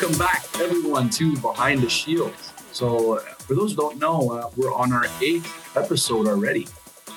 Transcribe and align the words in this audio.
Welcome 0.00 0.16
back, 0.16 0.44
everyone, 0.60 1.10
to 1.10 1.36
Behind 1.38 1.82
the 1.82 1.90
Shield. 1.90 2.32
So, 2.70 3.16
for 3.16 3.56
those 3.56 3.72
who 3.72 3.78
don't 3.78 3.98
know, 3.98 4.30
uh, 4.30 4.48
we're 4.56 4.72
on 4.72 4.92
our 4.92 5.06
eighth 5.20 5.76
episode 5.76 6.28
already. 6.28 6.68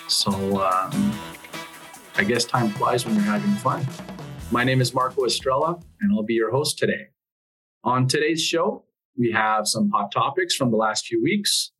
So, 0.07 0.31
um, 0.31 1.13
I 2.15 2.23
guess 2.23 2.43
time 2.43 2.69
flies 2.71 3.05
when 3.05 3.13
you're 3.13 3.23
having 3.23 3.51
fun. 3.57 3.85
My 4.49 4.63
name 4.63 4.81
is 4.81 4.95
Marco 4.95 5.25
Estrella, 5.25 5.79
and 6.01 6.11
I'll 6.11 6.23
be 6.23 6.33
your 6.33 6.49
host 6.49 6.79
today. 6.79 7.09
On 7.83 8.07
today's 8.07 8.41
show, 8.41 8.83
we 9.15 9.29
have 9.29 9.67
some 9.67 9.91
hot 9.91 10.11
topics 10.11 10.55
from 10.55 10.71
the 10.71 10.77
last 10.77 11.05
few 11.05 11.21
weeks. 11.21 11.73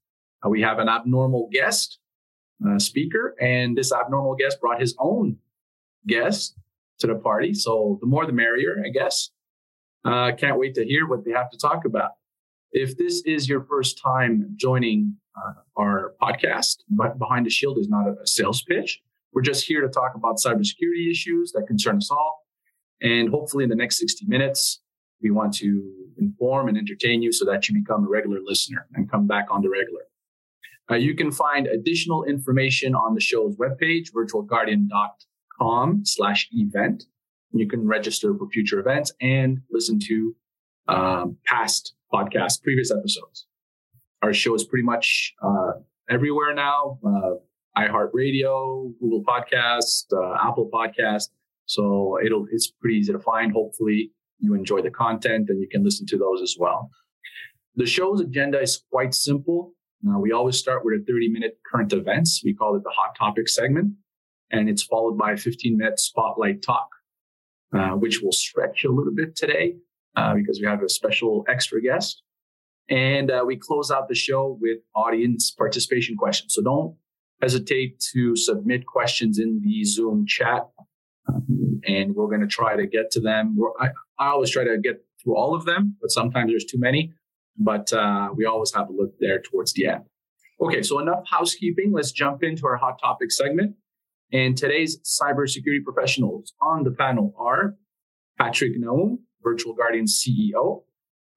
Uh, 0.46 0.50
we 0.50 0.62
have 0.62 0.78
an 0.78 0.88
abnormal 0.88 1.50
guest 1.52 1.98
uh, 2.64 2.78
speaker, 2.78 3.36
and 3.42 3.76
this 3.76 3.92
abnormal 3.92 4.36
guest 4.36 4.62
brought 4.62 4.80
his 4.80 4.96
own 5.00 5.38
guest 6.06 6.56
to 7.00 7.08
the 7.08 7.16
party. 7.16 7.56
So 7.56 7.98
the 8.02 8.06
more 8.06 8.28
the 8.28 8.34
merrier, 8.34 8.84
I 8.86 8.90
guess. 8.90 9.32
Uh, 10.04 10.32
can't 10.38 10.58
wait 10.58 10.74
to 10.76 10.86
hear 10.86 11.08
what 11.08 11.24
they 11.26 11.32
have 11.32 11.50
to 11.52 11.58
talk 11.58 11.86
about. 11.86 12.12
If 12.72 12.98
this 12.98 13.22
is 13.26 13.50
your 13.50 13.64
first 13.66 14.00
time 14.02 14.54
joining 14.56 15.16
uh, 15.36 15.54
our 15.78 16.14
podcast, 16.22 16.78
but 16.90 17.20
Behind 17.20 17.46
the 17.46 17.50
Shield 17.50 17.78
is 17.78 17.88
not 17.88 18.08
a 18.08 18.26
sales 18.26 18.64
pitch. 18.64 19.02
We're 19.34 19.42
just 19.42 19.66
here 19.66 19.82
to 19.82 19.90
talk 19.90 20.14
about 20.16 20.38
cybersecurity 20.38 21.10
issues 21.10 21.52
that 21.54 21.64
concern 21.68 21.98
us 21.98 22.10
all. 22.12 22.46
And 23.02 23.30
hopefully, 23.30 23.64
in 23.64 23.70
the 23.70 23.76
next 23.76 23.98
60 24.00 24.26
minutes, 24.28 24.82
we 25.22 25.32
want 25.32 25.54
to 25.56 25.92
inform 26.18 26.68
and 26.68 26.78
entertain 26.78 27.22
you 27.22 27.32
so 27.32 27.46
that 27.46 27.68
you 27.68 27.76
become 27.76 28.06
a 28.06 28.10
regular 28.10 28.40
listener 28.44 28.88
and 28.94 29.10
come 29.10 29.28
back 29.28 29.48
on 29.50 29.62
the 29.62 29.70
regular. 29.70 30.02
Uh, 30.90 30.96
you 30.96 31.16
can 31.16 31.32
find 31.32 31.68
additional 31.68 32.24
information 32.26 32.94
on 32.94 33.14
the 33.16 33.22
show's 33.22 33.56
webpage, 33.56 34.12
virtualguardian.com 34.12 36.02
slash 36.06 36.48
event. 36.52 37.06
You 37.54 37.68
can 37.68 37.88
register 37.88 38.34
for 38.38 38.48
future 38.50 38.80
events 38.80 39.12
and 39.22 39.60
listen 39.72 40.00
to 40.08 40.36
um, 40.88 41.38
past 41.46 41.94
podcasts, 42.14 42.62
previous 42.62 42.92
episodes. 42.92 43.46
Our 44.22 44.34
show 44.34 44.54
is 44.56 44.64
pretty 44.64 44.84
much 44.84 45.34
uh, 45.42 45.72
everywhere 46.10 46.54
now. 46.54 47.00
Uh, 47.06 47.32
iHeartRadio, 47.78 48.94
Google 49.00 49.24
Podcast, 49.24 50.06
uh, 50.14 50.48
Apple 50.48 50.70
Podcast. 50.72 51.30
So 51.66 52.20
it'll 52.24 52.46
it's 52.52 52.70
pretty 52.70 52.98
easy 52.98 53.14
to 53.14 53.20
find. 53.20 53.52
Hopefully, 53.54 54.12
you 54.40 54.54
enjoy 54.54 54.82
the 54.82 54.92
content 54.92 55.50
and 55.50 55.62
you 55.62 55.68
can 55.70 55.84
listen 55.84 56.06
to 56.08 56.18
those 56.18 56.42
as 56.42 56.56
well. 56.60 56.90
The 57.76 57.86
show's 57.86 58.20
agenda 58.20 58.60
is 58.60 58.84
quite 58.92 59.14
simple. 59.14 59.74
Uh, 60.08 60.20
we 60.20 60.32
always 60.32 60.58
start 60.58 60.84
with 60.84 61.02
a 61.02 61.06
30 61.06 61.30
minute 61.30 61.60
current 61.72 61.94
events. 61.94 62.42
We 62.44 62.54
call 62.54 62.76
it 62.76 62.84
the 62.84 62.90
hot 62.90 63.16
topic 63.18 63.48
segment. 63.48 63.94
And 64.52 64.68
it's 64.68 64.84
followed 64.84 65.18
by 65.18 65.32
a 65.32 65.38
15 65.38 65.78
minute 65.78 66.00
spotlight 66.00 66.62
talk, 66.62 66.90
uh, 67.74 67.92
which 67.92 68.22
will 68.22 68.32
stretch 68.32 68.84
a 68.84 68.92
little 68.92 69.14
bit 69.14 69.36
today 69.36 69.76
uh, 70.16 70.34
because 70.34 70.60
we 70.60 70.68
have 70.68 70.84
a 70.84 70.90
special 70.90 71.46
extra 71.48 71.82
guest. 71.82 72.24
And 72.90 73.32
uh, 73.32 73.44
we 73.46 73.56
close 73.56 73.90
out 73.90 74.10
the 74.10 74.16
show 74.16 74.58
with 74.60 74.80
audience 74.96 75.52
participation 75.52 76.18
questions. 76.18 76.54
So 76.54 76.62
don't 76.62 76.96
hesitate 77.42 78.04
to 78.14 78.36
submit 78.36 78.86
questions 78.86 79.40
in 79.40 79.62
the 79.64 79.84
Zoom 79.86 80.26
chat. 80.28 80.68
And 81.88 82.16
we're 82.16 82.28
going 82.28 82.42
to 82.42 82.48
try 82.48 82.76
to 82.76 82.86
get 82.86 83.12
to 83.12 83.22
them. 83.22 83.58
I, 83.80 83.90
I 84.20 84.28
always 84.30 84.52
try 84.52 84.66
to 84.66 84.78
get 84.78 85.04
through 85.24 85.38
all 85.38 85.56
of 85.56 85.66
them, 85.66 85.96
but 86.02 86.12
sometimes 86.12 86.52
there's 86.52 86.66
too 86.66 86.80
many 86.80 87.14
but 87.58 87.92
uh, 87.94 88.30
we 88.36 88.46
always 88.46 88.74
have 88.74 88.90
a 88.90 88.92
look 88.92 89.14
there 89.20 89.40
towards 89.40 89.74
the 89.74 89.88
end. 89.88 90.04
Okay, 90.62 90.82
so 90.82 91.00
enough 91.00 91.24
housekeeping. 91.28 91.92
Let's 91.92 92.12
jump 92.12 92.44
into 92.44 92.68
our 92.68 92.78
hot 92.78 93.00
topic 93.02 93.32
segment. 93.32 93.76
And 94.34 94.58
today's 94.58 94.98
cybersecurity 95.00 95.84
professionals 95.84 96.54
on 96.62 96.84
the 96.84 96.92
panel 96.92 97.34
are 97.38 97.76
Patrick 98.38 98.80
Naoum, 98.80 99.20
Virtual 99.44 99.74
Guardian 99.74 100.06
CEO. 100.06 100.84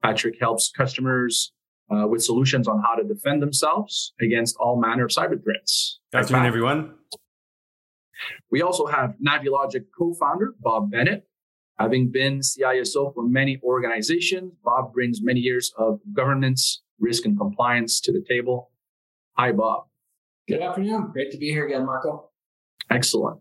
Patrick 0.03 0.37
helps 0.41 0.71
customers 0.71 1.53
uh, 1.91 2.07
with 2.07 2.23
solutions 2.23 2.69
on 2.69 2.83
how 2.83 2.95
to 2.95 3.03
defend 3.03 3.43
themselves 3.43 4.15
against 4.21 4.57
all 4.61 4.81
manner 4.81 5.05
of 5.05 5.11
cyber 5.11 5.43
threats. 5.43 6.01
Good 6.13 6.23
afternoon, 6.23 6.47
everyone. 6.47 6.95
We 8.51 8.63
also 8.63 8.87
have 8.87 9.15
Navilogic 9.27 9.87
co-founder 9.99 10.55
Bob 10.61 10.91
Bennett, 10.91 11.27
Having 11.79 12.13
been 12.13 12.39
CISO 12.39 13.13
for 13.13 13.25
many 13.25 13.59
organizations, 13.65 14.53
Bob 14.65 14.93
brings 14.93 15.21
many 15.21 15.41
years 15.41 15.73
of 15.77 15.99
governance, 16.13 16.83
risk, 17.01 17.25
and 17.25 17.37
compliance 17.37 18.01
to 18.03 18.13
the 18.13 18.25
table. 18.29 18.71
Hi, 19.37 19.51
Bob. 19.51 19.87
Good 20.47 20.61
afternoon. 20.61 21.11
Great 21.13 21.33
to 21.33 21.39
be 21.39 21.51
here 21.51 21.67
again, 21.67 21.85
Marco. 21.85 22.31
Excellent. 22.91 23.41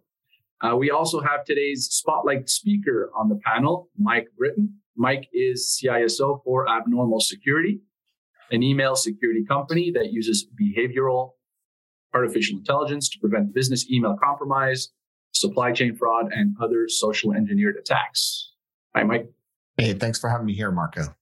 Uh, 0.62 0.76
we 0.76 0.92
also 0.92 1.20
have 1.20 1.44
today's 1.46 1.88
spotlight 1.92 2.50
speaker 2.50 3.12
on 3.16 3.30
the 3.30 3.40
panel, 3.46 3.90
Mike 3.98 4.28
Britton. 4.38 4.74
Mike 4.96 5.28
is 5.34 5.80
CISO 5.84 6.42
for 6.44 6.70
Abnormal 6.70 7.20
Security, 7.20 7.81
an 8.52 8.64
email 8.64 8.96
security 8.96 9.44
company 9.44 9.92
that 9.92 10.12
uses 10.12 10.46
behavioral 10.62 11.31
artificial 12.14 12.58
intelligence 12.58 13.09
to 13.09 13.20
prevent 13.20 13.54
business 13.54 13.90
email 13.90 14.16
compromise 14.24 14.90
supply 15.34 15.72
chain 15.72 15.96
fraud, 15.96 16.31
and 16.31 16.56
other 16.62 16.88
social 16.88 17.34
engineered 17.34 17.75
attacks. 17.75 18.52
Hi, 18.96 19.04
Mike. 19.04 19.30
Hey, 19.78 19.94
thanks 19.94 20.20
for 20.20 20.30
having 20.30 20.46
me 20.46 20.54
here, 20.54 20.72
Marco. 20.72 21.16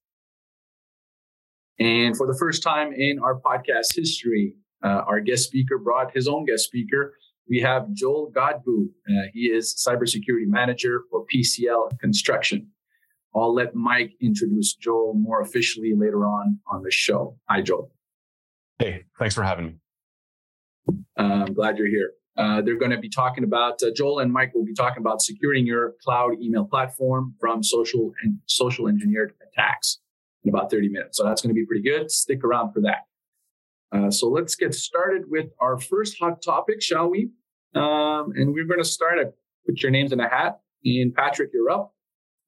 And 1.79 2.15
for 2.15 2.27
the 2.27 2.37
first 2.37 2.61
time 2.61 2.93
in 2.93 3.19
our 3.19 3.39
podcast 3.39 3.95
history, 3.95 4.53
uh, 4.83 5.03
our 5.07 5.19
guest 5.19 5.45
speaker 5.45 5.77
brought 5.77 6.13
his 6.13 6.27
own 6.27 6.45
guest 6.45 6.65
speaker. 6.65 7.15
We 7.51 7.59
have 7.59 7.91
Joel 7.91 8.31
Godbout. 8.33 8.87
Uh, 9.09 9.27
he 9.33 9.47
is 9.47 9.75
cybersecurity 9.75 10.47
manager 10.47 11.01
for 11.11 11.25
PCL 11.25 11.99
Construction. 11.99 12.69
I'll 13.35 13.53
let 13.53 13.75
Mike 13.75 14.13
introduce 14.21 14.73
Joel 14.73 15.15
more 15.15 15.41
officially 15.41 15.91
later 15.93 16.25
on 16.25 16.59
on 16.71 16.81
the 16.81 16.91
show. 16.91 17.37
Hi, 17.49 17.61
Joel. 17.61 17.91
Hey, 18.79 19.03
thanks 19.19 19.35
for 19.35 19.43
having 19.43 19.65
me. 19.65 19.75
Uh, 21.19 21.43
I'm 21.45 21.53
glad 21.53 21.77
you're 21.77 21.89
here. 21.89 22.13
Uh, 22.37 22.61
they're 22.61 22.79
going 22.79 22.91
to 22.91 22.99
be 22.99 23.09
talking 23.09 23.43
about 23.43 23.83
uh, 23.83 23.91
Joel 23.93 24.19
and 24.19 24.31
Mike 24.31 24.55
will 24.55 24.63
be 24.63 24.73
talking 24.73 25.01
about 25.01 25.21
securing 25.21 25.67
your 25.67 25.95
cloud 26.01 26.41
email 26.41 26.63
platform 26.63 27.35
from 27.37 27.63
social 27.63 28.13
and 28.23 28.37
social 28.45 28.87
engineered 28.87 29.33
attacks 29.45 29.99
in 30.45 30.49
about 30.55 30.71
30 30.71 30.87
minutes. 30.87 31.17
So 31.17 31.25
that's 31.25 31.41
going 31.41 31.53
to 31.53 31.59
be 31.59 31.65
pretty 31.65 31.83
good. 31.83 32.11
Stick 32.11 32.45
around 32.45 32.71
for 32.71 32.79
that. 32.83 32.99
Uh, 33.91 34.09
so 34.09 34.29
let's 34.29 34.55
get 34.55 34.73
started 34.73 35.23
with 35.27 35.47
our 35.59 35.77
first 35.77 36.17
hot 36.17 36.41
topic, 36.41 36.81
shall 36.81 37.09
we? 37.09 37.29
Um, 37.75 38.33
and 38.35 38.53
we're 38.53 38.65
going 38.65 38.79
to 38.79 38.85
start 38.85 39.19
at 39.19 39.33
put 39.65 39.81
your 39.81 39.91
names 39.91 40.11
in 40.11 40.19
a 40.19 40.27
hat. 40.27 40.59
And 40.83 41.13
Patrick, 41.13 41.51
you're 41.53 41.69
up. 41.69 41.93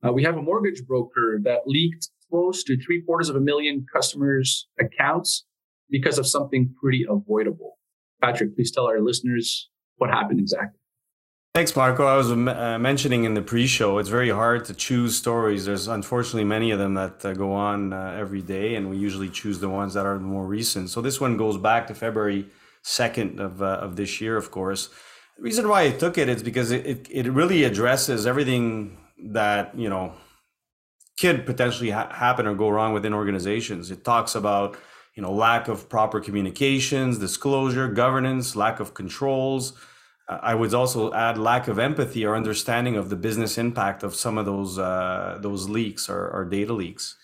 Uh, 0.05 0.11
we 0.11 0.23
have 0.23 0.37
a 0.37 0.41
mortgage 0.41 0.85
broker 0.85 1.39
that 1.43 1.61
leaked 1.65 2.09
close 2.29 2.63
to 2.63 2.77
three 2.77 3.01
quarters 3.01 3.29
of 3.29 3.35
a 3.35 3.39
million 3.39 3.85
customers' 3.93 4.67
accounts 4.79 5.45
because 5.89 6.17
of 6.17 6.27
something 6.27 6.73
pretty 6.81 7.05
avoidable. 7.07 7.77
Patrick, 8.21 8.55
please 8.55 8.71
tell 8.71 8.87
our 8.87 8.99
listeners 8.99 9.69
what 9.97 10.09
happened 10.09 10.39
exactly. 10.39 10.79
Thanks, 11.53 11.75
Marco. 11.75 12.07
I 12.07 12.17
was 12.17 12.31
uh, 12.31 12.79
mentioning 12.79 13.25
in 13.25 13.35
the 13.35 13.41
pre-show, 13.43 13.99
it's 13.99 14.09
very 14.09 14.31
hard 14.31 14.65
to 14.65 14.73
choose 14.73 15.15
stories. 15.15 15.65
There's 15.65 15.87
unfortunately 15.87 16.45
many 16.45 16.71
of 16.71 16.79
them 16.79 16.95
that 16.95 17.23
uh, 17.23 17.33
go 17.33 17.53
on 17.53 17.93
uh, 17.93 18.15
every 18.17 18.41
day, 18.41 18.73
and 18.73 18.89
we 18.89 18.97
usually 18.97 19.29
choose 19.29 19.59
the 19.59 19.69
ones 19.69 19.93
that 19.93 20.07
are 20.07 20.17
more 20.17 20.47
recent. 20.47 20.89
So 20.89 20.99
this 20.99 21.21
one 21.21 21.37
goes 21.37 21.59
back 21.59 21.85
to 21.87 21.93
February 21.93 22.47
2nd 22.83 23.39
of, 23.39 23.61
uh, 23.61 23.65
of 23.65 23.95
this 23.95 24.19
year, 24.19 24.35
of 24.35 24.49
course. 24.49 24.89
The 25.37 25.43
reason 25.43 25.67
why 25.67 25.83
I 25.83 25.91
took 25.91 26.17
it 26.17 26.29
is 26.29 26.43
because 26.43 26.71
it, 26.71 26.85
it, 26.85 27.07
it 27.09 27.31
really 27.31 27.63
addresses 27.63 28.27
everything 28.27 28.97
that, 29.17 29.77
you 29.77 29.89
know, 29.89 30.13
could 31.19 31.45
potentially 31.45 31.91
ha- 31.91 32.11
happen 32.11 32.47
or 32.47 32.55
go 32.55 32.69
wrong 32.69 32.93
within 32.93 33.13
organizations. 33.13 33.91
It 33.91 34.03
talks 34.03 34.35
about 34.35 34.77
you 35.15 35.21
know 35.21 35.31
lack 35.31 35.67
of 35.67 35.89
proper 35.89 36.19
communications 36.19 37.19
disclosure 37.19 37.87
governance 37.87 38.55
lack 38.55 38.79
of 38.79 38.93
controls 38.93 39.73
uh, 40.27 40.39
i 40.41 40.53
would 40.55 40.73
also 40.73 41.13
add 41.13 41.37
lack 41.37 41.67
of 41.67 41.79
empathy 41.79 42.25
or 42.25 42.35
understanding 42.35 42.95
of 42.95 43.09
the 43.09 43.15
business 43.15 43.57
impact 43.57 44.03
of 44.03 44.15
some 44.15 44.37
of 44.37 44.45
those 44.45 44.79
uh, 44.79 45.37
those 45.41 45.69
leaks 45.69 46.09
or, 46.09 46.29
or, 46.29 46.45
data 46.45 46.73
leaks 46.73 47.15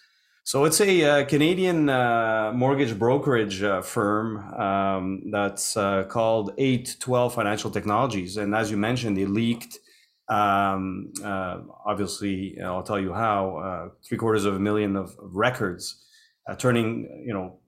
so 0.44 0.66
it's 0.66 0.82
a 0.82 1.04
uh, 1.04 1.26
canadian 1.26 1.90
uh, 1.90 2.52
mortgage 2.54 2.98
brokerage 2.98 3.62
uh, 3.64 3.82
firm 3.82 4.38
um, 4.54 5.32
that's 5.32 5.78
uh, 5.78 6.04
called 6.04 6.56
8Twelve 6.58 7.34
financial 7.34 7.72
technologies 7.72 8.38
and 8.38 8.56
as 8.56 8.72
you 8.72 8.78
mentioned 8.78 9.18
they 9.18 9.26
leaked 9.26 9.80
um, 10.30 11.12
obviously 11.86 12.58
i'll 12.64 12.84
tell 12.84 13.00
you 13.00 13.14
how 13.14 13.92
three 14.08 14.18
quarters 14.18 14.46
of 14.46 14.56
a 14.56 14.60
million 14.60 14.96
of, 14.96 15.16
of 15.20 15.36
records 15.36 16.06
turning 16.58 17.24
you 17.26 17.34
know 17.34 17.60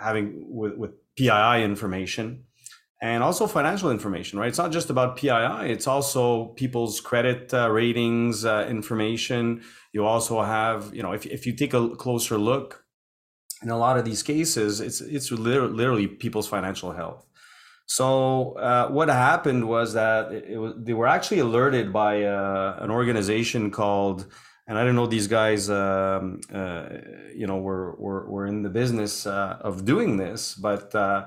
having 0.00 0.44
with, 0.48 0.74
with 0.76 0.90
PII 1.16 1.62
information 1.62 2.44
and 3.02 3.22
also 3.22 3.46
financial 3.46 3.90
information, 3.90 4.38
right? 4.38 4.48
It's 4.48 4.58
not 4.58 4.72
just 4.72 4.90
about 4.90 5.16
PII, 5.16 5.70
it's 5.70 5.86
also 5.86 6.46
people's 6.48 7.00
credit 7.00 7.52
uh, 7.52 7.70
ratings 7.70 8.44
uh, 8.44 8.66
information. 8.68 9.62
You 9.92 10.04
also 10.04 10.42
have, 10.42 10.94
you 10.94 11.02
know, 11.02 11.12
if, 11.12 11.26
if 11.26 11.46
you 11.46 11.52
take 11.54 11.74
a 11.74 11.88
closer 11.96 12.38
look 12.38 12.84
in 13.62 13.70
a 13.70 13.78
lot 13.78 13.98
of 13.98 14.04
these 14.04 14.22
cases, 14.22 14.80
it's, 14.80 15.00
it's 15.00 15.30
literally 15.30 16.06
people's 16.06 16.48
financial 16.48 16.92
health. 16.92 17.26
So 17.86 18.52
uh, 18.52 18.88
what 18.88 19.08
happened 19.08 19.68
was 19.68 19.94
that 19.94 20.32
it, 20.32 20.58
was, 20.58 20.74
they 20.78 20.92
were 20.92 21.08
actually 21.08 21.40
alerted 21.40 21.92
by 21.92 22.22
uh, 22.22 22.76
an 22.80 22.90
organization 22.90 23.70
called 23.70 24.26
and 24.70 24.78
I 24.78 24.84
don't 24.84 24.94
know 24.94 25.08
these 25.08 25.26
guys, 25.26 25.68
um, 25.68 26.40
uh, 26.54 26.86
you 27.34 27.48
know, 27.48 27.56
were, 27.56 27.96
were, 27.96 28.30
were 28.30 28.46
in 28.46 28.62
the 28.62 28.68
business 28.70 29.26
uh, 29.26 29.58
of 29.60 29.84
doing 29.84 30.16
this, 30.16 30.54
but 30.54 30.94
uh, 30.94 31.26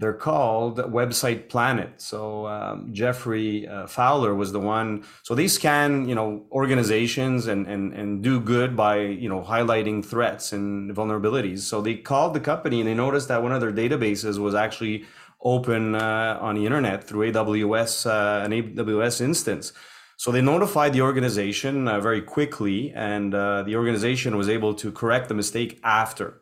they're 0.00 0.14
called 0.14 0.78
Website 0.78 1.50
Planet. 1.50 2.00
So 2.00 2.46
um, 2.46 2.88
Jeffrey 2.90 3.68
uh, 3.68 3.86
Fowler 3.86 4.34
was 4.34 4.50
the 4.50 4.58
one. 4.58 5.04
So 5.24 5.34
they 5.34 5.46
scan, 5.46 6.08
you 6.08 6.14
know, 6.14 6.46
organizations 6.50 7.46
and, 7.46 7.66
and, 7.66 7.92
and 7.92 8.22
do 8.22 8.40
good 8.40 8.74
by, 8.74 8.96
you 8.96 9.28
know, 9.28 9.42
highlighting 9.42 10.02
threats 10.02 10.54
and 10.54 10.90
vulnerabilities. 10.96 11.60
So 11.60 11.82
they 11.82 11.96
called 11.96 12.32
the 12.32 12.40
company 12.40 12.80
and 12.80 12.88
they 12.88 12.94
noticed 12.94 13.28
that 13.28 13.42
one 13.42 13.52
of 13.52 13.60
their 13.60 13.72
databases 13.72 14.38
was 14.38 14.54
actually 14.54 15.04
open 15.42 15.94
uh, 15.94 16.38
on 16.40 16.54
the 16.54 16.64
internet 16.64 17.04
through 17.04 17.30
AWS, 17.30 18.06
uh, 18.06 18.42
an 18.42 18.52
AWS 18.52 19.20
instance. 19.20 19.74
So 20.16 20.32
they 20.32 20.40
notified 20.40 20.94
the 20.94 21.02
organization 21.02 21.88
uh, 21.88 22.00
very 22.00 22.22
quickly, 22.22 22.92
and 22.94 23.34
uh, 23.34 23.62
the 23.62 23.76
organization 23.76 24.36
was 24.36 24.50
able 24.50 24.74
to 24.74 24.92
correct 24.92 25.28
the 25.28 25.34
mistake 25.34 25.78
after. 25.82 26.39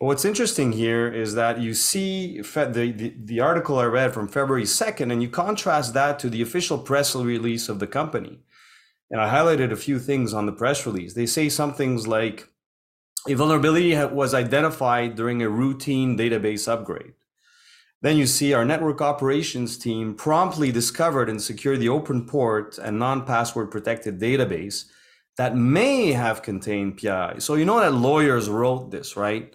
But 0.00 0.06
what's 0.06 0.24
interesting 0.24 0.72
here 0.72 1.12
is 1.12 1.34
that 1.34 1.60
you 1.60 1.74
see 1.74 2.40
the, 2.40 2.94
the, 2.96 3.14
the 3.22 3.40
article 3.40 3.78
I 3.78 3.84
read 3.84 4.14
from 4.14 4.28
February 4.28 4.64
2nd, 4.64 5.12
and 5.12 5.22
you 5.22 5.28
contrast 5.28 5.92
that 5.92 6.18
to 6.20 6.30
the 6.30 6.40
official 6.40 6.78
press 6.78 7.14
release 7.14 7.68
of 7.68 7.80
the 7.80 7.86
company. 7.86 8.38
And 9.10 9.20
I 9.20 9.30
highlighted 9.30 9.70
a 9.70 9.76
few 9.76 9.98
things 9.98 10.32
on 10.32 10.46
the 10.46 10.52
press 10.52 10.86
release. 10.86 11.12
They 11.12 11.26
say 11.26 11.50
some 11.50 11.74
things 11.74 12.08
like 12.08 12.48
a 13.28 13.34
vulnerability 13.34 13.94
was 14.06 14.32
identified 14.32 15.16
during 15.16 15.42
a 15.42 15.50
routine 15.50 16.16
database 16.16 16.66
upgrade. 16.66 17.12
Then 18.00 18.16
you 18.16 18.26
see 18.26 18.54
our 18.54 18.64
network 18.64 19.02
operations 19.02 19.76
team 19.76 20.14
promptly 20.14 20.72
discovered 20.72 21.28
and 21.28 21.42
secured 21.42 21.80
the 21.80 21.90
open 21.90 22.24
port 22.24 22.78
and 22.78 22.98
non-password 22.98 23.70
protected 23.70 24.18
database 24.18 24.86
that 25.36 25.54
may 25.54 26.12
have 26.12 26.40
contained 26.40 26.96
PII. 26.96 27.40
So 27.40 27.56
you 27.56 27.66
know 27.66 27.80
that 27.80 27.92
lawyers 27.92 28.48
wrote 28.48 28.90
this, 28.90 29.14
right? 29.14 29.54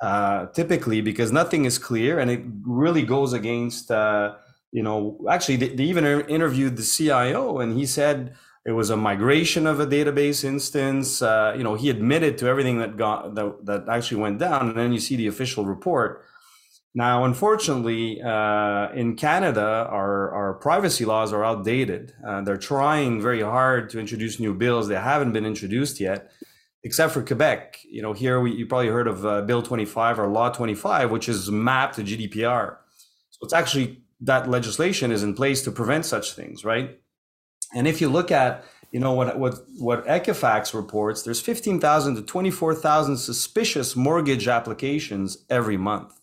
Uh, 0.00 0.46
typically 0.46 1.00
because 1.00 1.32
nothing 1.32 1.64
is 1.64 1.78
clear 1.78 2.18
and 2.18 2.30
it 2.30 2.42
really 2.62 3.02
goes 3.02 3.32
against, 3.32 3.90
uh, 3.90 4.34
you 4.70 4.82
know, 4.82 5.18
actually 5.30 5.56
they, 5.56 5.68
they 5.68 5.84
even 5.84 6.04
interviewed 6.28 6.76
the 6.76 6.82
CIO 6.82 7.60
and 7.60 7.78
he 7.78 7.86
said 7.86 8.34
it 8.66 8.72
was 8.72 8.90
a 8.90 8.96
migration 8.96 9.66
of 9.66 9.80
a 9.80 9.86
database 9.86 10.44
instance. 10.44 11.22
Uh, 11.22 11.54
you 11.56 11.62
know, 11.62 11.74
he 11.74 11.88
admitted 11.90 12.36
to 12.38 12.46
everything 12.46 12.78
that 12.78 12.96
got 12.96 13.34
that, 13.36 13.64
that 13.64 13.88
actually 13.88 14.20
went 14.20 14.38
down. 14.38 14.68
And 14.68 14.76
then 14.76 14.92
you 14.92 15.00
see 15.00 15.16
the 15.16 15.28
official 15.28 15.64
report 15.64 16.24
now, 16.96 17.24
unfortunately, 17.24 18.22
uh, 18.22 18.92
in 18.92 19.16
Canada, 19.16 19.88
our, 19.90 20.30
our 20.30 20.54
privacy 20.54 21.04
laws 21.04 21.32
are 21.32 21.44
outdated. 21.44 22.12
Uh, 22.24 22.42
they're 22.42 22.56
trying 22.56 23.20
very 23.20 23.42
hard 23.42 23.90
to 23.90 23.98
introduce 23.98 24.38
new 24.38 24.54
bills. 24.54 24.86
They 24.86 24.94
haven't 24.94 25.32
been 25.32 25.44
introduced 25.44 25.98
yet, 25.98 26.30
except 26.84 27.12
for 27.12 27.22
Quebec. 27.22 27.80
You 27.84 28.02
know, 28.02 28.12
here 28.12 28.40
we, 28.40 28.52
you 28.52 28.66
probably 28.66 28.88
heard 28.88 29.08
of 29.08 29.26
uh, 29.26 29.42
Bill 29.42 29.62
25 29.62 30.20
or 30.20 30.28
Law 30.28 30.50
25, 30.50 31.10
which 31.10 31.28
is 31.28 31.50
mapped 31.50 31.96
to 31.96 32.04
GDPR. 32.04 32.76
So 33.30 33.38
it's 33.42 33.54
actually 33.54 34.02
that 34.20 34.48
legislation 34.48 35.10
is 35.10 35.22
in 35.22 35.34
place 35.34 35.62
to 35.62 35.72
prevent 35.72 36.06
such 36.06 36.34
things, 36.34 36.64
right? 36.64 37.00
And 37.74 37.88
if 37.88 38.00
you 38.00 38.08
look 38.08 38.30
at 38.30 38.64
you 38.92 39.00
know 39.00 39.12
what 39.12 39.36
what 39.38 39.54
what 39.78 40.06
Equifax 40.06 40.72
reports, 40.72 41.22
there's 41.22 41.40
15,000 41.40 42.14
to 42.14 42.22
24,000 42.22 43.16
suspicious 43.16 43.96
mortgage 43.96 44.46
applications 44.46 45.44
every 45.50 45.76
month. 45.76 46.20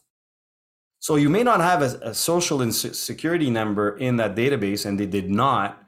So 0.99 1.15
you 1.15 1.29
may 1.29 1.43
not 1.43 1.59
have 1.59 1.81
a, 1.81 1.99
a 2.01 2.13
social 2.13 2.71
security 2.71 3.49
number 3.49 3.97
in 3.97 4.17
that 4.17 4.35
database, 4.35 4.85
and 4.85 4.99
they 4.99 5.07
did 5.07 5.29
not, 5.29 5.80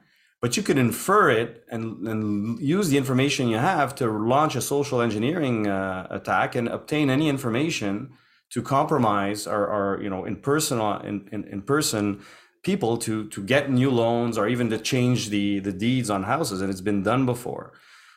but 0.44 0.58
you 0.58 0.62
could 0.62 0.76
infer 0.76 1.30
it 1.30 1.64
and, 1.70 2.06
and 2.06 2.60
use 2.60 2.90
the 2.90 2.98
information 2.98 3.48
you 3.48 3.56
have 3.56 3.94
to 3.94 4.06
launch 4.06 4.54
a 4.54 4.60
social 4.60 5.00
engineering 5.00 5.66
uh, 5.66 6.06
attack 6.10 6.54
and 6.54 6.68
obtain 6.68 7.08
any 7.08 7.30
information 7.30 8.10
to 8.50 8.60
compromise 8.60 9.46
or, 9.46 9.64
or 9.76 10.02
you 10.02 10.10
know 10.10 10.26
in 10.26 10.36
person 10.36 10.78
in, 11.08 11.26
in, 11.32 11.44
in 11.44 11.62
person 11.62 12.22
people 12.62 12.98
to 12.98 13.26
to 13.30 13.42
get 13.42 13.70
new 13.70 13.90
loans 13.90 14.36
or 14.36 14.46
even 14.46 14.68
to 14.68 14.78
change 14.78 15.30
the 15.30 15.60
the 15.60 15.72
deeds 15.72 16.10
on 16.10 16.24
houses 16.24 16.60
and 16.60 16.68
it's 16.70 16.86
been 16.90 17.02
done 17.02 17.24
before 17.24 17.72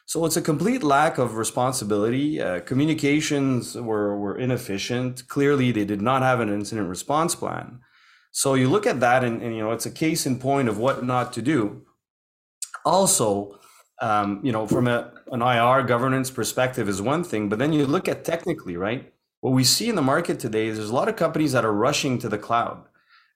so 0.06 0.26
it's 0.26 0.36
a 0.38 0.42
complete 0.42 0.84
lack 0.84 1.18
of 1.18 1.36
responsibility. 1.36 2.42
Uh, 2.42 2.62
communications 2.62 3.76
were, 3.76 4.18
were 4.18 4.38
inefficient. 4.38 5.28
Clearly, 5.28 5.74
they 5.74 5.84
did 5.84 6.02
not 6.02 6.22
have 6.22 6.40
an 6.40 6.48
incident 6.48 6.88
response 6.88 7.36
plan. 7.36 7.82
So 8.32 8.54
you 8.54 8.70
look 8.70 8.88
at 8.88 9.02
that, 9.02 9.26
and, 9.26 9.42
and 9.42 9.54
you 9.54 9.62
know 9.64 9.72
it's 9.72 9.86
a 9.86 9.92
case 10.06 10.26
in 10.26 10.40
point 10.40 10.70
of 10.70 10.78
what 10.78 11.04
not 11.04 11.34
to 11.34 11.42
do. 11.42 11.87
Also, 12.88 13.60
um, 14.02 14.40
you 14.44 14.52
know, 14.52 14.66
from 14.68 14.88
a, 14.88 15.12
an 15.32 15.42
IR 15.42 15.84
governance 15.84 16.32
perspective 16.32 16.88
is 16.88 17.02
one 17.02 17.24
thing, 17.24 17.50
but 17.50 17.60
then 17.60 17.74
you 17.74 17.86
look 17.86 18.08
at 18.08 18.24
technically, 18.24 18.78
right? 18.78 19.14
What 19.42 19.54
we 19.54 19.64
see 19.64 19.90
in 19.90 19.96
the 19.96 20.02
market 20.02 20.40
today 20.40 20.68
is 20.68 20.78
there's 20.78 20.90
a 20.90 20.96
lot 20.96 21.10
of 21.10 21.16
companies 21.16 21.52
that 21.52 21.66
are 21.66 21.74
rushing 21.74 22.18
to 22.20 22.30
the 22.30 22.38
cloud 22.38 22.84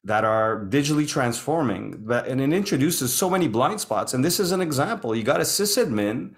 that 0.04 0.24
are 0.24 0.66
digitally 0.66 1.08
transforming, 1.08 2.08
and 2.10 2.42
it 2.42 2.54
introduces 2.54 3.14
so 3.14 3.30
many 3.30 3.48
blind 3.48 3.80
spots. 3.82 4.14
And 4.14 4.26
this 4.26 4.40
is 4.40 4.52
an 4.52 4.62
example. 4.62 5.16
You 5.16 5.24
got 5.24 5.42
a 5.42 5.44
sysadmin 5.44 6.36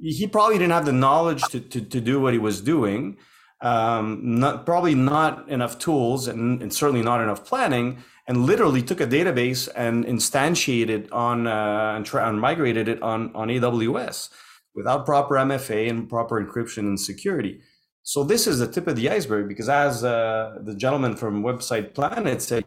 he 0.00 0.26
probably 0.26 0.58
didn't 0.58 0.72
have 0.72 0.84
the 0.84 0.92
knowledge 0.92 1.42
to, 1.50 1.60
to, 1.60 1.80
to 1.80 2.00
do 2.00 2.20
what 2.20 2.32
he 2.32 2.38
was 2.38 2.60
doing 2.60 3.16
um, 3.62 4.20
not 4.38 4.66
probably 4.66 4.94
not 4.94 5.48
enough 5.48 5.78
tools 5.78 6.28
and, 6.28 6.60
and, 6.60 6.72
certainly 6.72 7.02
not 7.02 7.22
enough 7.22 7.44
planning 7.46 8.04
and 8.28 8.44
literally 8.44 8.82
took 8.82 9.00
a 9.00 9.06
database 9.06 9.68
and 9.76 10.04
instantiated 10.04 11.08
on 11.12 11.46
uh, 11.46 11.94
and, 11.96 12.04
tra- 12.04 12.28
and 12.28 12.40
migrated 12.40 12.88
it 12.88 13.00
on, 13.02 13.34
on 13.34 13.48
aws 13.48 14.30
without 14.74 15.06
proper 15.06 15.34
mfa 15.36 15.88
and 15.88 16.08
proper 16.08 16.42
encryption 16.42 16.78
and 16.78 17.00
security 17.00 17.60
so 18.02 18.22
this 18.22 18.46
is 18.46 18.60
the 18.60 18.68
tip 18.68 18.86
of 18.86 18.96
the 18.96 19.10
iceberg 19.10 19.48
because 19.48 19.68
as 19.68 20.04
uh, 20.04 20.58
the 20.62 20.74
gentleman 20.74 21.16
from 21.16 21.42
website 21.42 21.94
planet 21.94 22.40
said 22.42 22.64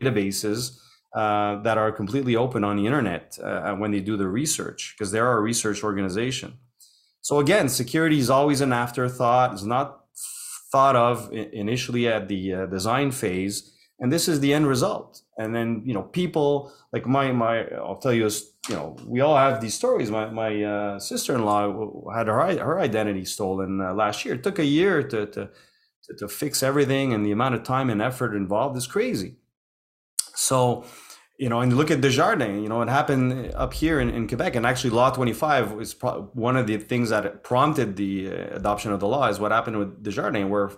databases 0.00 0.78
uh, 1.14 1.60
that 1.62 1.78
are 1.78 1.90
completely 1.90 2.36
open 2.36 2.64
on 2.64 2.76
the 2.76 2.84
internet 2.84 3.38
uh, 3.42 3.74
when 3.74 3.90
they 3.90 4.00
do 4.00 4.16
the 4.16 4.28
research 4.28 4.94
because 4.96 5.10
they 5.10 5.18
are 5.18 5.38
a 5.38 5.40
research 5.40 5.82
organization. 5.82 6.58
So 7.22 7.38
again, 7.40 7.70
security 7.70 8.18
is 8.18 8.28
always 8.28 8.60
an 8.60 8.74
afterthought. 8.74 9.54
It's 9.54 9.62
not 9.64 9.97
thought 10.70 10.96
of 10.96 11.32
initially 11.32 12.08
at 12.08 12.28
the 12.28 12.54
uh, 12.54 12.66
design 12.66 13.10
phase, 13.10 13.72
and 14.00 14.12
this 14.12 14.28
is 14.28 14.40
the 14.40 14.52
end 14.54 14.66
result. 14.66 15.22
And 15.38 15.54
then 15.54 15.82
you 15.84 15.94
know, 15.94 16.02
people 16.02 16.72
like 16.92 17.06
my 17.06 17.32
my 17.32 17.64
I'll 17.76 17.98
tell 17.98 18.12
you, 18.12 18.28
you 18.68 18.74
know, 18.74 18.96
we 19.06 19.20
all 19.20 19.36
have 19.36 19.60
these 19.60 19.74
stories. 19.74 20.10
My 20.10 20.30
my 20.30 20.62
uh, 20.62 20.98
sister 20.98 21.34
in 21.34 21.44
law 21.44 22.10
had 22.14 22.26
her 22.26 22.58
her 22.58 22.80
identity 22.80 23.24
stolen 23.24 23.80
uh, 23.80 23.94
last 23.94 24.24
year. 24.24 24.34
It 24.34 24.42
took 24.42 24.58
a 24.58 24.64
year 24.64 25.02
to 25.02 25.26
to 25.26 25.50
to 26.18 26.28
fix 26.28 26.62
everything, 26.62 27.12
and 27.12 27.24
the 27.24 27.32
amount 27.32 27.54
of 27.54 27.62
time 27.62 27.90
and 27.90 28.00
effort 28.00 28.34
involved 28.34 28.76
is 28.76 28.86
crazy. 28.86 29.36
So, 30.34 30.84
you 31.38 31.48
know, 31.48 31.60
and 31.60 31.76
look 31.76 31.90
at 31.92 32.00
Desjardins, 32.00 32.60
you 32.62 32.68
know, 32.68 32.82
it 32.82 32.88
happened 32.88 33.54
up 33.54 33.72
here 33.72 34.00
in, 34.00 34.10
in 34.10 34.26
Quebec. 34.26 34.56
And 34.56 34.66
actually, 34.66 34.90
Law 34.90 35.10
25 35.10 35.72
was 35.72 35.94
pro- 35.94 36.22
one 36.34 36.56
of 36.56 36.66
the 36.66 36.76
things 36.78 37.10
that 37.10 37.44
prompted 37.44 37.96
the 37.96 38.28
uh, 38.28 38.56
adoption 38.56 38.92
of 38.92 38.98
the 38.98 39.06
law, 39.06 39.28
is 39.28 39.38
what 39.38 39.52
happened 39.52 39.78
with 39.78 40.02
Desjardins, 40.02 40.50
where 40.50 40.72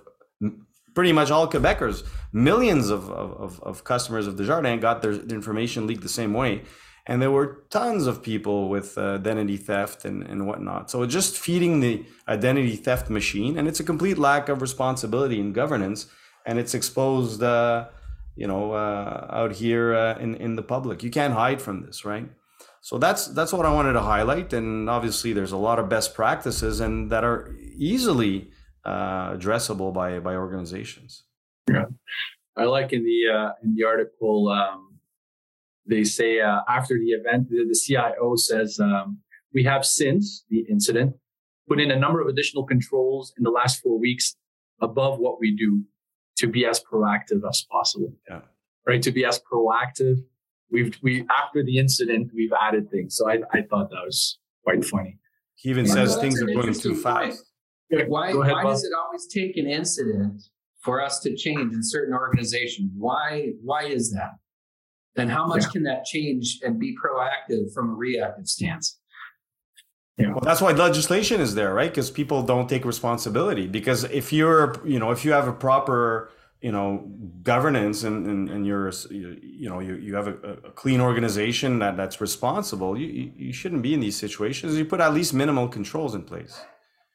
pretty 0.95 1.13
much 1.13 1.31
all 1.31 1.49
Quebecers, 1.49 2.07
millions 2.33 2.91
of, 2.91 3.11
of, 3.11 3.59
of 3.63 3.85
customers 3.85 4.27
of 4.27 4.37
Desjardins 4.37 4.83
got 4.83 5.01
their 5.01 5.13
information 5.13 5.87
leaked 5.87 6.03
the 6.03 6.11
same 6.11 6.35
way. 6.35 6.63
And 7.07 7.23
there 7.23 7.31
were 7.31 7.65
tons 7.71 8.07
of 8.07 8.23
people 8.23 8.69
with 8.69 8.99
uh, 8.99 9.15
identity 9.15 9.57
theft 9.57 10.05
and, 10.05 10.23
and 10.23 10.47
whatnot. 10.47 10.91
So 10.91 11.03
it's 11.03 11.13
just 11.13 11.39
feeding 11.39 11.81
the 11.81 12.05
identity 12.29 12.77
theft 12.77 13.09
machine. 13.09 13.57
And 13.57 13.67
it's 13.67 13.81
a 13.81 13.85
complete 13.85 14.19
lack 14.19 14.51
of 14.51 14.61
responsibility 14.61 15.41
and 15.41 15.55
governance. 15.55 16.07
And 16.45 16.59
it's 16.59 16.75
exposed. 16.75 17.43
Uh, 17.43 17.87
you 18.41 18.47
know 18.47 18.73
uh, 18.73 19.27
out 19.31 19.53
here 19.53 19.95
uh, 19.95 20.19
in 20.19 20.35
in 20.37 20.57
the 20.57 20.63
public. 20.63 21.03
You 21.03 21.11
can't 21.11 21.35
hide 21.35 21.61
from 21.61 21.83
this, 21.85 22.05
right? 22.07 22.27
So 22.81 22.97
that's 22.97 23.27
that's 23.27 23.53
what 23.53 23.67
I 23.67 23.73
wanted 23.73 23.93
to 23.93 24.01
highlight. 24.01 24.55
And 24.55 24.89
obviously, 24.89 25.35
there's 25.35 25.53
a 25.53 25.63
lot 25.69 25.79
of 25.79 25.91
best 25.91 26.15
practices 26.15 26.81
and 26.81 27.13
that 27.13 27.23
are 27.23 27.55
easily 27.77 28.51
uh, 28.85 29.37
addressable 29.37 29.93
by 29.93 30.19
by 30.21 30.35
organizations. 30.37 31.25
Yeah, 31.69 31.85
I 32.57 32.65
like 32.65 32.95
in 32.95 33.05
the 33.05 33.21
uh, 33.39 33.51
in 33.63 33.75
the 33.75 33.85
article. 33.85 34.49
Um, 34.49 34.99
they 35.85 36.05
say 36.05 36.41
uh, 36.41 36.61
after 36.67 36.95
the 36.95 37.11
event, 37.19 37.51
the, 37.51 37.67
the 37.69 37.75
CIO 37.75 38.37
says 38.37 38.81
um, 38.81 39.19
we 39.53 39.65
have 39.65 39.85
since 39.85 40.45
the 40.49 40.61
incident 40.71 41.15
put 41.69 41.79
in 41.79 41.91
a 41.91 41.99
number 41.99 42.21
of 42.23 42.29
additional 42.29 42.65
controls 42.65 43.35
in 43.37 43.45
the 43.45 43.51
last 43.51 43.83
four 43.83 43.99
weeks 43.99 44.35
above 44.81 45.19
what 45.19 45.39
we 45.39 45.55
do 45.55 45.85
to 46.41 46.49
be 46.49 46.67
as 46.67 46.83
proactive 46.83 47.49
as 47.49 47.65
possible. 47.71 48.13
Yeah. 48.29 48.41
Right. 48.87 49.03
To 49.03 49.13
be 49.13 49.25
as 49.25 49.41
proactive. 49.41 50.25
We've 50.71 50.97
we 51.03 51.27
after 51.31 51.63
the 51.65 51.79
incident 51.79 52.31
we've 52.35 52.53
added 52.61 52.91
things. 52.91 53.17
So 53.17 53.29
I, 53.29 53.41
I 53.53 53.63
thought 53.63 53.91
that 53.91 54.03
was 54.05 54.39
quite 54.65 54.85
funny. 54.85 55.19
He 55.57 55.69
even 55.69 55.85
yeah. 55.87 55.95
says 55.95 56.11
well, 56.11 56.21
things 56.21 56.43
are 56.43 56.47
going 56.47 56.75
too 56.75 56.95
fast. 56.95 57.45
Why 58.07 58.29
ahead, 58.29 58.39
why 58.39 58.63
does 58.63 58.85
it 58.85 58.93
always 58.97 59.27
take 59.27 59.57
an 59.57 59.67
incident 59.67 60.43
for 60.81 61.03
us 61.03 61.19
to 61.21 61.35
change 61.37 61.75
in 61.75 61.83
certain 61.83 62.15
organizations? 62.15 62.91
Why 62.97 63.51
why 63.63 63.85
is 63.85 64.13
that? 64.13 64.31
And 65.17 65.31
how 65.31 65.47
much 65.47 65.65
yeah. 65.65 65.71
can 65.71 65.83
that 65.85 66.05
change 66.05 66.61
and 66.63 66.79
be 66.79 66.97
proactive 66.97 67.75
from 67.75 67.91
a 67.91 67.95
reactive 67.95 68.47
stance? 68.47 69.00
Yeah. 70.21 70.33
Well, 70.33 70.41
that's 70.41 70.61
why 70.61 70.73
legislation 70.73 71.41
is 71.41 71.55
there, 71.55 71.73
right? 71.73 71.91
Because 71.91 72.11
people 72.11 72.43
don't 72.43 72.69
take 72.69 72.85
responsibility. 72.85 73.67
Because 73.67 74.05
if 74.05 74.33
you're, 74.33 74.77
you 74.87 74.99
know, 74.99 75.11
if 75.11 75.25
you 75.25 75.33
have 75.33 75.49
a 75.49 75.53
proper, 75.53 76.31
you 76.61 76.73
know, 76.73 77.11
governance 77.43 78.05
and 78.05 78.27
and, 78.27 78.51
and 78.51 78.67
you're, 78.67 78.93
you 79.11 79.69
know, 79.69 79.81
you, 79.81 79.95
you 79.95 80.15
have 80.15 80.29
a, 80.29 80.35
a 80.65 80.71
clean 80.73 81.01
organization 81.01 81.79
that 81.79 81.97
that's 81.97 82.21
responsible, 82.21 82.99
you 82.99 83.33
you 83.37 83.53
shouldn't 83.53 83.83
be 83.83 83.95
in 83.95 84.01
these 84.01 84.17
situations. 84.17 84.77
You 84.77 84.85
put 84.85 85.01
at 85.01 85.15
least 85.15 85.33
minimal 85.33 85.69
controls 85.69 86.15
in 86.15 86.23
place. 86.23 86.61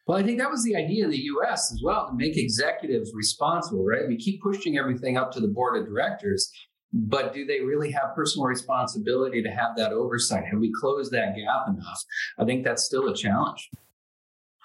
Well, 0.08 0.18
I 0.18 0.24
think 0.24 0.38
that 0.40 0.52
was 0.52 0.64
the 0.64 0.76
idea 0.76 1.06
in 1.06 1.12
the 1.12 1.24
US 1.36 1.72
as 1.74 1.82
well 1.84 2.08
to 2.08 2.14
make 2.16 2.38
executives 2.38 3.12
responsible, 3.16 3.86
right? 3.86 4.08
We 4.08 4.18
keep 4.18 4.42
pushing 4.42 4.78
everything 4.78 5.18
up 5.18 5.32
to 5.32 5.40
the 5.40 5.48
board 5.48 5.80
of 5.80 5.88
directors, 5.88 6.52
but 6.98 7.34
do 7.34 7.46
they 7.46 7.60
really 7.60 7.92
have 7.92 8.16
personal 8.16 8.48
responsibility 8.48 9.44
to 9.44 9.50
have 9.50 9.75
that 9.75 9.92
oversight? 9.92 10.46
Have 10.46 10.60
we 10.60 10.72
closed 10.80 11.12
that 11.12 11.36
gap 11.36 11.68
enough? 11.68 12.02
I 12.40 12.46
think 12.46 12.64
that's 12.64 12.86
still 12.86 13.10
a 13.10 13.16
challenge. 13.16 13.70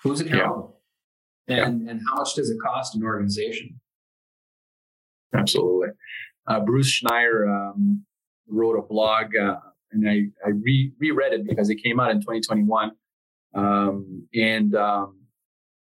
Who's 0.05 0.21
accountable? 0.21 0.81
Yeah. 1.49 1.67
And, 1.67 1.85
yeah. 1.85 1.91
and 1.91 2.01
how 2.09 2.19
much 2.19 2.37
does 2.37 2.49
it 2.49 2.59
cost 2.65 2.95
an 2.95 3.03
organization? 3.03 3.81
Absolutely. 5.35 5.89
Uh, 6.47 6.61
Bruce 6.61 7.03
Schneier 7.03 7.49
um, 7.49 8.05
wrote 8.47 8.79
a 8.79 8.83
blog, 8.83 9.35
uh, 9.35 9.57
and 9.91 10.09
I, 10.09 10.27
I 10.47 10.51
re- 10.51 10.93
reread 11.01 11.33
it 11.33 11.45
because 11.45 11.69
it 11.69 11.83
came 11.83 11.99
out 11.99 12.13
in 12.13 12.21
2021. 12.21 12.93
Um, 13.55 14.29
and 14.33 14.77
um, 14.77 15.19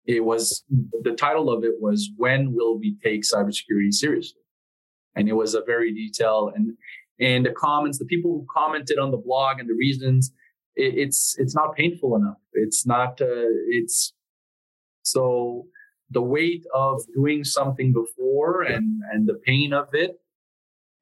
it 0.04 0.24
was 0.24 0.64
the 0.68 1.12
title 1.12 1.48
of 1.48 1.62
it 1.62 1.74
was 1.78 2.10
when 2.16 2.52
will 2.52 2.76
we 2.76 2.96
take 3.04 3.22
cybersecurity 3.22 3.92
seriously 3.92 4.39
and 5.14 5.28
it 5.28 5.34
was 5.34 5.54
a 5.54 5.62
very 5.66 5.92
detailed 5.92 6.52
and 6.54 6.76
and 7.18 7.46
the 7.46 7.50
comments 7.50 7.98
the 7.98 8.04
people 8.04 8.30
who 8.30 8.46
commented 8.54 8.98
on 8.98 9.10
the 9.10 9.16
blog 9.16 9.58
and 9.58 9.68
the 9.68 9.74
reasons 9.74 10.32
it, 10.76 10.94
it's 10.96 11.36
it's 11.38 11.54
not 11.54 11.74
painful 11.74 12.16
enough 12.16 12.38
it's 12.52 12.86
not 12.86 13.20
uh, 13.20 13.50
it's 13.68 14.12
so 15.02 15.66
the 16.10 16.22
weight 16.22 16.64
of 16.74 17.00
doing 17.14 17.44
something 17.44 17.92
before 17.92 18.62
and 18.62 19.00
and 19.12 19.28
the 19.28 19.38
pain 19.44 19.72
of 19.72 19.88
it 19.92 20.20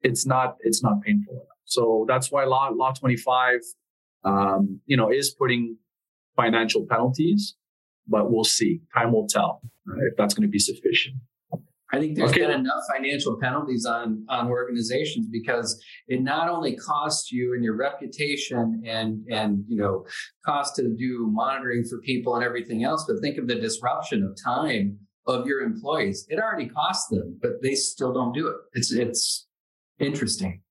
it's 0.01 0.25
not 0.25 0.57
it's 0.61 0.83
not 0.83 1.01
painful 1.01 1.33
enough 1.33 1.57
so 1.65 2.05
that's 2.07 2.31
why 2.31 2.45
law 2.45 2.69
law 2.69 2.91
25 2.91 3.59
um, 4.23 4.79
you 4.85 4.97
know 4.97 5.11
is 5.11 5.29
putting 5.31 5.77
financial 6.35 6.85
penalties 6.89 7.55
but 8.09 8.31
we'll 8.31 8.43
see. 8.43 8.81
Time 8.93 9.13
will 9.13 9.27
tell 9.27 9.61
if 9.87 10.17
that's 10.17 10.33
going 10.33 10.47
to 10.47 10.51
be 10.51 10.59
sufficient. 10.59 11.15
I 11.91 11.99
think 11.99 12.15
there's 12.15 12.31
okay. 12.31 12.41
been 12.41 12.51
enough 12.51 12.83
financial 12.95 13.37
penalties 13.39 13.85
on 13.85 14.25
on 14.29 14.47
organizations 14.47 15.27
because 15.31 15.81
it 16.07 16.21
not 16.21 16.49
only 16.49 16.75
costs 16.75 17.31
you 17.31 17.53
and 17.55 17.63
your 17.63 17.75
reputation 17.75 18.83
and 18.85 19.25
and 19.29 19.63
you 19.67 19.77
know 19.77 20.05
cost 20.45 20.75
to 20.75 20.93
do 20.95 21.27
monitoring 21.31 21.83
for 21.83 21.99
people 22.01 22.35
and 22.35 22.43
everything 22.43 22.83
else, 22.83 23.05
but 23.07 23.19
think 23.21 23.37
of 23.37 23.47
the 23.47 23.55
disruption 23.55 24.23
of 24.23 24.37
time 24.43 24.99
of 25.25 25.47
your 25.47 25.61
employees. 25.61 26.25
It 26.29 26.39
already 26.39 26.67
costs 26.67 27.07
them, 27.09 27.39
but 27.41 27.61
they 27.63 27.75
still 27.75 28.13
don't 28.13 28.33
do 28.33 28.47
it. 28.47 28.55
It's 28.73 28.91
it's 28.91 29.47
interesting. 29.99 30.61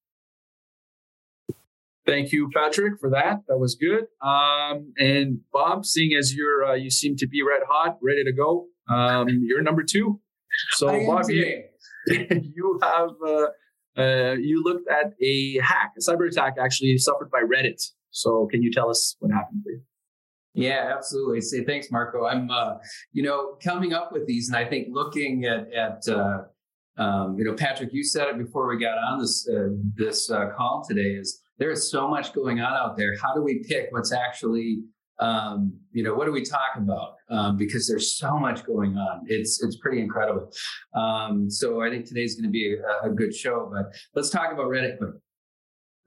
Thank 2.05 2.31
you, 2.31 2.49
Patrick, 2.55 2.99
for 2.99 3.09
that. 3.11 3.41
That 3.47 3.57
was 3.59 3.75
good. 3.75 4.05
Um, 4.21 4.93
and 4.97 5.41
Bob, 5.53 5.85
seeing 5.85 6.17
as 6.17 6.33
you're 6.33 6.65
uh, 6.65 6.73
you 6.75 6.89
seem 6.89 7.17
to 7.17 7.27
be 7.27 7.43
red 7.43 7.61
hot, 7.69 7.97
ready 8.01 8.23
to 8.23 8.31
go, 8.31 8.67
um, 8.87 9.27
you're 9.29 9.61
number 9.61 9.83
two. 9.83 10.21
So, 10.71 10.87
Bob, 11.05 11.29
you, 11.29 11.63
you 12.07 12.79
have 12.81 13.09
uh, 13.25 14.01
uh, 14.01 14.33
you 14.33 14.63
looked 14.63 14.89
at 14.89 15.13
a 15.21 15.59
hack, 15.59 15.93
a 15.97 16.01
cyber 16.01 16.27
attack, 16.27 16.57
actually 16.59 16.97
suffered 16.97 17.29
by 17.31 17.41
Reddit. 17.41 17.81
So, 18.11 18.47
can 18.47 18.61
you 18.61 18.71
tell 18.71 18.89
us 18.89 19.15
what 19.19 19.31
happened, 19.31 19.63
please? 19.63 19.81
Yeah, 20.53 20.91
absolutely. 20.95 21.41
Say 21.41 21.63
thanks, 21.63 21.91
Marco. 21.91 22.25
I'm, 22.25 22.49
uh, 22.49 22.75
you 23.11 23.23
know, 23.23 23.57
coming 23.63 23.93
up 23.93 24.11
with 24.11 24.25
these, 24.25 24.49
and 24.49 24.57
I 24.57 24.65
think 24.65 24.87
looking 24.91 25.45
at 25.45 25.71
at 25.73 26.07
uh, 26.07 26.39
um, 26.97 27.37
you 27.37 27.45
know, 27.45 27.53
Patrick, 27.53 27.91
you 27.93 28.03
said 28.03 28.27
it 28.27 28.37
before 28.37 28.67
we 28.67 28.77
got 28.77 28.97
on 28.97 29.19
this 29.19 29.47
uh, 29.47 29.69
this 29.95 30.29
uh, 30.29 30.49
call 30.57 30.83
today. 30.87 31.11
Is 31.11 31.41
there 31.59 31.71
is 31.71 31.89
so 31.89 32.07
much 32.07 32.33
going 32.33 32.59
on 32.59 32.73
out 32.73 32.97
there. 32.97 33.15
How 33.21 33.33
do 33.33 33.41
we 33.41 33.63
pick 33.67 33.87
what's 33.91 34.11
actually, 34.11 34.79
um, 35.19 35.73
you 35.91 36.03
know, 36.03 36.13
what 36.13 36.25
do 36.25 36.31
we 36.31 36.43
talk 36.43 36.77
about? 36.77 37.15
Um, 37.29 37.57
because 37.57 37.87
there's 37.87 38.17
so 38.17 38.37
much 38.37 38.65
going 38.65 38.97
on. 38.97 39.23
It's 39.27 39.61
it's 39.61 39.77
pretty 39.77 40.01
incredible. 40.01 40.51
Um, 40.93 41.49
so 41.49 41.81
I 41.81 41.89
think 41.89 42.05
today's 42.05 42.35
going 42.35 42.47
to 42.47 42.51
be 42.51 42.75
a, 42.75 43.07
a, 43.07 43.11
good 43.11 43.35
show. 43.35 43.69
But 43.71 43.93
let's 44.15 44.29
talk 44.29 44.51
about 44.51 44.67
Reddit. 44.67 44.97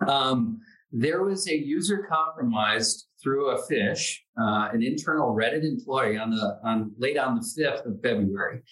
Um, 0.09 0.61
there 0.91 1.23
was 1.23 1.49
a 1.49 1.57
user 1.57 2.07
compromised 2.09 3.07
through 3.23 3.51
a 3.51 3.63
phish, 3.71 4.17
uh, 4.41 4.69
an 4.73 4.83
internal 4.83 5.35
Reddit 5.35 5.65
employee 5.65 6.19
on 6.19 6.31
the 6.31 6.59
on 6.65 6.93
late 6.99 7.19
on 7.19 7.37
the 7.37 7.47
fifth 7.57 7.85
of 7.87 8.01
February, 8.03 8.63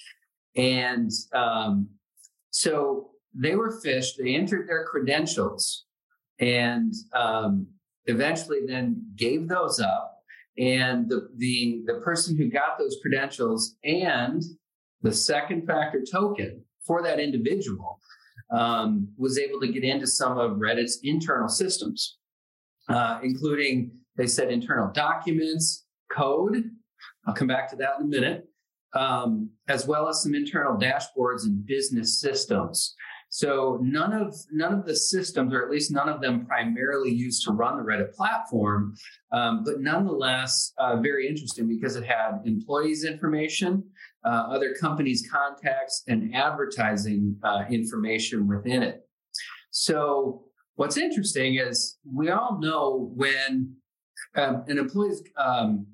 and 0.57 1.11
um, 1.35 1.89
so 2.51 3.11
they 3.35 3.55
were 3.55 3.81
phished. 3.85 4.17
They 4.19 4.35
entered 4.35 4.69
their 4.69 4.85
credentials 4.85 5.85
and 6.41 6.95
um, 7.13 7.67
eventually 8.07 8.61
then 8.67 9.05
gave 9.17 9.49
those 9.49 9.79
up. 9.79 10.20
And 10.59 11.09
the, 11.09 11.29
the, 11.37 11.83
the 11.87 12.01
person 12.05 12.37
who 12.37 12.51
got 12.51 12.79
those 12.79 12.99
credentials 13.01 13.77
and 13.85 14.43
the 15.03 15.13
second 15.13 15.67
factor 15.67 16.03
token 16.11 16.63
for 16.87 17.03
that 17.03 17.21
individual 17.21 18.01
um, 18.51 19.09
was 19.17 19.39
able 19.39 19.61
to 19.61 19.69
get 19.69 19.85
into 19.85 20.07
some 20.07 20.39
of 20.39 20.53
Reddit's 20.53 21.01
internal 21.03 21.49
systems, 21.49 22.19
uh, 22.89 23.21
including, 23.23 23.93
they 24.17 24.27
said, 24.27 24.51
internal 24.51 24.91
documents, 24.93 25.87
code. 26.11 26.65
I'll 27.27 27.35
come 27.35 27.49
back 27.49 27.71
to 27.71 27.77
that 27.77 28.01
in 28.01 28.07
a 28.07 28.09
minute, 28.09 28.45
um, 28.95 29.51
as 29.69 29.87
well 29.87 30.09
as 30.09 30.23
some 30.23 30.35
internal 30.35 30.77
dashboards 30.77 31.45
and 31.45 31.65
business 31.65 32.21
systems. 32.21 32.95
So 33.33 33.79
none 33.81 34.13
of 34.13 34.35
none 34.51 34.75
of 34.75 34.85
the 34.85 34.97
systems, 34.97 35.55
or 35.55 35.65
at 35.65 35.71
least 35.71 35.93
none 35.93 36.09
of 36.09 36.21
them, 36.21 36.45
primarily 36.47 37.13
used 37.13 37.45
to 37.45 37.53
run 37.53 37.77
the 37.77 37.85
Reddit 37.85 38.13
platform, 38.13 38.97
um, 39.31 39.63
but 39.65 39.81
nonetheless 39.81 40.73
uh, 40.79 40.97
very 40.97 41.29
interesting 41.29 41.69
because 41.69 41.95
it 41.95 42.05
had 42.05 42.41
employees' 42.45 43.05
information, 43.05 43.85
uh, 44.25 44.49
other 44.51 44.75
companies' 44.75 45.29
contacts, 45.31 46.03
and 46.09 46.35
advertising 46.35 47.37
uh, 47.45 47.63
information 47.71 48.49
within 48.49 48.83
it. 48.83 49.03
So 49.71 50.47
what's 50.75 50.97
interesting 50.97 51.55
is 51.55 51.99
we 52.05 52.31
all 52.31 52.59
know 52.61 53.13
when 53.15 53.77
um, 54.35 54.65
an 54.67 54.77
employee's 54.77 55.23
um, 55.37 55.87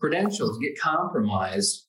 credentials 0.00 0.58
get 0.58 0.78
compromised, 0.78 1.88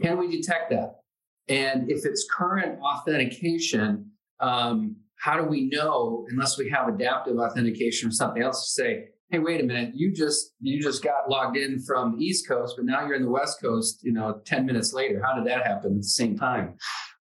can 0.00 0.16
we 0.16 0.30
detect 0.30 0.70
that? 0.70 1.00
And 1.48 1.90
if 1.90 2.04
it's 2.04 2.26
current 2.30 2.80
authentication, 2.80 4.10
um, 4.40 4.96
how 5.18 5.36
do 5.36 5.44
we 5.44 5.68
know 5.68 6.26
unless 6.30 6.58
we 6.58 6.68
have 6.70 6.88
adaptive 6.88 7.38
authentication 7.38 8.08
or 8.08 8.12
something 8.12 8.42
else 8.42 8.64
to 8.64 8.82
say, 8.82 9.04
hey, 9.30 9.38
wait 9.38 9.60
a 9.60 9.64
minute, 9.64 9.92
you 9.94 10.12
just 10.12 10.52
you 10.60 10.80
just 10.80 11.02
got 11.02 11.28
logged 11.28 11.56
in 11.56 11.80
from 11.80 12.16
the 12.16 12.24
East 12.24 12.48
Coast, 12.48 12.74
but 12.76 12.84
now 12.84 13.04
you're 13.06 13.16
in 13.16 13.22
the 13.22 13.30
West 13.30 13.60
Coast, 13.60 14.00
you 14.02 14.12
know, 14.12 14.40
10 14.44 14.66
minutes 14.66 14.92
later. 14.92 15.22
How 15.24 15.34
did 15.34 15.46
that 15.46 15.66
happen 15.66 15.92
at 15.92 15.98
the 15.98 16.04
same 16.04 16.36
time? 16.36 16.74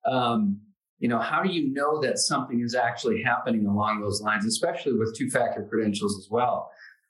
Um, 0.06 0.60
you 1.00 1.10
know, 1.10 1.20
how 1.20 1.44
do 1.44 1.50
you 1.50 1.74
know 1.74 2.00
that 2.02 2.20
something 2.20 2.62
is 2.62 2.76
actually 2.76 3.22
happening 3.22 3.66
along 3.66 4.02
those 4.02 4.22
lines, 4.22 4.46
especially 4.46 4.94
with 4.94 5.16
two-factor 5.18 5.68
credentials 5.70 6.18
as 6.18 6.28
well? 6.30 6.70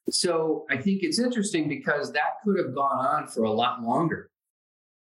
So 0.10 0.66
I 0.70 0.78
think 0.78 1.04
it's 1.04 1.20
interesting 1.20 1.68
because 1.68 2.12
that 2.14 2.36
could 2.44 2.58
have 2.58 2.74
gone 2.74 3.06
on 3.06 3.28
for 3.28 3.44
a 3.44 3.52
lot 3.52 3.82
longer. 3.82 4.30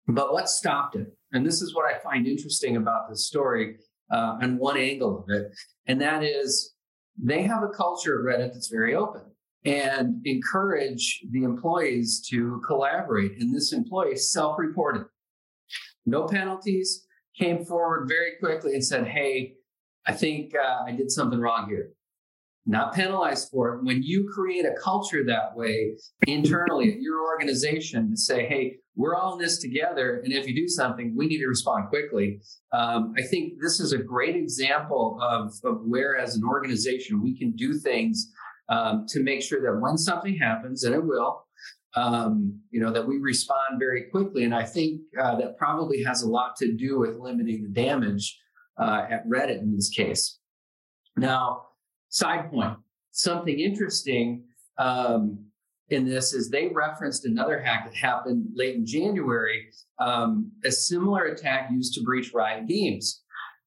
But 0.08 0.32
what 0.32 0.50
stopped 0.50 0.96
it? 0.96 1.17
And 1.34 1.46
this 1.46 1.62
is 1.62 1.75
what 1.75 1.86
I 1.86 2.00
find 2.00 2.25
interesting 2.25 2.77
about 2.77 3.10
this 3.10 3.27
story 3.27 3.77
uh, 4.12 4.38
and 4.41 4.57
one 4.60 4.77
angle 4.77 5.19
of 5.19 5.25
it. 5.29 5.51
And 5.88 6.00
that 6.01 6.24
is 6.24 6.74
they 7.22 7.43
have 7.43 7.63
a 7.63 7.69
culture 7.69 8.29
at 8.29 8.39
Reddit 8.39 8.53
that's 8.53 8.69
very 8.69 8.96
open 8.96 9.24
and 9.65 10.22
encourage 10.25 11.22
the 11.31 11.43
employees 11.43 12.25
to 12.29 12.62
collaborate. 12.65 13.34
And 13.39 13.53
this 13.53 13.74
employee 13.74 14.15
self 14.15 14.57
reported, 14.57 15.05
no 16.05 16.25
penalties, 16.27 17.05
came 17.38 17.65
forward 17.65 18.07
very 18.07 18.34
quickly 18.39 18.74
and 18.74 18.86
said, 18.86 19.07
Hey, 19.07 19.55
I 20.05 20.13
think 20.13 20.53
uh, 20.55 20.84
I 20.86 20.91
did 20.91 21.12
something 21.12 21.39
wrong 21.39 21.67
here. 21.69 21.89
Not 22.65 22.93
penalized 22.93 23.50
for 23.50 23.75
it. 23.75 23.84
When 23.84 24.03
you 24.03 24.29
create 24.34 24.65
a 24.65 24.75
culture 24.81 25.24
that 25.25 25.55
way 25.55 25.98
internally 26.27 26.91
at 26.91 27.01
your 27.01 27.25
organization 27.25 28.12
to 28.12 28.17
say, 28.17 28.46
hey, 28.46 28.77
we're 28.98 29.16
all 29.16 29.34
in 29.34 29.39
this 29.39 29.60
together. 29.60 30.22
And 30.24 30.34
if 30.34 30.48
you 30.48 30.56
do 30.56 30.68
something, 30.68 31.16
we 31.16 31.27
need 31.27 31.38
to 31.38 31.48
respond 31.48 31.89
quickly. 31.89 32.42
Um, 32.74 33.13
I 33.18 33.22
think 33.22 33.54
this 33.62 33.80
is 33.80 33.94
a 33.94 34.00
great 34.00 34.36
example 34.36 35.20
of, 35.22 35.54
of 35.63 35.82
where, 35.86 36.18
as 36.18 36.36
an 36.36 36.44
organization, 36.44 37.22
we 37.22 37.38
can 37.38 37.51
do 37.51 37.75
things 37.75 38.32
um, 38.70 39.06
to 39.10 39.22
make 39.22 39.44
sure 39.44 39.62
that 39.62 39.80
when 39.80 39.98
something 39.98 40.36
happens, 40.38 40.84
and 40.84 40.96
it 40.96 41.06
will, 41.06 41.46
um, 41.96 42.60
you 42.72 42.82
know, 42.82 42.92
that 42.92 43.08
we 43.08 43.18
respond 43.18 43.80
very 43.80 44.06
quickly. 44.10 44.44
And 44.44 44.54
I 44.54 44.63
think 44.63 45.01
uh, 45.22 45.36
that 45.38 45.58
probably 45.58 46.04
has 46.04 46.24
a 46.24 46.30
lot 46.30 46.56
to 46.58 46.75
do 46.75 47.00
with 47.00 47.18
limiting 47.18 47.63
the 47.63 47.70
damage 47.70 48.38
uh, 48.80 49.06
at 49.10 49.27
Reddit 49.27 49.62
in 49.62 49.75
this 49.75 49.89
case. 49.89 50.39
Now, 51.16 51.68
side 52.10 52.51
point, 52.51 52.77
something 53.12 53.60
interesting. 53.60 54.44
Um, 54.80 55.47
in 55.89 56.06
this 56.06 56.34
is 56.34 56.50
they 56.50 56.67
referenced 56.67 57.25
another 57.25 57.60
hack 57.60 57.86
that 57.86 57.96
happened 57.96 58.48
late 58.56 58.75
in 58.75 58.86
January, 58.86 59.67
um, 60.00 60.51
a 60.65 60.72
similar 60.72 61.25
attack 61.25 61.70
used 61.72 61.94
to 61.94 62.03
breach 62.03 62.34
Riot 62.34 62.67
Games. 62.67 63.24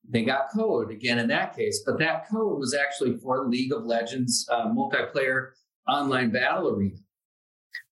They 0.09 0.25
got 0.25 0.51
code 0.55 0.91
again 0.91 1.19
in 1.19 1.29
that 1.29 1.57
case, 1.57 1.83
but 1.87 1.99
that 1.99 2.29
code 2.29 2.59
was 2.59 2.75
actually 2.75 3.17
for 3.19 3.47
League 3.49 3.73
of 3.73 3.85
Legends 3.85 4.47
uh, 4.51 4.67
multiplayer 4.67 5.51
online 5.89 6.31
battle 6.31 6.75
arena. 6.75 6.97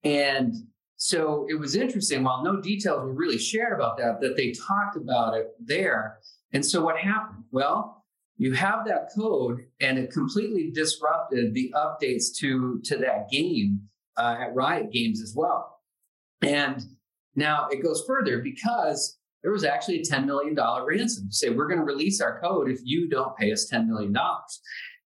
And 0.02 0.54
so 0.96 1.46
it 1.48 1.58
was 1.58 1.76
interesting, 1.76 2.24
while 2.24 2.42
no 2.42 2.60
details 2.60 3.02
were 3.02 3.12
really 3.12 3.38
shared 3.38 3.74
about 3.74 3.98
that, 3.98 4.20
that 4.20 4.36
they 4.36 4.52
talked 4.52 4.96
about 4.96 5.34
it 5.34 5.48
there. 5.60 6.18
And 6.52 6.64
so 6.64 6.82
what 6.82 6.96
happened? 6.96 7.44
Well, 7.50 8.04
you 8.38 8.52
have 8.52 8.86
that 8.86 9.10
code 9.14 9.66
and 9.80 9.98
it 9.98 10.10
completely 10.10 10.70
disrupted 10.70 11.54
the 11.54 11.72
updates 11.74 12.34
to, 12.38 12.80
to 12.84 12.96
that 12.98 13.28
game 13.30 13.88
uh, 14.16 14.36
at 14.40 14.54
Riot 14.54 14.90
Games 14.92 15.22
as 15.22 15.34
well. 15.36 15.80
And 16.42 16.82
now 17.34 17.68
it 17.70 17.82
goes 17.82 18.04
further 18.06 18.38
because 18.38 19.18
there 19.42 19.52
was 19.52 19.64
actually 19.64 20.00
a 20.00 20.02
$10 20.02 20.24
million 20.24 20.56
ransom. 20.56 21.28
to 21.28 21.34
Say, 21.34 21.50
we're 21.50 21.68
going 21.68 21.78
to 21.78 21.84
release 21.84 22.20
our 22.20 22.40
code 22.40 22.70
if 22.70 22.80
you 22.82 23.08
don't 23.08 23.36
pay 23.36 23.52
us 23.52 23.70
$10 23.72 23.86
million. 23.86 24.16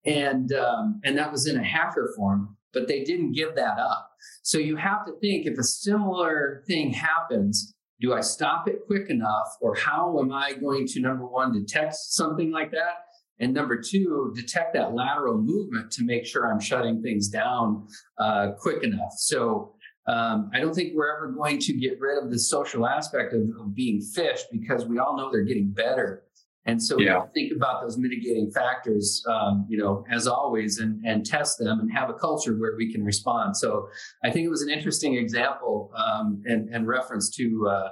And, 0.06 0.52
um, 0.52 1.00
and 1.04 1.18
that 1.18 1.30
was 1.30 1.46
in 1.46 1.58
a 1.58 1.64
hacker 1.64 2.12
form, 2.16 2.56
but 2.72 2.88
they 2.88 3.04
didn't 3.04 3.32
give 3.32 3.54
that 3.56 3.78
up. 3.78 4.10
So 4.42 4.58
you 4.58 4.76
have 4.76 5.04
to 5.06 5.12
think 5.20 5.46
if 5.46 5.58
a 5.58 5.62
similar 5.62 6.62
thing 6.66 6.92
happens, 6.92 7.74
do 8.00 8.14
I 8.14 8.20
stop 8.22 8.66
it 8.66 8.80
quick 8.86 9.10
enough? 9.10 9.48
Or 9.60 9.74
how 9.74 10.18
am 10.20 10.32
I 10.32 10.54
going 10.54 10.86
to, 10.86 11.00
number 11.00 11.26
one, 11.26 11.52
detect 11.52 11.94
something 11.96 12.50
like 12.50 12.70
that? 12.70 13.04
And 13.40 13.54
number 13.54 13.80
two, 13.80 14.32
detect 14.36 14.74
that 14.74 14.94
lateral 14.94 15.38
movement 15.38 15.90
to 15.92 16.04
make 16.04 16.26
sure 16.26 16.50
I'm 16.50 16.60
shutting 16.60 17.02
things 17.02 17.28
down 17.28 17.88
uh, 18.18 18.52
quick 18.58 18.82
enough. 18.84 19.12
So 19.16 19.74
um, 20.06 20.50
I 20.52 20.60
don't 20.60 20.74
think 20.74 20.92
we're 20.94 21.14
ever 21.16 21.32
going 21.32 21.58
to 21.60 21.72
get 21.72 21.98
rid 22.00 22.22
of 22.22 22.30
the 22.30 22.38
social 22.38 22.86
aspect 22.86 23.32
of, 23.32 23.42
of 23.60 23.74
being 23.74 24.00
phished 24.00 24.44
because 24.52 24.86
we 24.86 24.98
all 24.98 25.16
know 25.16 25.30
they're 25.30 25.42
getting 25.42 25.70
better. 25.70 26.24
And 26.66 26.82
so 26.82 26.98
yeah. 27.00 27.22
think 27.32 27.52
about 27.56 27.80
those 27.80 27.96
mitigating 27.96 28.50
factors, 28.50 29.24
um, 29.26 29.66
you 29.68 29.78
know, 29.78 30.04
as 30.10 30.26
always, 30.26 30.78
and, 30.78 31.02
and 31.06 31.24
test 31.24 31.58
them 31.58 31.80
and 31.80 31.90
have 31.90 32.10
a 32.10 32.14
culture 32.14 32.54
where 32.54 32.76
we 32.76 32.92
can 32.92 33.02
respond. 33.02 33.56
So 33.56 33.88
I 34.22 34.30
think 34.30 34.44
it 34.44 34.50
was 34.50 34.62
an 34.62 34.68
interesting 34.68 35.16
example 35.16 35.90
um, 35.96 36.42
and, 36.44 36.68
and 36.68 36.86
reference 36.86 37.30
to 37.36 37.68
uh, 37.68 37.88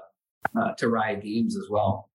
uh, 0.58 0.72
to 0.74 0.88
Riot 0.88 1.22
Games 1.22 1.56
as 1.56 1.68
well. 1.70 2.07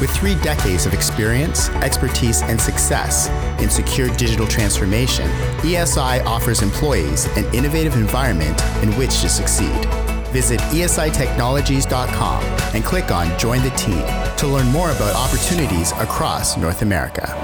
With 0.00 0.10
three 0.16 0.34
decades 0.36 0.86
of 0.86 0.94
experience, 0.94 1.68
expertise, 1.84 2.40
and 2.42 2.58
success 2.58 3.28
in 3.60 3.68
secure 3.68 4.08
digital 4.16 4.46
transformation, 4.46 5.28
ESI 5.60 6.24
offers 6.24 6.62
employees 6.62 7.26
an 7.36 7.44
innovative 7.54 7.94
environment 7.96 8.58
in 8.82 8.92
which 8.96 9.20
to 9.20 9.28
succeed. 9.28 9.86
Visit 10.32 10.58
esitechnologies.com 10.60 12.42
and 12.74 12.82
click 12.82 13.10
on 13.10 13.38
Join 13.38 13.62
the 13.62 13.70
Team 13.70 14.02
to 14.38 14.46
learn 14.46 14.68
more 14.68 14.90
about 14.90 15.14
opportunities 15.14 15.92
across 15.92 16.56
North 16.56 16.80
America. 16.80 17.34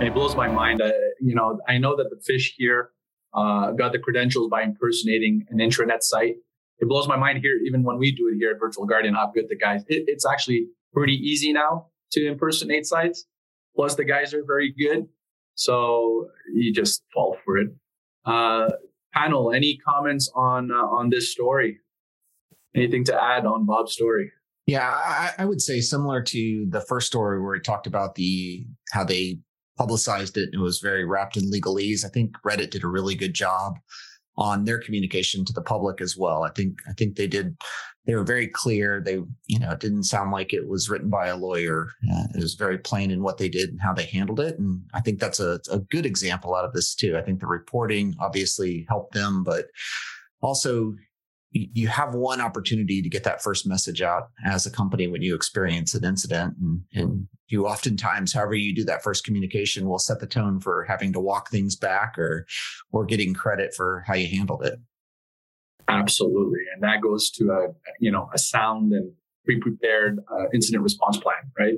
It 0.00 0.14
blows 0.14 0.34
my 0.34 0.48
mind. 0.48 0.80
Uh, 0.80 0.90
you 1.20 1.34
know, 1.34 1.60
I 1.68 1.76
know 1.76 1.96
that 1.96 2.08
the 2.08 2.16
phish 2.16 2.52
here 2.56 2.92
uh, 3.34 3.72
got 3.72 3.92
the 3.92 3.98
credentials 3.98 4.48
by 4.48 4.62
impersonating 4.62 5.46
an 5.50 5.58
intranet 5.58 6.02
site. 6.02 6.36
It 6.78 6.88
blows 6.88 7.08
my 7.08 7.16
mind 7.16 7.38
here, 7.42 7.56
even 7.66 7.82
when 7.82 7.98
we 7.98 8.10
do 8.10 8.28
it 8.28 8.36
here 8.36 8.52
at 8.52 8.58
Virtual 8.58 8.86
Guardian, 8.86 9.14
how 9.14 9.30
good 9.34 9.48
the 9.50 9.56
guys. 9.56 9.82
It, 9.88 10.04
it's 10.06 10.24
actually 10.26 10.68
pretty 10.94 11.14
easy 11.14 11.52
now 11.52 11.88
to 12.12 12.26
impersonate 12.26 12.86
sites. 12.86 13.26
Plus, 13.76 13.94
the 13.96 14.04
guys 14.04 14.32
are 14.32 14.44
very 14.46 14.72
good. 14.72 15.06
So 15.56 16.28
you 16.54 16.72
just 16.72 17.02
fall 17.12 17.36
for 17.44 17.58
it. 17.58 17.68
Uh, 18.24 18.70
panel, 19.12 19.52
any 19.52 19.78
comments 19.78 20.30
on 20.34 20.70
uh, 20.70 20.74
on 20.74 21.10
this 21.10 21.30
story? 21.32 21.78
Anything 22.74 23.04
to 23.04 23.22
add 23.22 23.46
on 23.46 23.66
Bob's 23.66 23.92
story? 23.92 24.32
Yeah, 24.66 24.90
I, 24.90 25.32
I, 25.38 25.44
would 25.44 25.60
say 25.60 25.80
similar 25.80 26.22
to 26.22 26.66
the 26.70 26.80
first 26.80 27.06
story 27.06 27.40
where 27.40 27.54
he 27.54 27.60
talked 27.60 27.86
about 27.86 28.14
the 28.14 28.66
how 28.92 29.04
they 29.04 29.38
publicized 29.76 30.36
it. 30.36 30.48
And 30.52 30.54
it 30.54 30.64
was 30.64 30.80
very 30.80 31.04
wrapped 31.04 31.36
in 31.36 31.50
legalese. 31.50 32.04
I 32.04 32.08
think 32.08 32.34
Reddit 32.46 32.70
did 32.70 32.82
a 32.82 32.88
really 32.88 33.14
good 33.14 33.34
job 33.34 33.74
on 34.36 34.64
their 34.64 34.78
communication 34.78 35.44
to 35.44 35.52
the 35.52 35.62
public 35.62 36.00
as 36.00 36.16
well. 36.16 36.42
I 36.42 36.50
think 36.50 36.78
I 36.88 36.92
think 36.92 37.16
they 37.16 37.26
did. 37.26 37.56
They 38.06 38.14
were 38.14 38.24
very 38.24 38.48
clear. 38.48 39.00
They, 39.00 39.22
you 39.46 39.58
know, 39.58 39.70
it 39.70 39.80
didn't 39.80 40.04
sound 40.04 40.30
like 40.30 40.52
it 40.52 40.68
was 40.68 40.90
written 40.90 41.08
by 41.08 41.28
a 41.28 41.36
lawyer. 41.36 41.88
Uh, 42.10 42.24
it 42.34 42.42
was 42.42 42.54
very 42.54 42.78
plain 42.78 43.10
in 43.10 43.22
what 43.22 43.38
they 43.38 43.48
did 43.48 43.70
and 43.70 43.80
how 43.80 43.94
they 43.94 44.04
handled 44.04 44.40
it. 44.40 44.58
And 44.58 44.82
I 44.92 45.00
think 45.00 45.20
that's 45.20 45.40
a, 45.40 45.58
a 45.70 45.78
good 45.78 46.04
example 46.04 46.54
out 46.54 46.66
of 46.66 46.74
this 46.74 46.94
too. 46.94 47.16
I 47.16 47.22
think 47.22 47.40
the 47.40 47.46
reporting 47.46 48.14
obviously 48.20 48.84
helped 48.88 49.14
them, 49.14 49.42
but 49.42 49.66
also 50.42 50.94
you 51.54 51.86
have 51.86 52.14
one 52.14 52.40
opportunity 52.40 53.00
to 53.00 53.08
get 53.08 53.22
that 53.24 53.42
first 53.42 53.66
message 53.66 54.02
out 54.02 54.24
as 54.44 54.66
a 54.66 54.70
company 54.70 55.06
when 55.06 55.22
you 55.22 55.34
experience 55.34 55.94
an 55.94 56.04
incident 56.04 56.54
and, 56.60 56.82
and, 56.92 57.28
you 57.48 57.66
oftentimes 57.66 58.32
however 58.32 58.54
you 58.54 58.74
do 58.74 58.84
that 58.84 59.02
first 59.02 59.22
communication 59.22 59.86
will 59.86 59.98
set 59.98 60.18
the 60.18 60.26
tone 60.26 60.58
for 60.58 60.82
having 60.88 61.12
to 61.12 61.20
walk 61.20 61.50
things 61.50 61.76
back 61.76 62.18
or 62.18 62.46
or 62.90 63.04
getting 63.04 63.34
credit 63.34 63.74
for 63.74 64.02
how 64.06 64.14
you 64.14 64.26
handled 64.26 64.64
it 64.64 64.80
absolutely 65.88 66.60
and 66.72 66.82
that 66.82 67.00
goes 67.02 67.30
to 67.30 67.50
a 67.50 67.68
you 68.00 68.10
know 68.10 68.28
a 68.32 68.38
sound 68.38 68.92
and 68.92 69.12
pre-prepared 69.44 70.18
uh, 70.32 70.44
incident 70.54 70.82
response 70.82 71.18
plan 71.18 71.36
right 71.58 71.74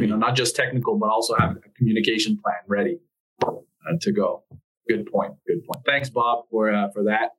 you 0.00 0.06
know 0.06 0.16
not 0.16 0.34
just 0.34 0.56
technical 0.56 0.98
but 0.98 1.08
also 1.08 1.34
have 1.36 1.56
a 1.56 1.70
communication 1.76 2.38
plan 2.42 2.56
ready 2.66 2.98
uh, 3.46 3.52
to 4.00 4.12
go 4.12 4.42
good 4.88 5.06
point 5.10 5.32
good 5.46 5.64
point 5.66 5.84
thanks 5.86 6.10
bob 6.10 6.44
for 6.50 6.72
uh, 6.72 6.88
for 6.92 7.04
that 7.04 7.30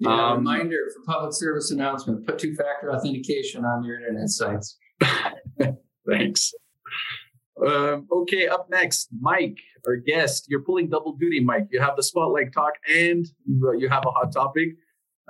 yeah, 0.00 0.30
um, 0.30 0.38
reminder 0.38 0.78
for 0.94 1.12
public 1.12 1.34
service 1.34 1.70
announcement: 1.70 2.26
put 2.26 2.38
two-factor 2.38 2.90
authentication 2.90 3.66
on 3.66 3.84
your 3.84 3.96
internet 3.96 4.30
sites. 4.30 4.78
Thanks. 6.08 6.54
Um, 7.64 8.08
okay, 8.10 8.48
up 8.48 8.68
next, 8.70 9.08
Mike, 9.20 9.58
our 9.86 9.96
guest. 9.96 10.46
You're 10.48 10.62
pulling 10.62 10.88
double 10.88 11.16
duty, 11.16 11.40
Mike. 11.40 11.68
You 11.70 11.80
have 11.80 11.96
the 11.96 12.02
spotlight 12.02 12.54
talk 12.54 12.72
and 12.88 13.26
you 13.46 13.88
have 13.90 14.04
a 14.06 14.10
hot 14.10 14.32
topic. 14.32 14.68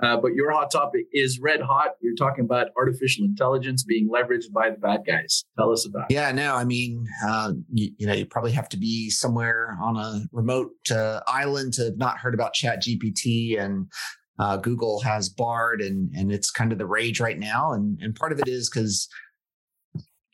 Uh, 0.01 0.17
but 0.17 0.33
your 0.33 0.51
hot 0.51 0.71
topic 0.71 1.05
is 1.13 1.39
red 1.39 1.61
hot. 1.61 1.91
You're 2.01 2.15
talking 2.15 2.43
about 2.43 2.67
artificial 2.75 3.23
intelligence 3.25 3.83
being 3.83 4.09
leveraged 4.09 4.51
by 4.51 4.71
the 4.71 4.77
bad 4.77 5.01
guys. 5.05 5.45
Tell 5.57 5.71
us 5.71 5.85
about. 5.85 6.09
It. 6.09 6.15
Yeah, 6.15 6.31
no, 6.31 6.55
I 6.55 6.63
mean, 6.63 7.05
uh, 7.25 7.53
you, 7.71 7.91
you, 7.97 8.07
know, 8.07 8.13
you 8.13 8.25
probably 8.25 8.51
have 8.53 8.67
to 8.69 8.77
be 8.77 9.09
somewhere 9.11 9.77
on 9.81 9.97
a 9.97 10.21
remote 10.31 10.71
uh, 10.89 11.21
island 11.27 11.73
to 11.73 11.85
have 11.85 11.97
not 11.97 12.17
heard 12.17 12.33
about 12.33 12.53
Chat 12.53 12.83
GPT 12.83 13.59
and 13.61 13.87
uh, 14.39 14.57
Google 14.57 15.01
has 15.01 15.29
Bard, 15.29 15.81
and 15.81 16.11
and 16.15 16.31
it's 16.31 16.49
kind 16.49 16.71
of 16.71 16.79
the 16.79 16.87
rage 16.87 17.19
right 17.19 17.37
now. 17.37 17.73
And 17.73 17.99
and 18.01 18.15
part 18.15 18.31
of 18.31 18.39
it 18.39 18.47
is 18.47 18.69
because 18.69 19.07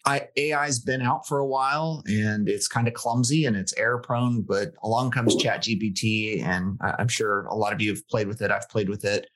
AI's 0.08 0.80
been 0.80 1.02
out 1.02 1.28
for 1.28 1.40
a 1.40 1.46
while 1.46 2.02
and 2.08 2.48
it's 2.48 2.70
kind 2.70 2.88
of 2.88 2.94
clumsy 2.94 3.44
and 3.44 3.58
it's 3.58 3.74
error 3.74 4.00
prone. 4.00 4.42
But 4.42 4.70
along 4.82 5.12
comes 5.12 5.36
Chat 5.36 5.64
GPT, 5.64 6.42
and 6.42 6.80
I'm 6.82 7.10
sure 7.10 7.46
a 7.48 7.56
lot 7.56 7.74
of 7.74 7.82
you 7.82 7.90
have 7.90 8.08
played 8.08 8.28
with 8.28 8.42
it. 8.42 8.50
I've 8.50 8.70
played 8.70 8.88
with 8.88 9.04
it. 9.04 9.28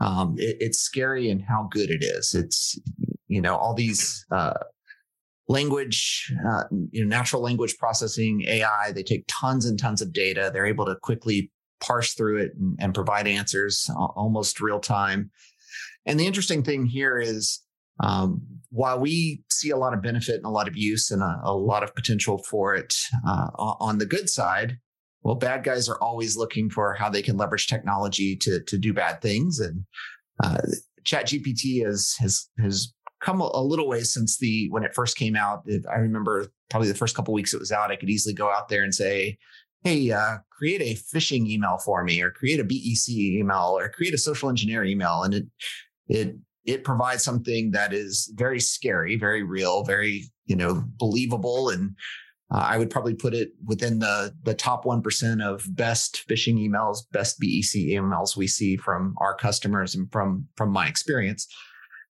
Um, 0.00 0.34
it 0.38 0.56
it's 0.60 0.78
scary 0.78 1.30
and 1.30 1.42
how 1.42 1.68
good 1.70 1.90
it 1.90 2.02
is. 2.02 2.34
It's 2.34 2.78
you 3.28 3.40
know 3.40 3.56
all 3.56 3.74
these. 3.74 4.24
Uh, 4.30 4.54
language, 5.48 6.34
uh, 6.44 6.64
you 6.90 7.00
know, 7.00 7.08
natural 7.08 7.40
language 7.40 7.76
processing, 7.78 8.42
AI, 8.48 8.90
they 8.92 9.04
take 9.04 9.24
tons 9.28 9.64
and 9.64 9.78
tons 9.78 10.02
of 10.02 10.12
data. 10.12 10.50
They're 10.52 10.66
able 10.66 10.86
to 10.86 10.96
quickly 10.96 11.52
parse 11.80 12.14
through 12.14 12.38
it 12.38 12.52
and, 12.58 12.76
and 12.80 12.94
provide 12.94 13.26
answers 13.26 13.88
almost 13.96 14.60
real 14.60 14.80
time. 14.80 15.30
And 16.04 16.18
the 16.18 16.26
interesting 16.26 16.62
thing 16.62 16.86
here 16.86 17.18
is 17.18 17.60
um, 18.00 18.42
while 18.70 18.98
we 18.98 19.42
see 19.50 19.70
a 19.70 19.76
lot 19.76 19.94
of 19.94 20.02
benefit 20.02 20.36
and 20.36 20.44
a 20.44 20.50
lot 20.50 20.68
of 20.68 20.76
use 20.76 21.10
and 21.10 21.22
a, 21.22 21.40
a 21.44 21.54
lot 21.54 21.82
of 21.82 21.94
potential 21.94 22.38
for 22.38 22.74
it 22.74 22.94
uh, 23.26 23.48
on 23.56 23.98
the 23.98 24.06
good 24.06 24.28
side, 24.28 24.78
well, 25.26 25.34
bad 25.34 25.64
guys 25.64 25.88
are 25.88 26.00
always 26.00 26.36
looking 26.36 26.70
for 26.70 26.94
how 26.94 27.10
they 27.10 27.20
can 27.20 27.36
leverage 27.36 27.66
technology 27.66 28.36
to 28.36 28.60
to 28.60 28.78
do 28.78 28.92
bad 28.92 29.20
things. 29.20 29.58
And 29.58 29.84
uh, 30.44 30.58
Chat 31.02 31.26
GPT 31.26 31.84
has 31.84 32.14
has 32.20 32.48
has 32.60 32.94
come 33.20 33.40
a, 33.40 33.50
a 33.52 33.60
little 33.60 33.88
way 33.88 34.02
since 34.02 34.38
the 34.38 34.68
when 34.70 34.84
it 34.84 34.94
first 34.94 35.16
came 35.16 35.34
out. 35.34 35.64
I 35.92 35.96
remember 35.96 36.46
probably 36.70 36.86
the 36.86 36.94
first 36.94 37.16
couple 37.16 37.34
weeks 37.34 37.52
it 37.52 37.58
was 37.58 37.72
out. 37.72 37.90
I 37.90 37.96
could 37.96 38.08
easily 38.08 38.36
go 38.36 38.52
out 38.52 38.68
there 38.68 38.84
and 38.84 38.94
say, 38.94 39.36
hey, 39.82 40.12
uh, 40.12 40.36
create 40.56 40.80
a 40.80 40.94
phishing 40.94 41.48
email 41.48 41.78
for 41.78 42.04
me, 42.04 42.22
or 42.22 42.30
create 42.30 42.60
a 42.60 42.64
BEC 42.64 43.08
email, 43.08 43.76
or 43.76 43.88
create 43.88 44.14
a 44.14 44.18
social 44.18 44.48
engineer 44.48 44.84
email, 44.84 45.24
and 45.24 45.34
it 45.34 45.46
it 46.06 46.36
it 46.64 46.84
provides 46.84 47.24
something 47.24 47.72
that 47.72 47.92
is 47.92 48.32
very 48.36 48.60
scary, 48.60 49.16
very 49.16 49.42
real, 49.42 49.82
very 49.82 50.30
you 50.44 50.54
know 50.54 50.84
believable, 50.98 51.70
and 51.70 51.96
uh, 52.50 52.58
I 52.58 52.78
would 52.78 52.90
probably 52.90 53.14
put 53.14 53.34
it 53.34 53.50
within 53.64 53.98
the 53.98 54.34
the 54.44 54.54
top 54.54 54.84
one 54.84 55.02
percent 55.02 55.42
of 55.42 55.64
best 55.74 56.24
phishing 56.28 56.58
emails, 56.58 56.98
best 57.12 57.40
BEC 57.40 57.74
emails 57.74 58.36
we 58.36 58.46
see 58.46 58.76
from 58.76 59.14
our 59.18 59.34
customers 59.34 59.94
and 59.94 60.10
from 60.12 60.46
from 60.56 60.70
my 60.70 60.86
experience. 60.86 61.46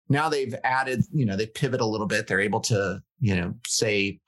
Now 0.09 0.29
they've 0.29 0.55
added, 0.63 1.03
you 1.13 1.27
know, 1.27 1.37
they 1.37 1.47
pivot 1.47 1.81
a 1.81 1.87
little 1.87 2.07
bit. 2.07 2.27
They're 2.27 2.41
able 2.41 2.61
to, 2.61 3.03
you 3.19 3.35
know, 3.35 3.55
say 3.67 4.21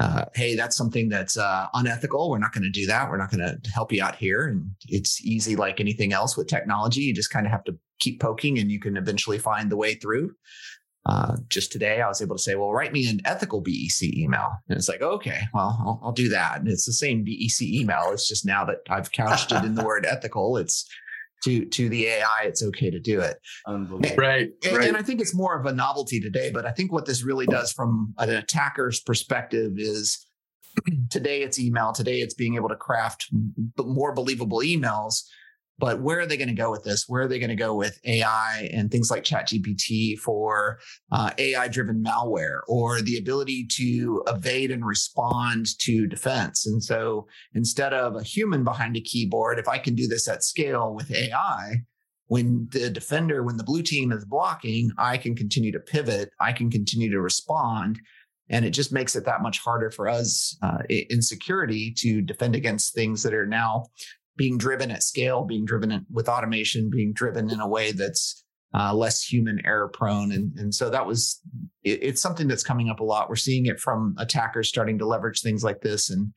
uh, 0.00 0.24
hey, 0.34 0.56
that's 0.56 0.76
something 0.76 1.10
that's 1.10 1.36
uh, 1.36 1.66
unethical. 1.74 2.30
We're 2.30 2.38
not 2.38 2.54
going 2.54 2.62
to 2.64 2.70
do 2.70 2.86
that. 2.86 3.10
We're 3.10 3.18
not 3.18 3.30
going 3.30 3.40
to 3.46 3.70
help 3.70 3.92
you 3.92 4.02
out 4.02 4.16
here. 4.16 4.46
And 4.46 4.70
it's 4.88 5.22
easy, 5.22 5.56
like 5.56 5.78
anything 5.78 6.14
else 6.14 6.38
with 6.38 6.48
technology. 6.48 7.02
You 7.02 7.14
just 7.14 7.30
kind 7.30 7.44
of 7.44 7.52
have 7.52 7.64
to 7.64 7.76
keep 7.98 8.18
poking, 8.18 8.58
and 8.58 8.72
you 8.72 8.80
can 8.80 8.96
eventually 8.96 9.38
find 9.38 9.70
the 9.70 9.76
way 9.76 9.94
through. 9.94 10.32
Uh, 11.06 11.36
just 11.48 11.72
today, 11.72 12.02
I 12.02 12.08
was 12.08 12.20
able 12.20 12.36
to 12.36 12.42
say, 12.42 12.54
"Well, 12.54 12.72
write 12.72 12.92
me 12.92 13.08
an 13.08 13.20
ethical 13.24 13.62
BEC 13.62 14.02
email," 14.02 14.50
and 14.68 14.76
it's 14.76 14.88
like, 14.88 15.00
"Okay, 15.00 15.40
well, 15.54 15.78
I'll, 15.80 16.00
I'll 16.04 16.12
do 16.12 16.28
that." 16.28 16.58
And 16.58 16.68
it's 16.68 16.84
the 16.84 16.92
same 16.92 17.24
BEC 17.24 17.62
email. 17.62 18.10
It's 18.12 18.28
just 18.28 18.44
now 18.44 18.66
that 18.66 18.78
I've 18.90 19.10
couched 19.10 19.50
it 19.50 19.64
in 19.64 19.74
the 19.74 19.84
word 19.84 20.04
ethical, 20.04 20.58
it's 20.58 20.86
to 21.44 21.64
to 21.64 21.88
the 21.88 22.06
AI, 22.06 22.42
it's 22.44 22.62
okay 22.62 22.90
to 22.90 23.00
do 23.00 23.20
it. 23.20 23.38
Right, 24.16 24.50
and, 24.64 24.76
right. 24.76 24.88
and 24.88 24.96
I 24.96 25.02
think 25.02 25.20
it's 25.20 25.34
more 25.34 25.58
of 25.58 25.66
a 25.66 25.72
novelty 25.72 26.20
today. 26.20 26.50
But 26.52 26.66
I 26.66 26.70
think 26.70 26.92
what 26.92 27.06
this 27.06 27.24
really 27.24 27.46
does 27.46 27.72
from 27.72 28.14
an 28.18 28.30
attacker's 28.30 29.00
perspective 29.00 29.72
is 29.76 30.26
today 31.10 31.42
it's 31.42 31.58
email. 31.58 31.92
Today 31.92 32.20
it's 32.20 32.34
being 32.34 32.56
able 32.56 32.68
to 32.68 32.76
craft 32.76 33.28
more 33.78 34.14
believable 34.14 34.58
emails. 34.58 35.22
But 35.80 36.02
where 36.02 36.20
are 36.20 36.26
they 36.26 36.36
going 36.36 36.48
to 36.48 36.54
go 36.54 36.70
with 36.70 36.84
this? 36.84 37.08
Where 37.08 37.22
are 37.22 37.28
they 37.28 37.38
going 37.38 37.48
to 37.48 37.56
go 37.56 37.74
with 37.74 37.98
AI 38.04 38.68
and 38.72 38.90
things 38.90 39.10
like 39.10 39.24
ChatGPT 39.24 40.18
for 40.18 40.78
uh, 41.10 41.30
AI 41.38 41.68
driven 41.68 42.04
malware 42.04 42.60
or 42.68 43.00
the 43.00 43.16
ability 43.16 43.66
to 43.78 44.22
evade 44.26 44.70
and 44.70 44.84
respond 44.84 45.78
to 45.78 46.06
defense? 46.06 46.66
And 46.66 46.84
so 46.84 47.26
instead 47.54 47.94
of 47.94 48.14
a 48.14 48.22
human 48.22 48.62
behind 48.62 48.96
a 48.96 49.00
keyboard, 49.00 49.58
if 49.58 49.68
I 49.68 49.78
can 49.78 49.94
do 49.94 50.06
this 50.06 50.28
at 50.28 50.44
scale 50.44 50.94
with 50.94 51.10
AI, 51.10 51.76
when 52.26 52.68
the 52.70 52.90
defender, 52.90 53.42
when 53.42 53.56
the 53.56 53.64
blue 53.64 53.82
team 53.82 54.12
is 54.12 54.24
blocking, 54.24 54.92
I 54.98 55.16
can 55.16 55.34
continue 55.34 55.72
to 55.72 55.80
pivot, 55.80 56.30
I 56.38 56.52
can 56.52 56.70
continue 56.70 57.10
to 57.10 57.20
respond. 57.20 57.98
And 58.50 58.64
it 58.64 58.70
just 58.70 58.92
makes 58.92 59.16
it 59.16 59.24
that 59.24 59.42
much 59.42 59.60
harder 59.60 59.90
for 59.90 60.08
us 60.08 60.56
uh, 60.62 60.78
in 60.88 61.22
security 61.22 61.92
to 61.98 62.20
defend 62.20 62.54
against 62.54 62.94
things 62.94 63.22
that 63.22 63.32
are 63.32 63.46
now 63.46 63.86
being 64.40 64.56
driven 64.56 64.90
at 64.90 65.02
scale, 65.02 65.44
being 65.44 65.66
driven 65.66 66.06
with 66.10 66.26
automation, 66.26 66.88
being 66.88 67.12
driven 67.12 67.50
in 67.50 67.60
a 67.60 67.68
way 67.68 67.92
that's 67.92 68.42
uh, 68.72 68.94
less 68.94 69.22
human 69.22 69.60
error 69.66 69.86
prone. 69.86 70.32
And, 70.32 70.56
and 70.58 70.74
so 70.74 70.88
that 70.88 71.04
was, 71.04 71.38
it, 71.82 72.02
it's 72.02 72.22
something 72.22 72.48
that's 72.48 72.62
coming 72.62 72.88
up 72.88 73.00
a 73.00 73.04
lot. 73.04 73.28
We're 73.28 73.36
seeing 73.36 73.66
it 73.66 73.78
from 73.78 74.14
attackers 74.16 74.66
starting 74.66 74.96
to 75.00 75.06
leverage 75.06 75.42
things 75.42 75.62
like 75.62 75.82
this 75.82 76.08
and 76.08 76.32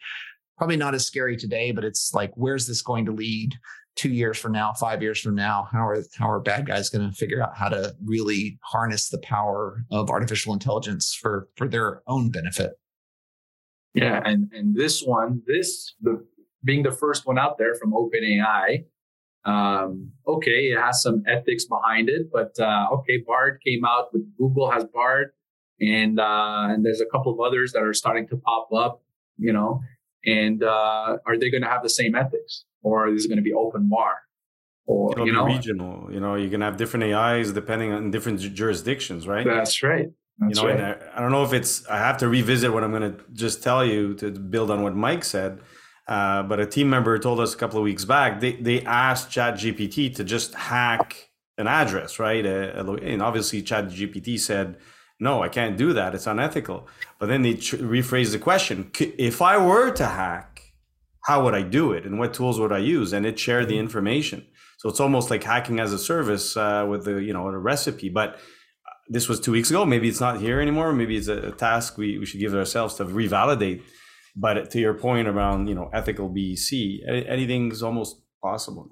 probably 0.57 0.75
not 0.75 0.93
as 0.93 1.05
scary 1.05 1.37
today, 1.37 1.71
but 1.71 1.85
it's 1.85 2.13
like, 2.13 2.31
where's 2.35 2.67
this 2.67 2.81
going 2.81 3.05
to 3.05 3.13
lead 3.13 3.53
two 3.95 4.09
years 4.09 4.37
from 4.37 4.51
now, 4.51 4.73
five 4.73 5.01
years 5.01 5.21
from 5.21 5.35
now? 5.35 5.69
How 5.71 5.87
are, 5.87 6.03
how 6.19 6.29
are 6.29 6.41
bad 6.41 6.67
guys 6.67 6.89
going 6.89 7.09
to 7.09 7.15
figure 7.15 7.41
out 7.41 7.55
how 7.55 7.69
to 7.69 7.95
really 8.03 8.59
harness 8.63 9.07
the 9.07 9.19
power 9.19 9.85
of 9.91 10.09
artificial 10.09 10.51
intelligence 10.51 11.17
for, 11.21 11.47
for 11.55 11.69
their 11.69 12.01
own 12.07 12.31
benefit? 12.31 12.73
Yeah. 13.93 14.19
And, 14.25 14.51
and 14.51 14.75
this 14.75 15.03
one, 15.03 15.41
this, 15.47 15.93
the, 16.01 16.25
being 16.63 16.83
the 16.83 16.91
first 16.91 17.25
one 17.25 17.37
out 17.37 17.57
there 17.57 17.75
from 17.75 17.91
OpenAI, 17.93 18.85
um, 19.45 20.11
okay, 20.27 20.71
it 20.71 20.79
has 20.79 21.01
some 21.01 21.23
ethics 21.27 21.65
behind 21.65 22.09
it, 22.09 22.31
but 22.31 22.57
uh, 22.59 22.87
okay, 22.93 23.17
Bard 23.25 23.61
came 23.65 23.83
out 23.83 24.13
with 24.13 24.23
Google 24.37 24.71
has 24.71 24.85
Bard, 24.85 25.31
and 25.81 26.19
uh, 26.19 26.67
and 26.69 26.85
there's 26.85 27.01
a 27.01 27.05
couple 27.05 27.33
of 27.33 27.39
others 27.39 27.73
that 27.73 27.83
are 27.83 27.93
starting 27.93 28.27
to 28.29 28.37
pop 28.37 28.71
up, 28.73 29.01
you 29.37 29.51
know. 29.51 29.81
And 30.25 30.63
uh, 30.63 31.17
are 31.25 31.37
they 31.37 31.49
going 31.49 31.63
to 31.63 31.67
have 31.67 31.83
the 31.83 31.89
same 31.89 32.15
ethics, 32.15 32.63
or 32.81 33.09
is 33.09 33.25
it 33.25 33.27
going 33.27 33.37
to 33.37 33.43
be 33.43 33.53
open 33.53 33.89
bar, 33.89 34.19
or 34.85 35.11
It'll 35.11 35.27
you 35.27 35.33
be 35.33 35.37
know, 35.37 35.45
regional. 35.45 36.13
You 36.13 36.21
know, 36.21 36.35
you 36.35 36.49
can 36.49 36.61
have 36.61 36.77
different 36.77 37.13
AIs 37.13 37.51
depending 37.51 37.91
on 37.91 38.11
different 38.11 38.39
jurisdictions, 38.39 39.27
right? 39.27 39.45
that's 39.45 39.83
right. 39.83 40.07
That's 40.39 40.57
you 40.57 40.63
know, 40.63 40.69
right. 40.69 40.79
and 40.79 41.01
I, 41.13 41.17
I 41.17 41.21
don't 41.21 41.31
know 41.33 41.43
if 41.43 41.51
it's. 41.51 41.85
I 41.87 41.97
have 41.97 42.17
to 42.19 42.29
revisit 42.29 42.71
what 42.71 42.83
I'm 42.83 42.91
going 42.91 43.13
to 43.13 43.23
just 43.33 43.61
tell 43.61 43.85
you 43.85 44.13
to 44.15 44.31
build 44.31 44.71
on 44.71 44.83
what 44.83 44.95
Mike 44.95 45.25
said. 45.25 45.59
Uh, 46.07 46.43
but 46.43 46.59
a 46.59 46.65
team 46.65 46.89
member 46.89 47.17
told 47.17 47.39
us 47.39 47.53
a 47.53 47.57
couple 47.57 47.77
of 47.77 47.83
weeks 47.83 48.03
back 48.03 48.41
they, 48.41 48.53
they 48.53 48.81
asked 48.81 49.29
ChatGPT 49.29 50.13
to 50.15 50.23
just 50.23 50.53
hack 50.53 51.29
an 51.57 51.67
address, 51.67 52.19
right? 52.19 52.45
Uh, 52.45 52.95
and 52.95 53.21
obviously, 53.21 53.61
ChatGPT 53.61 54.39
said, 54.39 54.77
"No, 55.19 55.41
I 55.43 55.49
can't 55.49 55.77
do 55.77 55.93
that. 55.93 56.13
It's 56.15 56.27
unethical." 56.27 56.87
But 57.19 57.27
then 57.27 57.41
they 57.41 57.53
tr- 57.53 57.77
rephrased 57.77 58.31
the 58.31 58.39
question: 58.39 58.91
If 58.99 59.41
I 59.41 59.57
were 59.57 59.91
to 59.91 60.05
hack, 60.05 60.73
how 61.25 61.43
would 61.43 61.53
I 61.53 61.61
do 61.61 61.93
it, 61.93 62.05
and 62.05 62.19
what 62.19 62.33
tools 62.33 62.59
would 62.59 62.71
I 62.71 62.79
use? 62.79 63.13
And 63.13 63.25
it 63.25 63.39
shared 63.39 63.69
the 63.69 63.77
information. 63.77 64.45
So 64.77 64.89
it's 64.89 64.99
almost 64.99 65.29
like 65.29 65.43
hacking 65.43 65.79
as 65.79 65.93
a 65.93 65.99
service 65.99 66.57
uh, 66.57 66.85
with 66.89 67.05
the 67.05 67.21
you 67.21 67.33
know 67.33 67.47
a 67.47 67.57
recipe. 67.57 68.09
But 68.09 68.39
this 69.07 69.29
was 69.29 69.39
two 69.39 69.51
weeks 69.51 69.69
ago. 69.69 69.85
Maybe 69.85 70.09
it's 70.09 70.19
not 70.19 70.41
here 70.41 70.59
anymore. 70.59 70.91
Maybe 70.91 71.15
it's 71.15 71.27
a, 71.27 71.49
a 71.49 71.51
task 71.51 71.97
we, 71.97 72.17
we 72.17 72.25
should 72.25 72.39
give 72.39 72.53
ourselves 72.55 72.95
to 72.95 73.05
revalidate 73.05 73.83
but 74.35 74.71
to 74.71 74.79
your 74.79 74.93
point 74.93 75.27
around 75.27 75.67
you 75.67 75.75
know 75.75 75.89
ethical 75.93 76.29
BEC, 76.29 76.73
anything's 77.07 77.83
almost 77.83 78.21
possible 78.41 78.87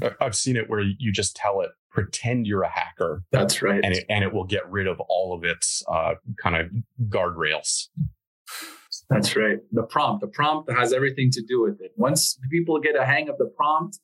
now. 0.00 0.10
I've 0.20 0.34
seen 0.36 0.56
it 0.56 0.70
where 0.70 0.80
you 0.80 1.12
just 1.12 1.36
tell 1.36 1.60
it 1.60 1.70
pretend 1.90 2.46
you're 2.46 2.62
a 2.62 2.70
hacker. 2.70 3.22
That's 3.30 3.60
right. 3.60 3.80
And 3.84 3.92
it, 3.94 4.06
and 4.08 4.24
it 4.24 4.32
will 4.32 4.44
get 4.46 4.66
rid 4.70 4.86
of 4.86 4.98
all 5.00 5.34
of 5.36 5.44
its 5.44 5.82
uh, 5.86 6.14
kind 6.42 6.56
of 6.56 6.70
guardrails. 7.10 7.88
That's 9.10 9.36
right. 9.36 9.58
The 9.72 9.82
prompt. 9.82 10.22
The 10.22 10.28
prompt 10.28 10.70
has 10.72 10.94
everything 10.94 11.30
to 11.32 11.42
do 11.42 11.60
with 11.60 11.82
it. 11.82 11.92
Once 11.96 12.38
people 12.50 12.78
get 12.80 12.96
a 12.96 13.04
hang 13.04 13.28
of 13.28 13.36
the 13.36 13.44
prompt, 13.54 13.98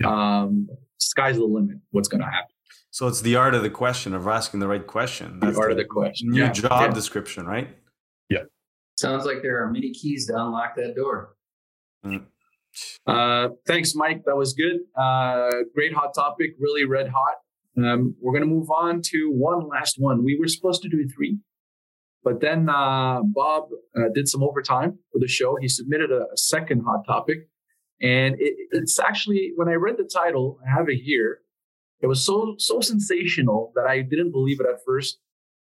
Yeah. 0.00 0.42
um, 0.42 0.68
sky's 0.98 1.36
the 1.36 1.44
limit. 1.44 1.78
What's 1.90 2.06
going 2.06 2.20
to 2.20 2.26
happen? 2.30 2.50
So 2.92 3.08
it's 3.08 3.20
the 3.20 3.34
art 3.34 3.54
of 3.56 3.62
the 3.64 3.70
question 3.70 4.14
of 4.14 4.28
asking 4.28 4.60
the 4.60 4.68
right 4.68 4.86
question. 4.86 5.40
The 5.40 5.56
art 5.58 5.72
of 5.72 5.76
the 5.76 5.84
question. 5.84 6.30
New 6.30 6.42
Yeah. 6.44 6.52
job 6.52 6.70
Yeah. 6.90 6.94
description, 6.94 7.46
right? 7.46 7.76
Sounds 9.04 9.26
like 9.26 9.42
there 9.42 9.62
are 9.62 9.70
many 9.70 9.92
keys 9.92 10.26
to 10.28 10.34
unlock 10.34 10.76
that 10.76 10.94
door. 10.96 11.36
Uh, 13.06 13.48
thanks, 13.66 13.94
Mike. 13.94 14.24
That 14.24 14.36
was 14.36 14.54
good. 14.54 14.80
Uh, 14.96 15.50
great 15.74 15.92
hot 15.92 16.14
topic. 16.14 16.54
Really 16.58 16.84
red 16.84 17.08
hot. 17.08 17.36
Um, 17.76 18.14
we're 18.20 18.32
going 18.32 18.48
to 18.48 18.54
move 18.58 18.70
on 18.70 19.02
to 19.10 19.30
one 19.30 19.68
last 19.68 19.96
one. 19.98 20.24
We 20.24 20.38
were 20.38 20.48
supposed 20.48 20.80
to 20.82 20.88
do 20.88 21.06
three, 21.08 21.38
but 22.22 22.40
then 22.40 22.68
uh, 22.68 23.20
Bob 23.24 23.64
uh, 23.96 24.08
did 24.14 24.26
some 24.28 24.42
overtime 24.42 24.98
for 25.12 25.18
the 25.18 25.28
show. 25.28 25.56
He 25.60 25.68
submitted 25.68 26.10
a, 26.10 26.22
a 26.32 26.36
second 26.36 26.82
hot 26.86 27.04
topic, 27.06 27.48
and 28.00 28.36
it, 28.38 28.54
it's 28.70 28.98
actually 28.98 29.52
when 29.56 29.68
I 29.68 29.74
read 29.74 29.96
the 29.98 30.08
title, 30.10 30.58
I 30.66 30.70
have 30.70 30.88
it 30.88 31.00
here. 31.02 31.40
It 32.00 32.06
was 32.06 32.24
so 32.24 32.54
so 32.58 32.80
sensational 32.80 33.72
that 33.74 33.86
I 33.86 34.00
didn't 34.00 34.32
believe 34.32 34.60
it 34.60 34.66
at 34.66 34.78
first. 34.86 35.18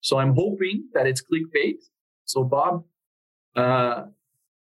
So 0.02 0.20
I'm 0.20 0.36
hoping 0.36 0.90
that 0.94 1.08
it's 1.08 1.24
clickbait. 1.24 1.78
So 2.26 2.44
Bob, 2.44 2.84
uh, 3.56 4.06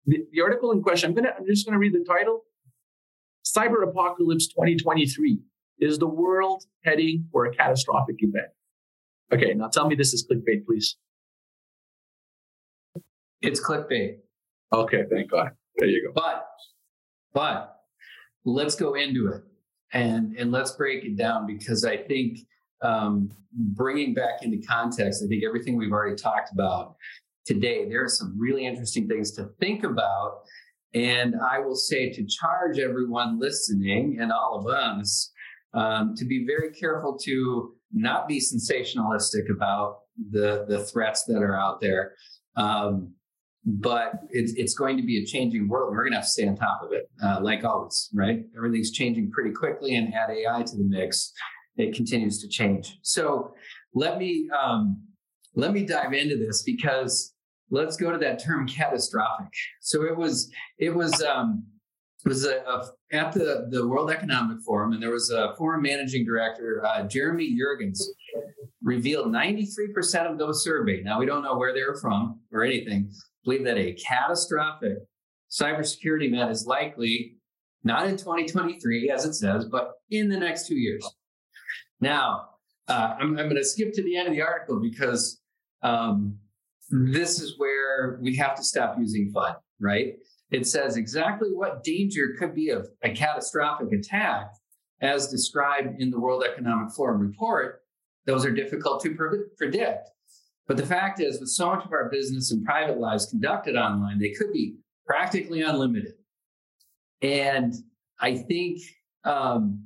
the, 0.06 0.26
the 0.32 0.42
article 0.42 0.72
in 0.72 0.82
question, 0.82 1.10
I'm 1.10 1.16
gonna 1.16 1.34
I'm 1.38 1.46
just 1.46 1.66
gonna 1.66 1.80
read 1.80 1.94
the 1.94 2.06
title. 2.08 2.46
Cyber 3.46 3.88
Apocalypse 3.88 4.48
2023. 4.48 5.40
Is 5.80 6.00
the 6.00 6.08
world 6.08 6.64
heading 6.84 7.28
for 7.32 7.46
a 7.46 7.56
catastrophic 7.56 8.16
event? 8.20 8.48
Okay, 9.32 9.54
now 9.54 9.68
tell 9.68 9.88
me 9.88 9.96
this 9.96 10.14
is 10.14 10.26
clickbait, 10.26 10.66
please. 10.66 10.98
It's 13.42 13.64
clickbait. 13.64 14.18
Okay, 14.74 15.04
thank 15.10 15.30
God. 15.30 15.52
There 15.78 15.88
you 15.88 16.08
go. 16.08 16.14
But, 16.14 16.48
but 17.34 17.82
let's 18.44 18.76
go 18.76 18.96
into 18.96 19.28
it 19.28 19.44
and 19.94 20.36
and 20.38 20.52
let's 20.52 20.72
break 20.72 21.06
it 21.06 21.16
down 21.16 21.46
because 21.46 21.86
I 21.86 21.98
think 21.98 22.40
um, 22.82 23.30
bringing 23.54 24.14
back 24.14 24.44
into 24.44 24.66
context, 24.66 25.24
I 25.24 25.28
think 25.28 25.44
everything 25.44 25.78
we've 25.78 25.92
already 25.92 26.16
talked 26.16 26.52
about 26.52 26.96
today, 27.48 27.88
there 27.88 28.04
are 28.04 28.10
some 28.10 28.36
really 28.38 28.66
interesting 28.66 29.08
things 29.08 29.32
to 29.32 29.50
think 29.60 29.84
about. 29.84 30.42
And 30.94 31.36
I 31.36 31.60
will 31.60 31.76
say 31.76 32.12
to 32.12 32.26
charge 32.26 32.80
everyone 32.80 33.40
listening 33.40 34.18
and 34.20 34.32
all 34.32 34.60
of 34.60 34.68
us 34.68 35.32
um, 35.74 36.14
to 36.16 36.26
be 36.26 36.46
very 36.46 36.72
careful 36.72 37.18
to 37.24 37.74
not 37.92 38.28
be 38.28 38.40
sensationalistic 38.40 39.50
about 39.50 40.00
the 40.32 40.66
the 40.68 40.84
threats 40.86 41.24
that 41.26 41.42
are 41.42 41.56
out 41.56 41.80
there. 41.82 42.14
Um, 42.56 43.14
but 43.66 44.14
it's, 44.30 44.54
it's 44.54 44.74
going 44.74 44.96
to 44.96 45.04
be 45.04 45.22
a 45.22 45.26
changing 45.26 45.68
world. 45.68 45.94
We're 45.94 46.04
going 46.04 46.14
to 46.14 46.20
have 46.20 46.26
to 46.26 46.32
stay 46.32 46.48
on 46.48 46.56
top 46.56 46.82
of 46.84 46.94
it, 46.94 47.10
uh, 47.22 47.40
like 47.42 47.66
always, 47.66 48.10
right? 48.14 48.46
Everything's 48.56 48.92
changing 48.92 49.30
pretty 49.32 49.52
quickly, 49.52 49.96
and 49.96 50.14
add 50.14 50.30
AI 50.30 50.64
to 50.64 50.78
the 50.78 50.86
mix, 50.86 51.34
it 51.76 51.94
continues 51.94 52.40
to 52.42 52.48
change. 52.48 52.98
So 53.02 53.54
let 53.94 54.18
me 54.18 54.50
um, 54.58 55.04
let 55.56 55.74
me 55.74 55.86
dive 55.86 56.14
into 56.14 56.38
this 56.38 56.64
because 56.64 57.34
let's 57.70 57.98
go 57.98 58.12
to 58.12 58.18
that 58.18 58.44
term 58.44 58.68
catastrophic. 58.68 59.52
So 59.82 60.04
it 60.04 60.16
was 60.16 60.52
it 60.80 60.94
was 60.94 61.22
um, 61.24 61.64
it 62.26 62.30
was 62.30 62.46
a, 62.46 62.58
a, 62.62 62.90
at 63.12 63.34
the 63.34 63.68
the 63.70 63.88
World 63.88 64.12
Economic 64.12 64.60
Forum, 64.66 64.94
and 64.94 65.02
there 65.02 65.12
was 65.12 65.30
a 65.30 65.54
forum 65.58 65.82
managing 65.82 66.26
director, 66.26 66.84
uh, 66.86 67.04
Jeremy 67.04 67.56
Jurgens, 67.58 68.02
revealed 68.84 69.28
93% 69.28 70.32
of 70.32 70.38
those 70.38 70.64
surveyed. 70.64 71.04
Now 71.04 71.20
we 71.20 71.26
don't 71.26 71.44
know 71.44 71.58
where 71.58 71.74
they're 71.74 71.96
from 71.96 72.40
or 72.52 72.64
anything. 72.64 73.12
Believe 73.44 73.64
that 73.66 73.78
a 73.78 73.94
catastrophic 73.94 74.98
cybersecurity 75.50 76.34
event 76.34 76.52
is 76.52 76.66
likely 76.66 77.38
not 77.84 78.08
in 78.08 78.18
2023, 78.18 79.10
as 79.10 79.26
it 79.26 79.34
says, 79.34 79.66
but 79.66 79.94
in 80.10 80.30
the 80.30 80.38
next 80.38 80.68
two 80.68 80.76
years. 80.76 81.08
Now, 82.02 82.50
uh, 82.88 83.16
I'm, 83.20 83.38
I'm 83.38 83.50
going 83.50 83.56
to 83.56 83.64
skip 83.64 83.94
to 83.94 84.04
the 84.04 84.18
end 84.18 84.28
of 84.28 84.34
the 84.34 84.42
article 84.42 84.80
because 84.80 85.42
um, 85.84 86.38
this 86.90 87.40
is 87.42 87.56
where 87.58 88.20
we 88.22 88.36
have 88.36 88.56
to 88.56 88.64
stop 88.64 88.98
using 88.98 89.32
FUD, 89.34 89.56
right? 89.80 90.14
It 90.52 90.66
says 90.66 90.96
exactly 90.96 91.50
what 91.52 91.84
danger 91.84 92.36
could 92.40 92.56
be 92.56 92.70
of 92.70 92.88
a 93.04 93.12
catastrophic 93.12 93.92
attack 93.92 94.52
as 95.02 95.28
described 95.28 96.02
in 96.02 96.10
the 96.10 96.20
World 96.20 96.44
Economic 96.44 96.94
Forum 96.94 97.20
report. 97.20 97.82
Those 98.26 98.46
are 98.46 98.52
difficult 98.52 99.02
to 99.04 99.16
pre- 99.16 99.44
predict. 99.58 100.10
But 100.68 100.78
the 100.78 100.86
fact 100.86 101.22
is, 101.22 101.40
with 101.40 101.50
so 101.50 101.68
much 101.68 101.86
of 101.86 101.94
our 101.94 102.10
business 102.10 102.52
and 102.52 102.66
private 102.66 103.00
lives 103.00 103.28
conducted 103.28 103.76
online, 103.76 104.20
they 104.20 104.32
could 104.32 104.52
be 104.52 104.76
practically 105.06 105.62
unlimited. 105.62 106.14
And 107.22 107.74
I 108.20 108.36
think, 108.36 108.80
um, 109.24 109.84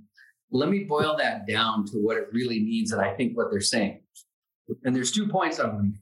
let 0.51 0.69
me 0.69 0.83
boil 0.83 1.15
that 1.17 1.47
down 1.47 1.85
to 1.85 1.97
what 1.97 2.17
it 2.17 2.27
really 2.31 2.59
means. 2.59 2.91
And 2.91 3.01
I 3.01 3.13
think 3.13 3.37
what 3.37 3.51
they're 3.51 3.61
saying. 3.61 4.01
And 4.83 4.95
there's 4.95 5.11
two 5.11 5.27
points 5.27 5.59
I 5.59 5.67
want 5.67 5.77
to 5.77 5.83
make. 5.83 5.93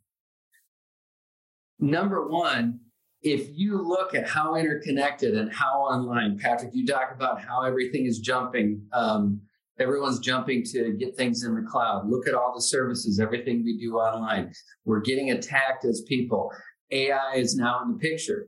Number 1.79 2.27
one, 2.27 2.79
if 3.21 3.49
you 3.53 3.81
look 3.81 4.15
at 4.15 4.27
how 4.27 4.55
interconnected 4.55 5.35
and 5.35 5.51
how 5.51 5.79
online, 5.79 6.37
Patrick, 6.39 6.71
you 6.73 6.85
talk 6.85 7.11
about 7.13 7.41
how 7.41 7.63
everything 7.63 8.05
is 8.05 8.19
jumping. 8.19 8.81
Um, 8.93 9.41
everyone's 9.79 10.19
jumping 10.19 10.63
to 10.71 10.93
get 10.93 11.15
things 11.15 11.43
in 11.43 11.55
the 11.55 11.61
cloud. 11.61 12.09
Look 12.09 12.27
at 12.27 12.33
all 12.33 12.53
the 12.53 12.61
services, 12.61 13.19
everything 13.19 13.63
we 13.63 13.77
do 13.77 13.95
online. 13.95 14.51
We're 14.85 15.01
getting 15.01 15.31
attacked 15.31 15.85
as 15.85 16.03
people. 16.07 16.51
AI 16.91 17.35
is 17.35 17.55
now 17.55 17.81
in 17.83 17.93
the 17.93 17.97
picture. 17.97 18.47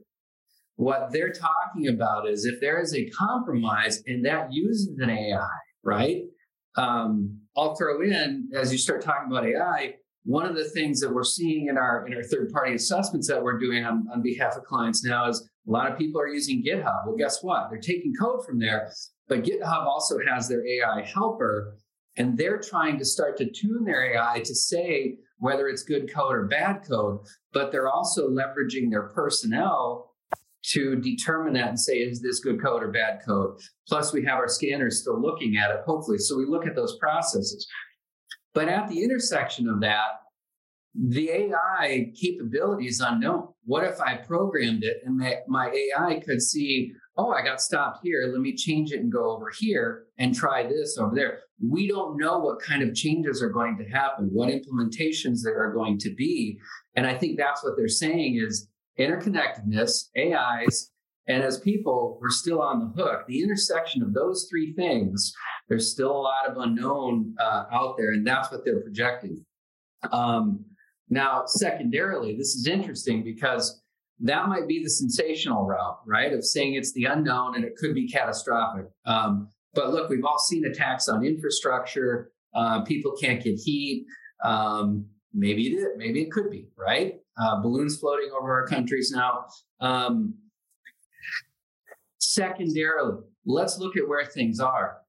What 0.76 1.10
they're 1.12 1.32
talking 1.32 1.88
about 1.88 2.28
is 2.28 2.44
if 2.44 2.60
there 2.60 2.80
is 2.80 2.94
a 2.94 3.08
compromise 3.10 4.02
and 4.06 4.24
that 4.24 4.52
uses 4.52 4.98
an 4.98 5.10
AI, 5.10 5.46
right? 5.84 6.22
Um, 6.76 7.40
I'll 7.56 7.74
throw 7.74 8.00
in 8.02 8.48
as 8.54 8.72
you 8.72 8.78
start 8.78 9.02
talking 9.02 9.30
about 9.30 9.46
AI, 9.46 9.94
one 10.24 10.46
of 10.46 10.54
the 10.54 10.64
things 10.64 11.00
that 11.00 11.12
we're 11.12 11.24
seeing 11.24 11.68
in 11.68 11.76
our 11.76 12.06
in 12.06 12.14
our 12.14 12.22
third 12.22 12.52
party 12.52 12.74
assessments 12.74 13.28
that 13.28 13.42
we're 13.42 13.58
doing 13.58 13.84
on, 13.84 14.06
on 14.12 14.22
behalf 14.22 14.56
of 14.56 14.64
clients 14.64 15.04
now 15.04 15.28
is 15.28 15.48
a 15.66 15.70
lot 15.70 15.90
of 15.90 15.98
people 15.98 16.20
are 16.20 16.28
using 16.28 16.62
GitHub. 16.62 17.06
Well, 17.06 17.16
guess 17.16 17.42
what? 17.42 17.70
They're 17.70 17.80
taking 17.80 18.14
code 18.20 18.44
from 18.44 18.58
there, 18.58 18.92
but 19.28 19.42
GitHub 19.42 19.86
also 19.86 20.18
has 20.28 20.48
their 20.48 20.64
AI 20.66 21.02
helper, 21.02 21.76
and 22.16 22.36
they're 22.36 22.60
trying 22.60 22.98
to 22.98 23.04
start 23.04 23.36
to 23.38 23.50
tune 23.50 23.84
their 23.84 24.14
AI 24.14 24.40
to 24.40 24.54
say 24.54 25.16
whether 25.38 25.68
it's 25.68 25.82
good 25.82 26.12
code 26.12 26.34
or 26.34 26.46
bad 26.46 26.82
code, 26.88 27.18
but 27.52 27.72
they're 27.72 27.88
also 27.88 28.28
leveraging 28.28 28.90
their 28.90 29.08
personnel 29.08 30.12
to 30.64 30.96
determine 30.96 31.52
that 31.54 31.68
and 31.68 31.80
say, 31.80 31.94
is 31.94 32.22
this 32.22 32.38
good 32.38 32.62
code 32.62 32.82
or 32.82 32.92
bad 32.92 33.20
code? 33.26 33.58
Plus, 33.88 34.12
we 34.12 34.24
have 34.24 34.38
our 34.38 34.48
scanners 34.48 35.00
still 35.00 35.20
looking 35.20 35.56
at 35.56 35.72
it, 35.72 35.80
hopefully. 35.84 36.18
So 36.18 36.36
we 36.36 36.46
look 36.46 36.66
at 36.66 36.76
those 36.76 36.96
processes. 36.98 37.66
But 38.54 38.68
at 38.68 38.88
the 38.88 39.02
intersection 39.02 39.68
of 39.68 39.80
that, 39.80 40.20
the 40.94 41.30
AI 41.30 42.12
capability 42.14 42.86
is 42.86 43.00
unknown. 43.00 43.48
What 43.64 43.84
if 43.84 44.00
I 44.00 44.16
programmed 44.16 44.84
it 44.84 44.98
and 45.04 45.16
my, 45.48 45.70
AI 45.70 46.20
could 46.20 46.42
see, 46.42 46.92
oh, 47.16 47.30
I 47.30 47.42
got 47.42 47.62
stopped 47.62 48.00
here. 48.02 48.28
Let 48.30 48.42
me 48.42 48.54
change 48.54 48.92
it 48.92 49.00
and 49.00 49.10
go 49.10 49.30
over 49.30 49.50
here 49.58 50.04
and 50.18 50.34
try 50.34 50.64
this 50.64 50.98
over 50.98 51.14
there. 51.14 51.40
We 51.66 51.88
don't 51.88 52.18
know 52.18 52.40
what 52.40 52.60
kind 52.60 52.82
of 52.82 52.94
changes 52.94 53.42
are 53.42 53.48
going 53.48 53.78
to 53.78 53.84
happen, 53.84 54.28
what 54.32 54.50
implementations 54.50 55.38
there 55.42 55.62
are 55.62 55.72
going 55.72 55.98
to 55.98 56.14
be. 56.14 56.58
And 56.94 57.06
I 57.06 57.16
think 57.16 57.38
that's 57.38 57.64
what 57.64 57.74
they're 57.76 57.88
saying 57.88 58.36
is 58.36 58.68
interconnectedness, 58.98 60.08
AIs, 60.18 60.90
and 61.28 61.42
as 61.42 61.60
people, 61.60 62.18
we're 62.20 62.30
still 62.30 62.60
on 62.60 62.80
the 62.80 63.02
hook. 63.02 63.26
The 63.28 63.42
intersection 63.42 64.02
of 64.02 64.12
those 64.12 64.48
three 64.50 64.72
things, 64.74 65.32
there's 65.72 65.90
still 65.90 66.10
a 66.10 66.20
lot 66.20 66.46
of 66.46 66.58
unknown 66.58 67.34
uh, 67.40 67.64
out 67.72 67.96
there, 67.96 68.10
and 68.10 68.26
that's 68.26 68.52
what 68.52 68.62
they're 68.62 68.82
projecting. 68.82 69.42
Um, 70.12 70.66
now, 71.08 71.44
secondarily, 71.46 72.36
this 72.36 72.54
is 72.54 72.66
interesting 72.66 73.24
because 73.24 73.82
that 74.20 74.48
might 74.48 74.68
be 74.68 74.82
the 74.82 74.90
sensational 74.90 75.64
route, 75.64 76.00
right? 76.06 76.30
Of 76.34 76.44
saying 76.44 76.74
it's 76.74 76.92
the 76.92 77.06
unknown 77.06 77.56
and 77.56 77.64
it 77.64 77.76
could 77.76 77.94
be 77.94 78.06
catastrophic. 78.06 78.84
Um, 79.06 79.48
but 79.72 79.94
look, 79.94 80.10
we've 80.10 80.26
all 80.26 80.38
seen 80.38 80.66
attacks 80.66 81.08
on 81.08 81.24
infrastructure. 81.24 82.32
Uh, 82.54 82.82
people 82.84 83.12
can't 83.18 83.42
get 83.42 83.54
heat. 83.54 84.04
Um, 84.44 85.06
maybe 85.32 85.68
it 85.68 85.76
is, 85.76 85.86
maybe 85.96 86.20
it 86.20 86.30
could 86.30 86.50
be, 86.50 86.68
right? 86.76 87.14
Uh, 87.40 87.62
balloons 87.62 87.96
floating 87.96 88.28
over 88.38 88.52
our 88.52 88.66
countries 88.66 89.10
now. 89.10 89.46
Um, 89.80 90.34
Secondarily, 92.18 93.24
let's 93.46 93.78
look 93.78 93.96
at 93.96 94.06
where 94.06 94.24
things 94.24 94.60
are. 94.60 95.01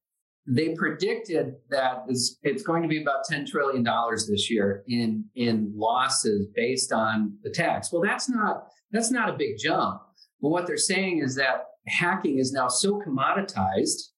They 0.45 0.75
predicted 0.75 1.55
that 1.69 2.03
it's 2.09 2.63
going 2.63 2.81
to 2.81 2.89
be 2.89 3.01
about 3.01 3.25
$10 3.31 3.47
trillion 3.47 3.85
this 4.29 4.51
year 4.51 4.83
in, 4.87 5.23
in 5.35 5.71
losses 5.73 6.47
based 6.53 6.91
on 6.91 7.37
the 7.43 7.49
tax. 7.49 7.93
Well, 7.93 8.01
that's 8.01 8.29
not 8.29 8.67
that's 8.91 9.09
not 9.09 9.29
a 9.29 9.33
big 9.33 9.57
jump. 9.57 10.01
But 10.41 10.49
what 10.49 10.67
they're 10.67 10.77
saying 10.77 11.19
is 11.19 11.35
that 11.35 11.65
hacking 11.87 12.37
is 12.37 12.51
now 12.51 12.67
so 12.67 13.01
commoditized 13.01 14.09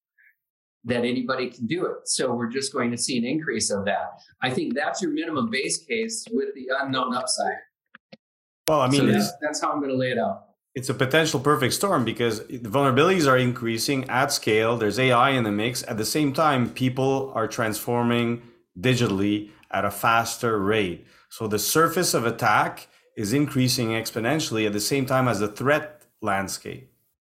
that 0.83 1.05
anybody 1.05 1.49
can 1.49 1.65
do 1.65 1.85
it. 1.85 2.07
So 2.07 2.33
we're 2.33 2.49
just 2.49 2.73
going 2.73 2.91
to 2.91 2.97
see 2.97 3.17
an 3.17 3.25
increase 3.25 3.71
of 3.71 3.85
that. 3.85 4.19
I 4.41 4.49
think 4.49 4.75
that's 4.75 5.01
your 5.01 5.11
minimum 5.11 5.49
base 5.49 5.83
case 5.85 6.25
with 6.31 6.53
the 6.53 6.69
unknown 6.81 7.15
upside. 7.15 7.55
Well, 8.67 8.81
I 8.81 8.89
mean, 8.89 9.01
so 9.01 9.07
that's, 9.07 9.33
that's 9.41 9.61
how 9.61 9.71
I'm 9.71 9.79
going 9.79 9.91
to 9.91 9.97
lay 9.97 10.11
it 10.11 10.17
out 10.17 10.44
it's 10.75 10.89
a 10.89 10.93
potential 10.93 11.39
perfect 11.39 11.73
storm 11.73 12.03
because 12.03 12.45
the 12.47 12.59
vulnerabilities 12.59 13.31
are 13.31 13.37
increasing 13.37 14.07
at 14.09 14.33
scale. 14.33 14.75
There's 14.75 14.99
AI 14.99 15.29
in 15.29 15.45
the 15.45 15.51
mix. 15.51 15.83
At 15.83 15.97
the 15.97 16.05
same 16.05 16.33
time, 16.33 16.69
people 16.69 17.31
are 17.33 17.47
transforming 17.47 18.41
digitally 18.77 19.51
at 19.71 19.85
a 19.85 19.91
faster 19.91 20.59
rate. 20.59 21.07
So 21.29 21.47
the 21.47 21.59
surface 21.59 22.13
of 22.13 22.25
attack 22.25 22.87
is 23.15 23.31
increasing 23.31 23.89
exponentially 23.89 24.65
at 24.65 24.73
the 24.73 24.81
same 24.81 25.05
time 25.05 25.29
as 25.29 25.39
the 25.39 25.47
threat 25.47 26.03
landscape. 26.21 26.91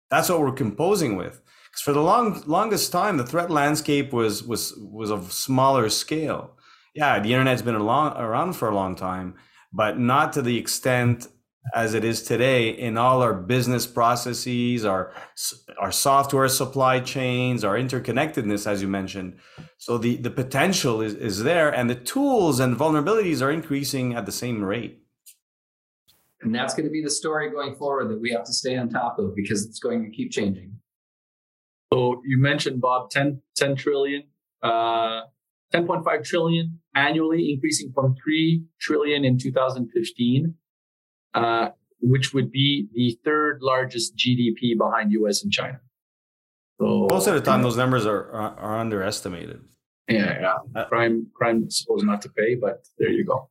That's 0.10 0.30
what 0.30 0.40
we're 0.40 0.54
composing 0.54 1.18
with. 1.18 1.42
Because 1.66 1.82
for 1.82 1.92
the 1.92 2.02
long 2.02 2.42
longest 2.46 2.94
time, 2.94 3.18
the 3.18 3.26
threat 3.26 3.52
landscape 3.52 4.14
was 4.14 4.44
was 4.44 4.74
was 4.78 5.12
of 5.12 5.34
smaller 5.34 5.90
scale. 5.90 6.52
Yeah, 6.94 7.20
the 7.20 7.34
internet's 7.34 7.62
been 7.62 7.78
long, 7.78 8.16
around 8.16 8.54
for 8.54 8.70
a 8.70 8.76
long 8.76 8.96
time, 8.96 9.36
but 9.74 10.00
not 10.00 10.32
to 10.34 10.42
the 10.42 10.58
extent 10.58 11.28
as 11.74 11.94
it 11.94 12.04
is 12.04 12.22
today 12.22 12.70
in 12.70 12.98
all 12.98 13.22
our 13.22 13.34
business 13.34 13.88
processes, 13.88 14.86
our 14.86 15.12
our 15.80 15.92
software 15.92 16.48
supply 16.48 17.00
chains, 17.00 17.64
our 17.64 17.76
interconnectedness, 17.76 18.68
as 18.68 18.82
you 18.82 18.88
mentioned. 18.88 19.38
So 19.78 19.98
the 19.98 20.18
the 20.18 20.30
potential 20.30 21.02
is 21.02 21.16
is 21.16 21.44
there, 21.44 21.74
and 21.74 21.90
the 21.90 21.96
tools 21.96 22.60
and 22.60 22.78
vulnerabilities 22.78 23.42
are 23.42 23.52
increasing 23.52 24.14
at 24.14 24.26
the 24.26 24.32
same 24.32 24.64
rate. 24.64 25.02
And 26.42 26.54
that's 26.54 26.76
going 26.76 26.86
to 26.86 26.92
be 26.92 27.04
the 27.04 27.10
story 27.10 27.50
going 27.50 27.76
forward 27.76 28.10
that 28.10 28.22
we 28.22 28.32
have 28.32 28.44
to 28.46 28.54
stay 28.54 28.78
on 28.78 28.90
top 28.90 29.18
of 29.18 29.36
because 29.36 29.66
it's 29.66 29.80
going 29.80 30.04
to 30.04 30.12
keep 30.12 30.32
changing. 30.32 30.74
So 31.92 32.22
you 32.24 32.38
mentioned 32.38 32.82
Bob 32.82 33.10
10, 33.10 33.42
10 33.56 33.76
trillion, 33.76 34.24
uh, 34.62 35.22
10.5 35.74 36.24
trillion 36.24 36.80
annually, 36.94 37.52
increasing 37.52 37.92
from 37.94 38.16
3 38.24 38.64
trillion 38.80 39.26
in 39.26 39.40
2015 39.40 40.54
uh, 41.36 41.70
which 42.02 42.34
would 42.34 42.52
be 42.52 42.88
the 42.94 43.18
third 43.24 43.60
largest 43.62 44.16
GDP 44.16 44.78
behind 44.78 45.12
US 45.12 45.44
and 45.44 45.52
China. 45.52 45.80
So 46.80 47.08
most 47.10 47.28
of 47.28 47.36
the 47.36 47.42
time, 47.42 47.62
those 47.62 47.78
numbers 47.78 48.06
are, 48.06 48.32
are, 48.32 48.56
are 48.58 48.80
underestimated. 48.80 49.62
Yeah, 50.08 50.40
yeah. 50.40 50.82
Uh, 50.82 50.86
crime, 50.86 51.28
crime 51.34 51.70
supposed 51.70 52.06
not 52.06 52.22
to 52.24 52.30
pay, 52.30 52.56
but 52.56 52.86
there 52.98 53.10
you 53.10 53.26
go. 53.26 53.50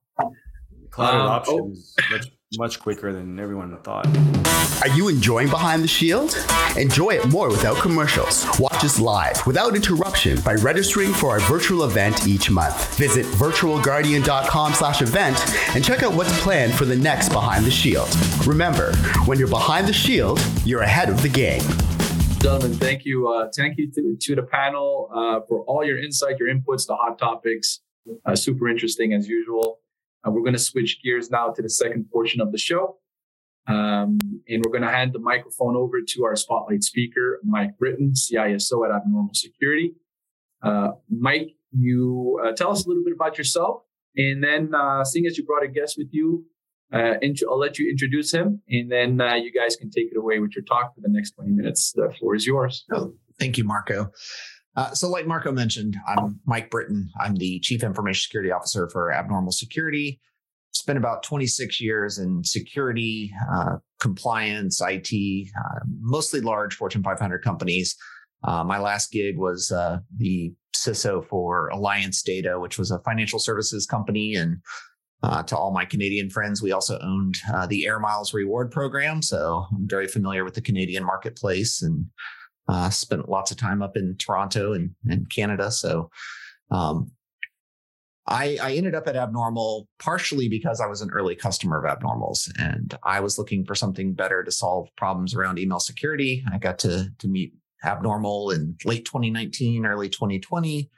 Cloud 0.91 1.15
um, 1.15 1.21
adoption 1.27 1.75
oh. 2.13 2.19
Is 2.55 2.59
much, 2.59 2.77
much 2.77 2.81
quicker 2.81 3.13
than 3.13 3.39
everyone 3.39 3.77
thought. 3.79 4.07
Are 4.83 4.97
you 4.97 5.09
enjoying 5.09 5.49
Behind 5.49 5.83
the 5.83 5.89
Shield? 5.89 6.37
Enjoy 6.77 7.11
it 7.11 7.27
more 7.29 7.49
without 7.49 7.77
commercials. 7.77 8.47
Watch 8.59 8.85
us 8.85 9.01
live 9.01 9.45
without 9.47 9.75
interruption 9.75 10.41
by 10.43 10.55
registering 10.55 11.13
for 11.13 11.31
our 11.31 11.41
virtual 11.41 11.85
event 11.85 12.27
each 12.27 12.51
month. 12.51 12.97
Visit 12.97 13.27
virtualguardian.com 13.27 14.75
slash 14.75 15.03
event 15.03 15.39
and 15.75 15.85
check 15.85 16.03
out 16.03 16.15
what's 16.15 16.41
planned 16.43 16.75
for 16.75 16.85
the 16.85 16.97
next 16.97 17.31
Behind 17.31 17.65
the 17.65 17.71
Shield. 17.71 18.09
Remember, 18.47 18.95
when 19.27 19.39
you're 19.39 19.49
behind 19.49 19.87
the 19.89 19.93
shield, 19.93 20.41
you're 20.65 20.83
ahead 20.83 21.09
of 21.09 21.23
the 21.23 21.29
game. 21.29 21.63
Gentlemen, 22.41 22.75
thank 22.75 23.05
you. 23.05 23.29
Uh, 23.29 23.49
thank 23.57 23.79
you 23.79 23.91
to, 23.93 24.17
to 24.21 24.35
the 24.37 24.43
panel 24.43 25.09
uh, 25.13 25.41
for 25.49 25.65
all 25.65 25.85
your 25.85 25.99
insight, 25.99 26.39
your 26.39 26.49
inputs, 26.55 26.87
the 26.87 26.95
hot 26.95 27.19
topics. 27.19 27.81
Uh, 28.27 28.37
super 28.37 28.69
interesting 28.69 29.15
as 29.15 29.27
usual. 29.27 29.81
Uh, 30.25 30.31
we're 30.31 30.43
going 30.43 30.55
to 30.55 30.59
switch 30.59 31.03
gears 31.03 31.31
now 31.31 31.51
to 31.51 31.63
the 31.63 31.69
second 31.69 32.11
portion 32.11 32.41
of 32.41 32.53
the 32.53 32.59
show. 32.59 32.99
Um, 33.67 34.19
and 34.49 34.63
we're 34.65 34.73
going 34.73 34.83
to 34.83 34.91
hand 34.91 35.13
the 35.13 35.19
microphone 35.19 35.77
over 35.77 36.01
to 36.07 36.25
our 36.25 36.37
spotlight 36.37 36.83
speaker, 36.83 37.41
Mike 37.45 37.79
Britton, 37.79 38.13
CISO 38.13 38.87
at 38.87 38.95
Abnormal 38.95 39.33
Security. 39.33 39.95
Uh, 40.63 40.93
Mike, 41.11 41.53
you 41.73 42.41
uh, 42.45 42.53
tell 42.53 42.71
us 42.71 42.85
a 42.85 42.89
little 42.89 43.05
bit 43.05 43.15
about 43.15 43.39
yourself. 43.39 43.83
And 44.17 44.45
then, 44.45 44.75
uh, 44.75 45.05
seeing 45.05 45.27
as 45.27 45.37
you 45.37 45.45
brought 45.45 45.65
a 45.65 45.69
guest 45.69 45.97
with 45.99 46.09
you, 46.13 46.45
uh, 46.93 47.15
I'll 47.49 47.59
let 47.59 47.79
you 47.79 47.91
introduce 47.91 48.33
him. 48.33 48.63
And 48.69 48.93
then 48.93 49.19
you 49.43 49.51
guys 49.51 49.77
can 49.77 49.91
take 49.91 50.13
it 50.13 50.17
away 50.17 50.39
with 50.39 50.55
your 50.55 50.65
talk 50.65 50.95
for 50.95 51.01
the 51.01 51.09
next 51.09 51.33
20 51.33 51.51
minutes. 51.51 51.93
The 51.93 52.15
floor 52.19 52.35
is 52.35 52.47
yours. 52.47 52.85
Oh, 52.93 53.15
thank 53.41 53.59
you, 53.59 53.65
Marco. 53.65 54.13
Uh, 54.77 54.93
so, 54.93 55.09
like 55.09 55.27
Marco 55.27 55.53
mentioned, 55.53 55.97
I'm 56.07 56.41
Mike 56.47 56.71
Britton. 56.71 57.11
I'm 57.21 57.37
the 57.37 57.61
Chief 57.61 57.85
Information 57.85 58.23
Security 58.23 58.51
Officer 58.51 58.89
for 58.91 59.13
Abnormal 59.13 59.53
Security. 59.53 60.21
spent 60.73 60.99
about 60.99 61.23
26 61.23 61.81
years 61.81 62.19
in 62.19 62.43
security, 62.43 63.33
uh, 63.53 63.77
compliance, 64.01 64.83
IT, 64.83 65.49
uh, 65.57 65.81
mostly 66.01 66.41
large 66.41 66.75
Fortune 66.75 67.03
500 67.05 67.39
companies. 67.45 67.97
Uh, 68.43 68.65
my 68.65 68.79
last 68.79 69.13
gig 69.13 69.39
was 69.39 69.71
uh, 69.71 69.99
the 70.17 70.53
CISO 70.75 71.25
for 71.25 71.69
Alliance 71.69 72.23
Data, 72.23 72.59
which 72.59 72.77
was 72.77 72.91
a 72.91 72.99
financial 73.01 73.39
services 73.39 73.87
company. 73.87 74.35
And 74.35 74.57
uh, 75.23 75.45
to 75.45 75.57
all 75.57 75.73
my 75.73 75.85
Canadian 75.85 76.29
friends, 76.29 76.61
we 76.61 76.73
also 76.73 76.99
owned 77.01 77.37
the 77.69 77.87
Air 77.87 78.01
Miles 78.01 78.35
reward 78.35 78.73
program. 78.73 79.23
So 79.23 79.67
I'm 79.73 79.89
very 79.89 80.09
familiar 80.09 80.45
with 80.45 80.55
the 80.55 80.61
Canadian 80.61 81.05
marketplace 81.05 81.81
and 81.81 82.07
spent 82.91 83.29
lots 83.29 83.51
of 83.51 83.57
time 83.57 83.83
up 83.83 83.97
in 83.97 84.17
Toronto 84.17 84.73
and, 84.73 84.91
and 85.07 85.31
Canada. 85.31 85.71
So 85.71 86.11
um, 86.71 87.11
I, 88.27 88.59
I, 88.63 88.73
ended 88.73 88.95
up 88.95 89.07
at 89.07 89.17
Abnormal 89.17 89.87
partially 89.99 90.49
because 90.49 90.81
I 90.81 90.87
was 90.87 91.03
an 91.03 91.11
early 91.11 91.37
customer 91.37 91.85
of 91.85 91.99
Abnormals 91.99 92.51
and 92.59 92.97
I 93.03 93.21
was 93.21 93.39
looking 93.39 93.67
for 93.67 93.75
something 93.75 94.15
better 94.15 94.43
to 94.43 94.51
solve 94.51 94.89
problems 94.97 95.35
around 95.35 95.59
email 95.59 95.81
security. 95.81 96.43
I 96.51 96.59
got 96.59 96.79
to, 96.81 97.11
to 97.19 97.29
meet 97.29 97.53
Abnormal 97.85 98.51
in 98.51 98.77
late 98.85 99.05
2019, 99.05 99.85
early 99.85 100.09
2020. 100.09 100.91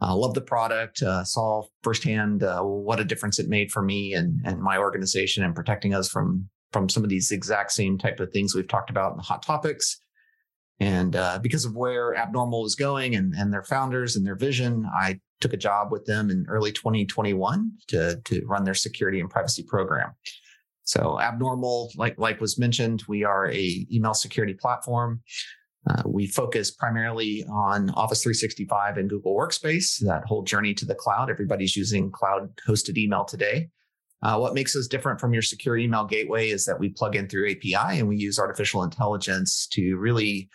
Uh, 0.00 0.14
loved 0.14 0.36
the 0.36 0.42
product, 0.42 1.02
uh, 1.02 1.24
saw 1.24 1.62
firsthand 1.82 2.42
uh, 2.42 2.62
what 2.62 3.00
a 3.00 3.04
difference 3.04 3.38
it 3.38 3.48
made 3.48 3.72
for 3.72 3.82
me 3.82 4.12
and, 4.12 4.40
and 4.44 4.60
my 4.60 4.78
organization 4.78 5.42
and 5.42 5.56
protecting 5.56 5.94
us 5.94 6.08
from, 6.08 6.48
from 6.72 6.88
some 6.88 7.02
of 7.02 7.08
these 7.08 7.32
exact 7.32 7.72
same 7.72 7.98
type 7.98 8.20
of 8.20 8.30
things 8.30 8.54
we've 8.54 8.68
talked 8.68 8.90
about 8.90 9.12
in 9.12 9.16
the 9.16 9.22
hot 9.22 9.42
topics. 9.42 10.00
And 10.80 11.16
uh, 11.16 11.40
because 11.42 11.64
of 11.64 11.74
where 11.74 12.14
Abnormal 12.14 12.62
was 12.62 12.76
going 12.76 13.16
and, 13.16 13.34
and 13.34 13.52
their 13.52 13.64
founders 13.64 14.14
and 14.14 14.24
their 14.24 14.36
vision, 14.36 14.88
I 14.94 15.20
took 15.40 15.52
a 15.52 15.56
job 15.56 15.90
with 15.90 16.04
them 16.06 16.30
in 16.30 16.46
early 16.48 16.72
2021 16.72 17.70
to, 17.88 18.20
to 18.24 18.46
run 18.46 18.64
their 18.64 18.74
security 18.74 19.20
and 19.20 19.28
privacy 19.28 19.64
program. 19.64 20.12
So 20.84 21.20
Abnormal, 21.20 21.90
like, 21.96 22.18
like 22.18 22.40
was 22.40 22.58
mentioned, 22.58 23.02
we 23.08 23.24
are 23.24 23.50
a 23.50 23.86
email 23.92 24.14
security 24.14 24.54
platform. 24.54 25.20
Uh, 25.88 26.02
we 26.06 26.26
focus 26.26 26.70
primarily 26.70 27.44
on 27.50 27.90
Office 27.90 28.22
365 28.22 28.98
and 28.98 29.10
Google 29.10 29.36
Workspace, 29.36 29.98
that 30.04 30.24
whole 30.24 30.42
journey 30.42 30.74
to 30.74 30.84
the 30.84 30.94
cloud. 30.94 31.30
Everybody's 31.30 31.76
using 31.76 32.10
cloud 32.10 32.50
hosted 32.66 32.96
email 32.98 33.24
today. 33.24 33.68
Uh, 34.22 34.36
what 34.38 34.54
makes 34.54 34.74
us 34.74 34.88
different 34.88 35.20
from 35.20 35.32
your 35.32 35.42
secure 35.42 35.76
email 35.76 36.04
gateway 36.04 36.48
is 36.48 36.64
that 36.64 36.78
we 36.78 36.88
plug 36.88 37.14
in 37.14 37.28
through 37.28 37.50
API 37.50 37.98
and 37.98 38.08
we 38.08 38.16
use 38.16 38.38
artificial 38.38 38.82
intelligence 38.82 39.68
to 39.70 39.96
really 39.96 40.48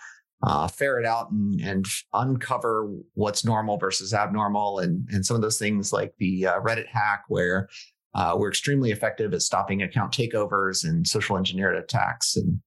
uh, 0.46 0.68
ferret 0.68 1.06
out 1.06 1.32
and, 1.32 1.60
and, 1.62 1.86
uncover 2.14 2.90
what's 3.14 3.46
normal 3.46 3.78
versus 3.78 4.14
abnormal. 4.14 4.80
And, 4.80 5.08
and 5.12 5.26
some 5.26 5.36
of 5.36 5.42
those 5.42 5.58
things 5.58 5.94
like 5.94 6.14
the 6.18 6.48
uh, 6.48 6.60
Reddit 6.60 6.88
hack 6.88 7.24
where 7.30 7.70
uh, 8.14 8.36
we're 8.38 8.50
extremely 8.50 8.92
effective 8.92 9.34
at 9.34 9.42
stopping 9.42 9.82
account 9.82 10.14
takeovers 10.14 10.84
and 10.84 11.08
social 11.08 11.38
engineered 11.38 11.78
attacks. 11.78 12.36
And 12.36 12.60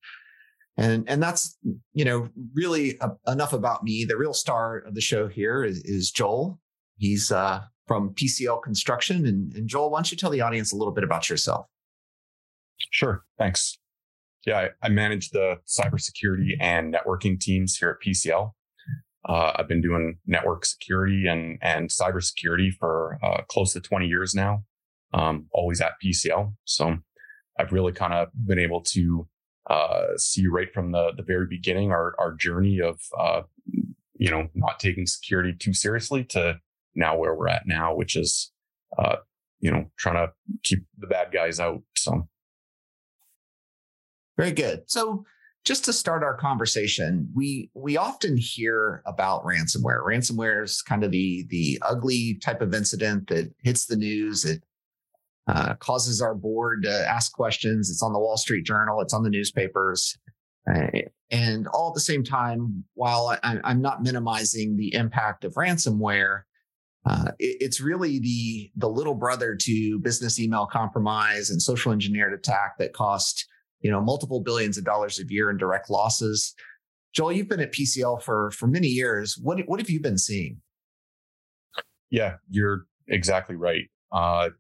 and 0.79 1.09
and 1.09 1.23
that's 1.23 1.57
you 1.95 2.05
know 2.05 2.29
really 2.55 2.99
a, 3.01 3.11
enough 3.31 3.53
about 3.53 3.85
me. 3.85 4.05
The 4.05 4.17
real 4.17 4.35
star 4.35 4.79
of 4.79 4.95
the 4.95 5.01
show 5.01 5.29
here 5.29 5.65
is, 5.65 5.79
is 5.85 6.11
joel. 6.11 6.59
He's 6.99 7.31
uh, 7.31 7.61
from 7.87 8.11
pcl 8.15 8.63
construction. 8.63 9.27
And, 9.27 9.53
and 9.53 9.69
joel 9.69 9.91
why 9.91 9.99
don't 9.99 10.11
you 10.11 10.17
tell 10.17 10.31
the 10.31 10.41
audience 10.41 10.73
a 10.73 10.77
little 10.77 10.93
bit 10.93 11.05
about 11.05 11.31
yourself? 11.31 11.67
Sure. 12.91 13.25
Thanks 13.39 13.79
yeah, 14.47 14.69
I, 14.83 14.87
I 14.87 14.89
manage 14.89 15.31
the 15.31 15.59
cybersecurity 15.67 16.53
and 16.61 16.95
networking 16.95 17.39
teams 17.39 17.77
here 17.77 17.91
at 17.91 18.07
PCL. 18.07 18.53
Uh, 19.29 19.53
I've 19.57 19.67
been 19.67 19.83
doing 19.83 20.19
network 20.25 20.65
security 20.65 21.27
and 21.27 21.59
and 21.61 21.91
cybersecurity 21.91 22.73
for 22.79 23.19
uh, 23.25 23.43
close 23.49 23.73
to 23.73 23.81
20 23.81 24.07
years 24.07 24.35
now. 24.35 24.63
Um, 25.13 25.47
always 25.53 25.81
at 25.81 25.93
PCL, 26.05 26.55
so 26.65 26.97
I've 27.59 27.73
really 27.73 27.93
kind 27.93 28.13
of 28.13 28.29
been 28.47 28.59
able 28.59 28.83
to 28.83 29.27
uh, 29.69 30.17
see 30.17 30.47
right 30.47 30.73
from 30.73 30.93
the 30.93 31.13
the 31.17 31.23
very 31.25 31.47
beginning 31.49 31.91
our 31.91 32.15
our 32.19 32.33
journey 32.33 32.81
of 32.81 33.01
uh, 33.19 33.43
you 34.17 34.31
know 34.31 34.49
not 34.55 34.79
taking 34.79 35.07
security 35.07 35.55
too 35.59 35.73
seriously 35.75 36.23
to 36.25 36.61
now 36.95 37.17
where 37.17 37.35
we're 37.35 37.49
at 37.49 37.67
now, 37.67 37.95
which 37.95 38.15
is 38.15 38.53
uh, 38.97 39.17
you 39.59 39.73
know 39.73 39.91
trying 39.99 40.15
to 40.15 40.33
keep 40.63 40.85
the 40.99 41.09
bad 41.09 41.33
guys 41.33 41.59
out. 41.59 41.83
So 41.97 42.29
very 44.37 44.53
good. 44.53 44.83
So 44.87 45.25
just 45.65 45.85
to 45.87 45.93
start 45.93 46.23
our 46.23 46.37
conversation, 46.37 47.29
we 47.35 47.71
we 47.75 47.97
often 47.97 48.37
hear 48.37 49.03
about 49.05 49.45
ransomware. 49.45 50.05
Ransomware 50.05 50.63
is 50.63 50.81
kind 50.81 51.03
of 51.03 51.11
the 51.11 51.45
the 51.51 51.79
ugly 51.83 52.39
type 52.43 52.63
of 52.63 52.73
incident 52.73 53.29
that 53.29 53.53
hits 53.63 53.87
the 53.87 53.97
news. 53.97 54.45
It 54.45 54.63
uh, 55.49 55.75
causes 55.75 56.23
our 56.23 56.35
board 56.35 56.85
to 56.85 56.91
ask 56.91 57.33
questions. 57.33 57.91
It's 57.91 58.03
on 58.03 58.13
the 58.13 58.19
Wall 58.19 58.37
Street 58.37 58.65
Journal. 58.65 59.01
It's 59.01 59.13
on 59.13 59.25
the 59.25 59.31
newspapers. 59.31 60.17
Uh, 60.73 60.87
and 61.31 61.67
all 61.69 61.89
at 61.89 61.95
the 61.95 62.01
same 62.01 62.25
time, 62.25 62.85
while 62.95 63.37
I, 63.43 63.59
am 63.65 63.81
not 63.81 64.03
minimizing 64.03 64.77
the 64.77 64.95
impact 64.95 65.45
of 65.45 65.55
ransomware, 65.55 66.43
uh, 67.05 67.33
it, 67.39 67.57
it's 67.61 67.81
really 67.81 68.21
the 68.21 68.71
the 68.77 68.89
little 68.89 69.15
brother 69.15 69.57
to 69.57 69.99
business 69.99 70.39
email 70.39 70.67
compromise 70.67 71.51
and 71.51 71.61
social 71.61 71.91
engineered 71.91 72.35
attack 72.35 72.79
that 72.79 72.93
cost 72.93 73.47
you 73.81 73.91
know, 73.91 74.01
multiple 74.01 74.41
billions 74.41 74.79
of 74.79 74.85
dollars 74.85 75.19
a 75.19 75.25
year 75.29 75.51
in 75.51 75.57
direct 75.57 75.91
losses. 75.91 76.55
Joel, 77.15 77.33
you've 77.33 77.49
been 77.49 77.61
at 77.61 77.73
PCL 77.73 78.23
for 78.23 78.51
for 78.51 78.67
many 78.67 78.89
years. 78.89 79.39
What 79.41 79.61
what 79.67 79.81
have 79.81 79.91
you 79.91 80.01
been 80.01 80.19
seeing? 80.19 80.61
Yeah, 82.11 82.37
you're 82.49 82.87
exactly 83.09 83.57
right. 83.57 83.89
Uh, 84.13 84.51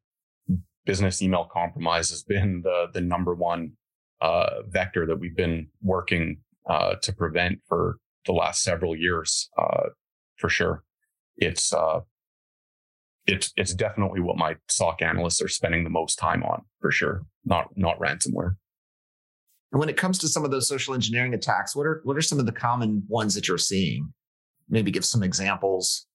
business 0.85 1.20
email 1.20 1.48
compromise 1.52 2.11
has 2.11 2.22
been 2.22 2.62
the 2.62 2.87
the 2.92 3.00
number 3.00 3.35
one 3.35 3.72
uh, 4.20 4.62
vector 4.68 5.07
that 5.07 5.16
we've 5.16 5.37
been 5.37 5.68
working 5.83 6.38
uh, 6.68 6.94
to 7.02 7.12
prevent 7.12 7.59
for 7.68 7.98
the 8.26 8.33
last 8.33 8.62
several 8.62 8.96
years, 8.96 9.50
uh, 9.59 9.88
for 10.37 10.48
sure. 10.48 10.83
It's 11.37 11.72
uh, 11.72 12.00
it's 13.26 13.52
it's 13.57 13.74
definitely 13.74 14.20
what 14.20 14.37
my 14.37 14.57
SOC 14.68 15.02
analysts 15.02 15.42
are 15.42 15.48
spending 15.48 15.85
the 15.85 15.90
most 15.90 16.16
time 16.16 16.42
on, 16.42 16.62
for 16.81 16.90
sure. 16.90 17.22
Not 17.44 17.68
not 17.76 17.98
ransomware. 17.98 18.57
And 19.72 19.81
when 19.81 19.88
it 19.88 19.96
comes 19.96 20.18
to 20.18 20.29
some 20.29 20.44
of 20.44 20.50
those 20.50 20.68
social 20.68 20.94
engineering 20.94 21.35
attacks, 21.35 21.74
what 21.74 21.87
are 21.87 22.00
what 22.05 22.16
are 22.16 22.22
some 22.22 22.38
of 22.38 22.46
the 22.46 22.52
common 22.52 23.02
ones 23.09 23.35
that 23.35 23.48
you're 23.48 23.59
seeing? 23.59 24.12
Maybe 24.68 24.90
give 24.90 25.05
some 25.05 25.22
examples. 25.22 26.07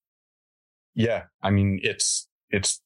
Yeah, 0.96 1.24
I 1.42 1.50
mean 1.50 1.80
it's 1.84 2.28
it's 2.50 2.82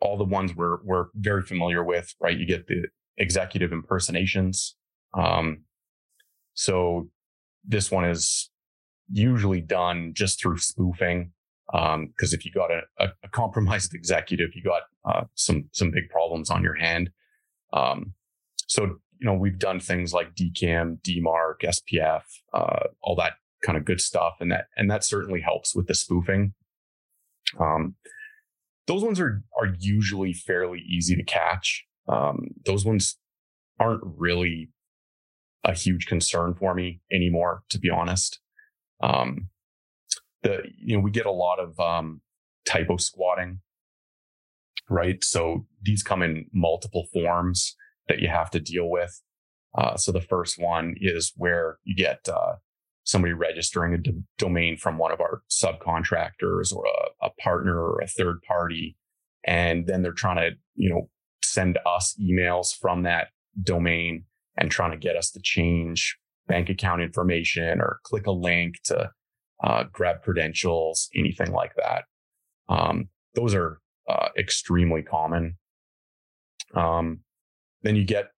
all 0.00 0.16
the 0.16 0.24
ones 0.24 0.54
we're 0.54 0.78
we're 0.84 1.06
very 1.14 1.42
familiar 1.42 1.84
with, 1.84 2.14
right? 2.20 2.36
You 2.36 2.46
get 2.46 2.66
the 2.66 2.86
executive 3.18 3.72
impersonations. 3.72 4.76
Um, 5.16 5.64
so 6.54 7.08
this 7.64 7.90
one 7.90 8.04
is 8.04 8.50
usually 9.10 9.60
done 9.60 10.12
just 10.14 10.40
through 10.40 10.58
spoofing. 10.58 11.32
Because 11.72 11.94
um, 11.94 12.12
if 12.18 12.44
you 12.44 12.52
got 12.52 12.70
a, 12.70 12.82
a, 12.98 13.08
a, 13.24 13.28
compromised 13.28 13.94
executive, 13.94 14.50
you 14.54 14.62
got 14.62 14.82
uh, 15.04 15.24
some 15.34 15.64
some 15.72 15.90
big 15.90 16.08
problems 16.10 16.50
on 16.50 16.62
your 16.62 16.74
hand. 16.74 17.10
Um, 17.72 18.12
so 18.66 18.98
you 19.24 19.30
know, 19.30 19.38
we've 19.38 19.58
done 19.58 19.80
things 19.80 20.12
like 20.12 20.34
DKIM, 20.34 21.00
DMARC, 21.00 21.62
SPF, 21.64 22.24
uh, 22.52 22.88
all 23.02 23.16
that 23.16 23.36
kind 23.62 23.78
of 23.78 23.86
good 23.86 24.02
stuff. 24.02 24.34
And 24.38 24.52
that, 24.52 24.66
and 24.76 24.90
that 24.90 25.02
certainly 25.02 25.40
helps 25.40 25.74
with 25.74 25.86
the 25.86 25.94
spoofing. 25.94 26.52
Um, 27.58 27.94
those 28.86 29.02
ones 29.02 29.18
are, 29.20 29.42
are 29.58 29.74
usually 29.78 30.34
fairly 30.34 30.80
easy 30.86 31.16
to 31.16 31.22
catch. 31.22 31.86
Um, 32.06 32.48
those 32.66 32.84
ones 32.84 33.16
aren't 33.80 34.02
really 34.04 34.68
a 35.64 35.72
huge 35.72 36.04
concern 36.04 36.52
for 36.52 36.74
me 36.74 37.00
anymore, 37.10 37.62
to 37.70 37.78
be 37.78 37.88
honest. 37.88 38.40
Um, 39.02 39.48
the, 40.42 40.64
you 40.78 40.98
know, 40.98 41.02
we 41.02 41.10
get 41.10 41.24
a 41.24 41.32
lot 41.32 41.58
of, 41.60 41.80
um, 41.80 42.20
typo 42.68 42.98
squatting, 42.98 43.60
right? 44.90 45.24
So 45.24 45.64
these 45.80 46.02
come 46.02 46.22
in 46.22 46.44
multiple 46.52 47.06
forms 47.10 47.74
that 48.08 48.20
you 48.20 48.28
have 48.28 48.50
to 48.50 48.60
deal 48.60 48.88
with. 48.88 49.20
Uh, 49.76 49.96
so 49.96 50.12
the 50.12 50.20
first 50.20 50.58
one 50.58 50.94
is 51.00 51.32
where 51.36 51.78
you 51.84 51.96
get 51.96 52.28
uh, 52.28 52.54
somebody 53.04 53.32
registering 53.32 53.94
a 53.94 53.98
d- 53.98 54.22
domain 54.38 54.76
from 54.76 54.98
one 54.98 55.12
of 55.12 55.20
our 55.20 55.42
subcontractors 55.50 56.74
or 56.74 56.84
a, 56.86 57.26
a, 57.26 57.30
partner 57.42 57.76
or 57.76 58.00
a 58.00 58.06
third 58.06 58.40
party, 58.42 58.96
and 59.44 59.86
then 59.86 60.02
they're 60.02 60.12
trying 60.12 60.36
to 60.36 60.50
you 60.76 60.90
know 60.90 61.08
send 61.42 61.78
us 61.86 62.16
emails 62.20 62.76
from 62.78 63.02
that 63.02 63.28
domain 63.62 64.24
and 64.56 64.70
trying 64.70 64.92
to 64.92 64.96
get 64.96 65.16
us 65.16 65.30
to 65.30 65.40
change 65.42 66.16
bank 66.46 66.68
account 66.68 67.02
information 67.02 67.80
or 67.80 67.98
click 68.04 68.26
a 68.26 68.32
link 68.32 68.76
to 68.84 69.10
uh, 69.62 69.84
grab 69.92 70.22
credentials, 70.22 71.08
anything 71.14 71.52
like 71.52 71.72
that. 71.76 72.04
Um, 72.68 73.08
those 73.34 73.54
are 73.54 73.80
uh, 74.08 74.28
extremely 74.36 75.02
common. 75.02 75.56
Um, 76.74 77.20
then 77.84 77.94
you 77.94 78.04
get, 78.04 78.30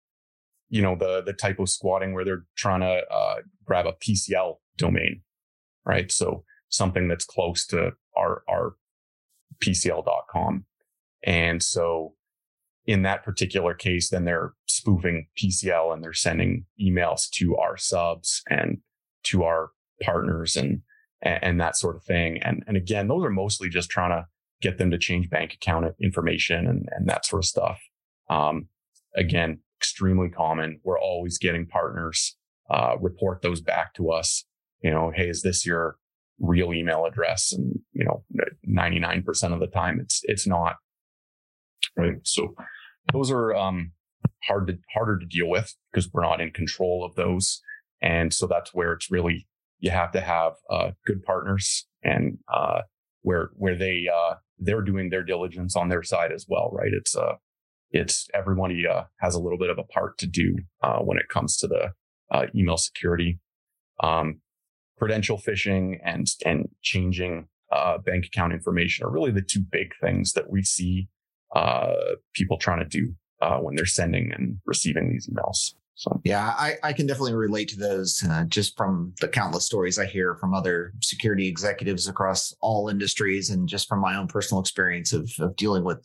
you 0.69 0.83
know, 0.83 0.97
the 0.97 1.23
the 1.23 1.33
typo 1.33 1.65
squatting 1.65 2.13
where 2.13 2.25
they're 2.25 2.45
trying 2.57 2.81
to 2.81 3.03
uh, 3.11 3.37
grab 3.65 3.87
a 3.87 3.93
PCL 3.93 4.57
domain, 4.77 5.23
right? 5.87 6.13
So 6.13 6.45
something 6.69 7.09
that's 7.09 7.25
close 7.25 7.67
to 7.69 7.93
our 8.17 8.43
our 8.49 8.75
PCL.com, 9.63 10.65
and 11.25 11.63
so 11.63 12.15
in 12.87 13.03
that 13.03 13.25
particular 13.25 13.75
case, 13.75 14.11
then 14.11 14.25
they're 14.25 14.53
spoofing 14.67 15.27
PCL 15.41 15.93
and 15.93 16.03
they're 16.03 16.13
sending 16.13 16.67
emails 16.81 17.29
to 17.31 17.57
our 17.57 17.77
subs 17.77 18.43
and 18.49 18.79
to 19.25 19.45
our 19.45 19.71
partners 20.03 20.57
and 20.57 20.83
and, 21.23 21.61
that 21.61 21.77
sort 21.77 21.97
of 21.97 22.05
thing. 22.05 22.39
And 22.43 22.63
and 22.67 22.77
again, 22.77 23.09
those 23.09 23.25
are 23.25 23.31
mostly 23.31 23.69
just 23.69 23.91
trying 23.91 24.11
to 24.11 24.27
get 24.61 24.79
them 24.79 24.91
to 24.91 24.99
change 24.99 25.31
bank 25.31 25.55
account 25.55 25.87
information 26.01 26.67
and, 26.67 26.89
and 26.93 27.09
that 27.09 27.27
sort 27.27 27.43
of 27.43 27.49
stuff. 27.49 27.81
Um, 28.31 28.69
again, 29.17 29.61
extremely 29.79 30.29
common. 30.29 30.81
We're 30.85 31.01
always 31.01 31.39
getting 31.39 31.67
partners 31.67 32.37
uh, 32.71 32.97
report 33.01 33.43
those 33.43 33.61
back 33.61 33.95
to 33.95 34.11
us. 34.11 34.45
You 34.83 34.91
know, 34.91 35.13
hey, 35.15 35.29
is 35.29 35.43
this 35.43 35.65
your 35.65 35.97
real 36.39 36.73
email 36.73 37.07
address? 37.07 37.53
And 37.53 37.81
you 37.93 38.05
know, 38.05 38.25
99% 38.69 39.53
of 39.53 39.61
the 39.61 39.67
time, 39.67 40.01
it's 40.01 40.21
it's 40.25 40.47
not. 40.47 40.77
Right. 41.97 42.17
So 42.25 42.55
those 43.13 43.31
are 43.31 43.55
um, 43.55 43.93
hard 44.45 44.67
to 44.69 44.79
harder 44.93 45.19
to 45.19 45.27
deal 45.27 45.49
with 45.49 45.75
because 45.91 46.11
we're 46.13 46.23
not 46.23 46.41
in 46.41 46.51
control 46.51 47.05
of 47.05 47.15
those, 47.15 47.61
and 48.03 48.35
so 48.35 48.47
that's 48.47 48.75
where 48.75 48.93
it's 48.93 49.11
really 49.11 49.47
you 49.79 49.91
have 49.91 50.13
to 50.13 50.21
have 50.21 50.53
uh, 50.71 50.91
good 51.07 51.23
partners 51.23 51.87
and 52.03 52.39
uh, 52.53 52.83
where 53.23 53.51
where 53.55 53.77
they 53.77 54.07
uh, 54.13 54.35
they're 54.59 54.83
doing 54.83 55.11
their 55.11 55.23
diligence 55.23 55.77
on 55.77 55.89
their 55.89 56.03
side 56.03 56.33
as 56.33 56.47
well, 56.49 56.71
right? 56.73 56.93
It's 56.93 57.17
uh 57.17 57.35
it's 57.91 58.29
everyone 58.35 58.77
uh, 58.91 59.05
has 59.21 59.35
a 59.35 59.41
little 59.41 59.59
bit 59.59 59.71
of 59.71 59.79
a 59.79 59.85
part 59.85 60.19
to 60.19 60.27
do 60.27 60.57
uh, 60.83 60.99
when 60.99 61.19
it 61.19 61.29
comes 61.29 61.57
to 61.59 61.67
the 61.67 61.93
uh, 62.31 62.47
email 62.55 62.77
security, 62.77 63.39
um, 64.03 64.41
credential 64.99 65.39
phishing, 65.39 65.99
and 66.05 66.27
and 66.45 66.69
changing 66.83 67.49
uh, 67.73 67.99
bank 67.99 68.27
account 68.27 68.53
information 68.53 69.05
are 69.05 69.11
really 69.11 69.31
the 69.31 69.43
two 69.43 69.61
big 69.61 69.93
things 70.01 70.33
that 70.33 70.51
we 70.51 70.63
see 70.63 71.09
uh, 71.55 71.95
people 72.35 72.59
trying 72.59 72.79
to 72.79 72.89
do 72.89 73.15
uh, 73.41 73.59
when 73.59 73.77
they're 73.77 73.87
sending 73.87 74.33
and 74.33 74.59
receiving 74.67 75.11
these 75.11 75.29
emails. 75.29 75.75
So 75.95 76.21
yeah, 76.25 76.55
I, 76.59 76.75
I 76.83 76.93
can 76.93 77.07
definitely 77.07 77.35
relate 77.35 77.69
to 77.69 77.79
those 77.79 78.23
uh, 78.29 78.45
just 78.45 78.77
from 78.77 79.15
the 79.21 79.29
countless 79.29 79.65
stories 79.65 79.99
I 79.99 80.05
hear 80.05 80.35
from 80.35 80.53
other 80.53 80.93
security 81.01 81.49
executives 81.49 82.07
across 82.07 82.55
all 82.61 82.89
industries, 82.89 83.49
and 83.49 83.67
just 83.67 83.89
from 83.89 84.01
my 84.01 84.17
own 84.17 84.29
personal 84.29 84.61
experience 84.61 85.15
of, 85.15 85.31
of 85.39 85.57
dealing 85.57 85.85
with 85.85 86.05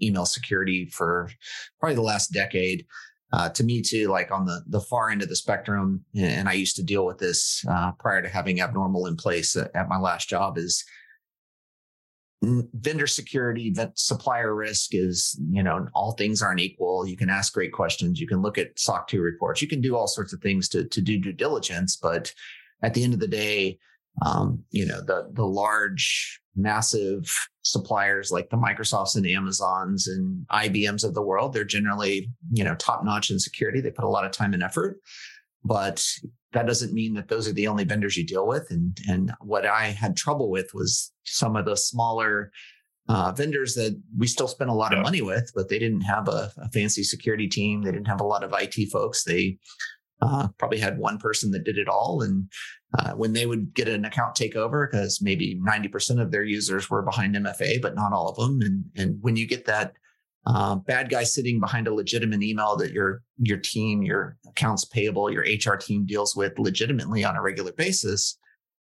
email 0.00 0.26
security 0.26 0.86
for 0.86 1.30
probably 1.80 1.96
the 1.96 2.02
last 2.02 2.32
decade. 2.32 2.86
Uh, 3.32 3.48
to 3.48 3.64
me 3.64 3.80
too, 3.80 4.08
like 4.08 4.30
on 4.30 4.44
the 4.44 4.62
the 4.66 4.80
far 4.80 5.08
end 5.08 5.22
of 5.22 5.28
the 5.28 5.36
spectrum, 5.36 6.04
and 6.14 6.48
I 6.48 6.52
used 6.52 6.76
to 6.76 6.82
deal 6.82 7.06
with 7.06 7.18
this 7.18 7.64
uh, 7.68 7.92
prior 7.92 8.20
to 8.20 8.28
having 8.28 8.60
abnormal 8.60 9.06
in 9.06 9.16
place 9.16 9.56
at, 9.56 9.74
at 9.74 9.88
my 9.88 9.98
last 9.98 10.28
job. 10.28 10.58
Is 10.58 10.84
vendor 12.42 13.06
security, 13.06 13.74
supplier 13.94 14.54
risk 14.54 14.94
is, 14.94 15.38
you 15.50 15.62
know, 15.62 15.86
all 15.94 16.12
things 16.12 16.42
aren't 16.42 16.60
equal. 16.60 17.06
You 17.06 17.16
can 17.16 17.30
ask 17.30 17.52
great 17.52 17.72
questions. 17.72 18.20
You 18.20 18.26
can 18.26 18.42
look 18.42 18.58
at 18.58 18.78
SOC 18.78 19.08
2 19.08 19.20
reports. 19.20 19.62
You 19.62 19.68
can 19.68 19.80
do 19.80 19.96
all 19.96 20.08
sorts 20.08 20.32
of 20.32 20.40
things 20.40 20.68
to, 20.70 20.84
to 20.84 21.00
do 21.00 21.18
due 21.18 21.32
diligence. 21.32 21.96
But 21.96 22.34
at 22.82 22.94
the 22.94 23.04
end 23.04 23.14
of 23.14 23.20
the 23.20 23.28
day, 23.28 23.78
um, 24.24 24.62
you 24.70 24.86
know, 24.86 25.00
the, 25.00 25.28
the 25.32 25.46
large, 25.46 26.40
massive 26.54 27.32
suppliers 27.62 28.30
like 28.30 28.50
the 28.50 28.56
Microsofts 28.56 29.16
and 29.16 29.26
Amazons 29.26 30.06
and 30.06 30.46
IBMs 30.48 31.04
of 31.04 31.14
the 31.14 31.22
world, 31.22 31.52
they're 31.52 31.64
generally, 31.64 32.30
you 32.52 32.62
know, 32.62 32.74
top 32.74 33.04
notch 33.04 33.30
in 33.30 33.38
security. 33.38 33.80
They 33.80 33.90
put 33.90 34.04
a 34.04 34.08
lot 34.08 34.26
of 34.26 34.32
time 34.32 34.52
and 34.52 34.62
effort. 34.62 34.98
But 35.64 36.04
that 36.52 36.66
doesn't 36.66 36.92
mean 36.92 37.14
that 37.14 37.28
those 37.28 37.48
are 37.48 37.52
the 37.52 37.68
only 37.68 37.84
vendors 37.84 38.16
you 38.16 38.26
deal 38.26 38.46
with. 38.46 38.70
And 38.70 38.98
and 39.08 39.32
what 39.40 39.64
I 39.64 39.86
had 39.86 40.16
trouble 40.16 40.50
with 40.50 40.70
was 40.74 41.12
some 41.24 41.56
of 41.56 41.64
the 41.64 41.76
smaller 41.76 42.50
uh, 43.08 43.32
vendors 43.32 43.74
that 43.74 44.00
we 44.16 44.26
still 44.26 44.48
spent 44.48 44.70
a 44.70 44.74
lot 44.74 44.92
yeah. 44.92 44.98
of 44.98 45.04
money 45.04 45.22
with, 45.22 45.50
but 45.54 45.68
they 45.68 45.78
didn't 45.78 46.02
have 46.02 46.28
a, 46.28 46.52
a, 46.58 46.68
fancy 46.70 47.02
security 47.02 47.48
team. 47.48 47.82
They 47.82 47.90
didn't 47.90 48.06
have 48.06 48.20
a 48.20 48.26
lot 48.26 48.44
of 48.44 48.54
IT 48.56 48.90
folks. 48.90 49.24
They 49.24 49.58
uh, 50.22 50.48
probably 50.58 50.78
had 50.78 50.98
one 50.98 51.18
person 51.18 51.50
that 51.50 51.64
did 51.64 51.76
it 51.76 51.88
all. 51.88 52.22
And 52.22 52.48
uh, 52.98 53.12
when 53.12 53.32
they 53.32 53.44
would 53.44 53.74
get 53.74 53.88
an 53.88 54.04
account 54.04 54.36
takeover, 54.36 54.88
because 54.88 55.20
maybe 55.20 55.60
90% 55.60 56.20
of 56.20 56.30
their 56.30 56.44
users 56.44 56.88
were 56.88 57.02
behind 57.02 57.34
MFA, 57.34 57.82
but 57.82 57.96
not 57.96 58.12
all 58.12 58.28
of 58.28 58.36
them. 58.36 58.60
And, 58.62 58.84
and 58.96 59.18
when 59.20 59.36
you 59.36 59.46
get 59.46 59.66
that 59.66 59.94
uh, 60.46 60.76
bad 60.76 61.08
guy 61.08 61.22
sitting 61.22 61.60
behind 61.60 61.86
a 61.86 61.94
legitimate 61.94 62.42
email 62.42 62.76
that 62.76 62.92
your 62.92 63.22
your 63.38 63.58
team, 63.58 64.02
your 64.02 64.36
accounts 64.48 64.84
payable, 64.84 65.30
your 65.30 65.44
HR 65.44 65.76
team 65.76 66.04
deals 66.04 66.34
with 66.34 66.58
legitimately 66.58 67.24
on 67.24 67.36
a 67.36 67.42
regular 67.42 67.72
basis. 67.72 68.38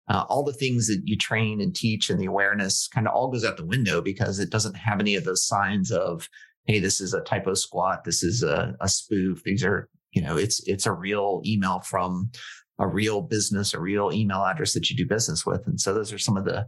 Uh, 0.08 0.24
all 0.28 0.44
the 0.44 0.52
things 0.52 0.86
that 0.86 1.00
you 1.04 1.16
train 1.16 1.60
and 1.60 1.74
teach 1.74 2.10
and 2.10 2.20
the 2.20 2.26
awareness 2.26 2.86
kind 2.88 3.08
of 3.08 3.14
all 3.14 3.28
goes 3.28 3.44
out 3.44 3.56
the 3.56 3.64
window 3.64 4.00
because 4.00 4.38
it 4.38 4.50
doesn't 4.50 4.76
have 4.76 5.00
any 5.00 5.16
of 5.16 5.24
those 5.24 5.44
signs 5.44 5.90
of, 5.90 6.28
hey, 6.66 6.78
this 6.78 7.00
is 7.00 7.12
a 7.12 7.22
typo 7.22 7.54
squat, 7.54 8.04
this 8.04 8.22
is 8.22 8.44
a, 8.44 8.76
a 8.80 8.88
spoof. 8.88 9.42
These 9.42 9.64
are, 9.64 9.88
you 10.16 10.22
know, 10.22 10.38
it's 10.38 10.66
it's 10.66 10.86
a 10.86 10.92
real 10.92 11.42
email 11.44 11.80
from 11.80 12.30
a 12.78 12.88
real 12.88 13.20
business, 13.20 13.74
a 13.74 13.80
real 13.80 14.10
email 14.12 14.42
address 14.42 14.72
that 14.72 14.88
you 14.88 14.96
do 14.96 15.06
business 15.06 15.44
with. 15.44 15.66
And 15.66 15.78
so 15.78 15.92
those 15.92 16.10
are 16.10 16.18
some 16.18 16.38
of 16.38 16.46
the 16.46 16.66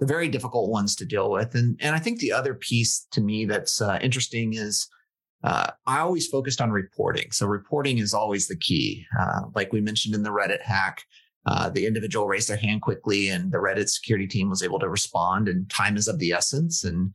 the 0.00 0.06
very 0.06 0.28
difficult 0.28 0.70
ones 0.70 0.94
to 0.96 1.06
deal 1.06 1.30
with. 1.30 1.54
And 1.54 1.78
and 1.80 1.96
I 1.96 1.98
think 1.98 2.18
the 2.18 2.32
other 2.32 2.54
piece 2.54 3.06
to 3.12 3.22
me 3.22 3.46
that's 3.46 3.80
uh, 3.80 3.98
interesting 4.02 4.52
is 4.52 4.86
uh, 5.42 5.70
I 5.86 6.00
always 6.00 6.26
focused 6.26 6.60
on 6.60 6.70
reporting. 6.70 7.30
So 7.30 7.46
reporting 7.46 7.98
is 7.98 8.12
always 8.12 8.48
the 8.48 8.56
key. 8.56 9.06
Uh, 9.18 9.42
like 9.54 9.72
we 9.72 9.80
mentioned 9.80 10.14
in 10.14 10.22
the 10.22 10.30
Reddit 10.30 10.60
hack, 10.62 11.02
uh, 11.46 11.70
the 11.70 11.86
individual 11.86 12.26
raised 12.26 12.50
their 12.50 12.56
hand 12.58 12.82
quickly, 12.82 13.28
and 13.28 13.50
the 13.50 13.58
Reddit 13.58 13.88
security 13.88 14.26
team 14.26 14.50
was 14.50 14.62
able 14.62 14.78
to 14.78 14.88
respond. 14.90 15.48
And 15.48 15.70
time 15.70 15.96
is 15.96 16.08
of 16.08 16.18
the 16.18 16.32
essence. 16.32 16.84
And 16.84 17.14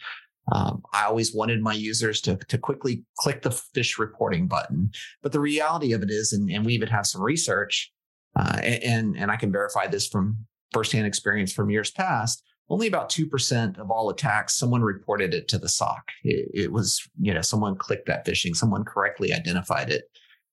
um, 0.52 0.82
I 0.94 1.06
always 1.06 1.34
wanted 1.34 1.62
my 1.62 1.74
users 1.74 2.22
to 2.22 2.36
to 2.36 2.58
quickly 2.58 3.04
click 3.18 3.42
the 3.42 3.50
phish 3.50 3.98
reporting 3.98 4.48
button. 4.48 4.92
But 5.22 5.32
the 5.32 5.40
reality 5.40 5.94
of 5.94 6.04
it 6.04 6.10
is, 6.10 6.34
and, 6.34 6.50
and 6.50 6.66
we 6.66 6.74
even 6.74 6.90
have 6.90 7.06
some 7.06 7.22
research, 7.22 7.92
uh, 8.36 8.60
and 8.62 9.18
and 9.18 9.32
I 9.32 9.36
can 9.36 9.52
verify 9.52 9.88
this 9.88 10.08
from 10.08 10.38
firsthand 10.72 11.08
experience 11.08 11.52
from 11.52 11.70
years 11.70 11.92
past 11.92 12.44
only 12.70 12.88
about 12.88 13.10
2% 13.10 13.80
of 13.80 13.90
all 13.90 14.10
attacks, 14.10 14.56
someone 14.56 14.82
reported 14.82 15.34
it 15.34 15.48
to 15.48 15.58
the 15.58 15.70
SOC. 15.70 16.04
It, 16.24 16.50
it, 16.54 16.72
was, 16.72 17.02
you 17.20 17.34
know, 17.34 17.42
someone 17.42 17.76
clicked 17.76 18.06
that 18.08 18.26
phishing, 18.26 18.56
someone 18.56 18.84
correctly 18.84 19.34
identified 19.34 19.90
it. 19.90 20.04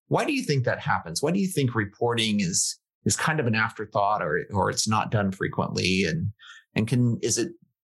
Why 0.08 0.24
do 0.24 0.32
you 0.32 0.42
think 0.42 0.64
that 0.64 0.80
happens? 0.80 1.22
Why 1.22 1.30
do 1.30 1.40
you 1.40 1.48
think 1.48 1.74
reporting 1.74 2.40
is 2.40 2.78
is 3.04 3.16
kind 3.16 3.38
of 3.38 3.46
an 3.46 3.54
afterthought 3.54 4.22
or 4.22 4.46
or 4.52 4.70
it's 4.70 4.88
not 4.88 5.10
done 5.10 5.32
frequently? 5.32 6.04
And 6.04 6.30
and 6.76 6.86
can 6.86 7.18
is 7.22 7.38
it 7.38 7.48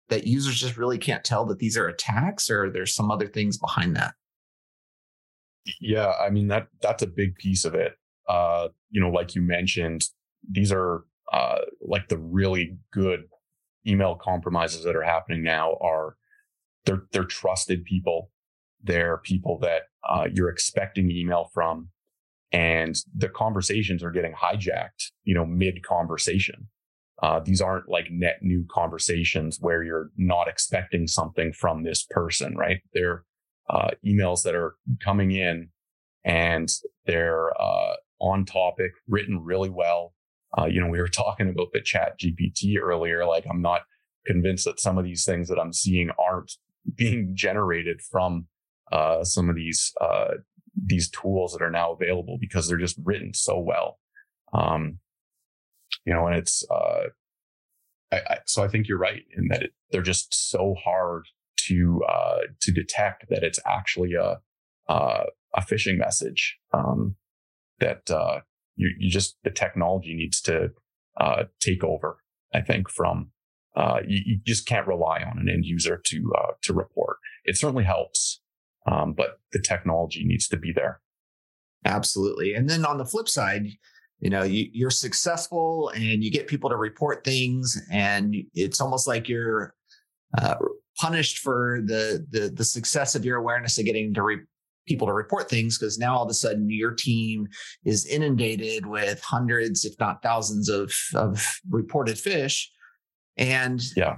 that 0.09 0.27
users 0.27 0.59
just 0.59 0.77
really 0.77 0.97
can't 0.97 1.23
tell 1.23 1.45
that 1.45 1.59
these 1.59 1.77
are 1.77 1.87
attacks 1.87 2.49
or 2.49 2.69
there's 2.69 2.93
some 2.93 3.11
other 3.11 3.27
things 3.27 3.57
behind 3.57 3.95
that? 3.95 4.13
Yeah, 5.79 6.13
I 6.19 6.29
mean 6.29 6.47
that 6.47 6.67
that's 6.81 7.03
a 7.03 7.07
big 7.07 7.35
piece 7.35 7.65
of 7.65 7.75
it. 7.75 7.93
Uh, 8.27 8.69
you 8.89 9.01
know, 9.01 9.09
like 9.09 9.35
you 9.35 9.41
mentioned, 9.41 10.03
these 10.49 10.71
are 10.71 11.03
uh, 11.31 11.59
like 11.81 12.07
the 12.09 12.17
really 12.17 12.77
good 12.91 13.23
email 13.87 14.15
compromises 14.15 14.83
that 14.83 14.95
are 14.95 15.03
happening 15.03 15.43
now 15.43 15.77
are 15.81 16.15
they're 16.85 17.03
they're 17.11 17.23
trusted 17.23 17.83
people. 17.85 18.31
They're 18.81 19.17
people 19.17 19.59
that 19.59 19.83
uh, 20.07 20.27
you're 20.33 20.49
expecting 20.49 21.11
email 21.11 21.49
from, 21.53 21.89
and 22.51 22.95
the 23.15 23.29
conversations 23.29 24.03
are 24.03 24.11
getting 24.11 24.33
hijacked. 24.33 25.11
You 25.23 25.35
know, 25.35 25.45
mid 25.45 25.83
conversation. 25.83 26.67
Uh, 27.21 27.39
these 27.39 27.61
aren't 27.61 27.89
like 27.89 28.07
net 28.09 28.37
new 28.41 28.65
conversations 28.71 29.57
where 29.59 29.83
you're 29.83 30.09
not 30.17 30.47
expecting 30.47 31.05
something 31.05 31.51
from 31.51 31.83
this 31.83 32.05
person, 32.09 32.55
right? 32.55 32.81
They're 32.93 33.23
uh, 33.69 33.89
emails 34.05 34.43
that 34.43 34.55
are 34.55 34.75
coming 35.03 35.31
in 35.31 35.69
and 36.23 36.69
they're 37.05 37.49
uh, 37.61 37.95
on 38.19 38.45
topic, 38.45 38.91
written 39.07 39.43
really 39.43 39.69
well. 39.69 40.13
Uh, 40.57 40.65
you 40.65 40.79
know, 40.81 40.87
we 40.87 40.99
were 40.99 41.07
talking 41.07 41.49
about 41.49 41.67
the 41.73 41.81
ChatGPT 41.81 42.79
earlier. 42.81 43.25
Like, 43.25 43.45
I'm 43.49 43.61
not 43.61 43.81
convinced 44.25 44.65
that 44.65 44.79
some 44.79 44.97
of 44.97 45.03
these 45.03 45.25
things 45.25 45.47
that 45.49 45.59
I'm 45.59 45.73
seeing 45.73 46.09
aren't 46.19 46.53
being 46.95 47.31
generated 47.35 48.01
from 48.01 48.47
uh, 48.91 49.23
some 49.23 49.49
of 49.49 49.55
these 49.55 49.93
uh, 50.01 50.35
these 50.81 51.09
tools 51.09 51.53
that 51.53 51.61
are 51.61 51.71
now 51.71 51.91
available 51.91 52.37
because 52.39 52.67
they're 52.67 52.77
just 52.77 52.97
written 53.03 53.33
so 53.33 53.59
well. 53.59 53.99
Um, 54.53 54.99
you 56.05 56.13
know, 56.13 56.27
and 56.27 56.35
it's 56.35 56.63
uh, 56.69 57.07
I, 58.11 58.17
I, 58.17 58.37
so 58.45 58.63
I 58.63 58.67
think 58.67 58.87
you're 58.87 58.97
right 58.97 59.23
in 59.35 59.47
that 59.49 59.63
it, 59.63 59.73
they're 59.91 60.01
just 60.01 60.49
so 60.49 60.75
hard 60.83 61.25
to 61.67 62.01
uh, 62.09 62.39
to 62.61 62.71
detect 62.71 63.29
that 63.29 63.43
it's 63.43 63.59
actually 63.65 64.13
a 64.13 64.39
uh, 64.91 65.23
a 65.55 65.61
phishing 65.61 65.97
message. 65.97 66.57
Um, 66.73 67.15
that 67.79 68.09
uh, 68.11 68.41
you, 68.75 68.89
you 68.97 69.09
just 69.09 69.37
the 69.43 69.51
technology 69.51 70.13
needs 70.13 70.41
to 70.41 70.71
uh, 71.19 71.43
take 71.59 71.83
over. 71.83 72.17
I 72.53 72.61
think 72.61 72.89
from 72.89 73.31
uh, 73.75 73.99
you, 74.07 74.21
you, 74.25 74.39
just 74.45 74.65
can't 74.65 74.87
rely 74.87 75.21
on 75.21 75.37
an 75.37 75.47
end 75.47 75.65
user 75.65 76.01
to 76.05 76.33
uh, 76.37 76.51
to 76.63 76.73
report. 76.73 77.17
It 77.45 77.57
certainly 77.57 77.83
helps, 77.83 78.41
um, 78.85 79.13
but 79.13 79.39
the 79.53 79.59
technology 79.59 80.25
needs 80.25 80.47
to 80.49 80.57
be 80.57 80.73
there. 80.73 81.01
Absolutely. 81.85 82.53
And 82.53 82.69
then 82.69 82.85
on 82.85 82.97
the 82.97 83.05
flip 83.05 83.29
side, 83.29 83.67
you 84.19 84.29
know, 84.29 84.43
you, 84.43 84.85
are 84.85 84.91
successful 84.91 85.89
and 85.95 86.23
you 86.23 86.31
get 86.31 86.47
people 86.47 86.69
to 86.69 86.75
report 86.75 87.23
things, 87.23 87.81
and 87.91 88.35
it's 88.53 88.81
almost 88.81 89.07
like 89.07 89.29
you're 89.29 89.73
uh, 90.37 90.55
punished 90.97 91.39
for 91.39 91.79
the 91.85 92.25
the 92.31 92.49
the 92.49 92.65
success 92.65 93.15
of 93.15 93.23
your 93.23 93.37
awareness 93.37 93.77
of 93.79 93.85
getting 93.85 94.13
to 94.13 94.21
re- 94.21 94.45
people 94.87 95.07
to 95.07 95.13
report 95.13 95.49
things 95.49 95.77
because 95.77 95.97
now 95.97 96.17
all 96.17 96.23
of 96.23 96.29
a 96.29 96.33
sudden 96.33 96.69
your 96.69 96.91
team 96.91 97.47
is 97.85 98.05
inundated 98.05 98.85
with 98.85 99.21
hundreds, 99.21 99.85
if 99.85 99.93
not 99.99 100.21
thousands, 100.21 100.67
of 100.67 100.93
of 101.15 101.59
reported 101.69 102.15
phish. 102.15 102.65
And 103.37 103.81
yeah, 103.95 104.17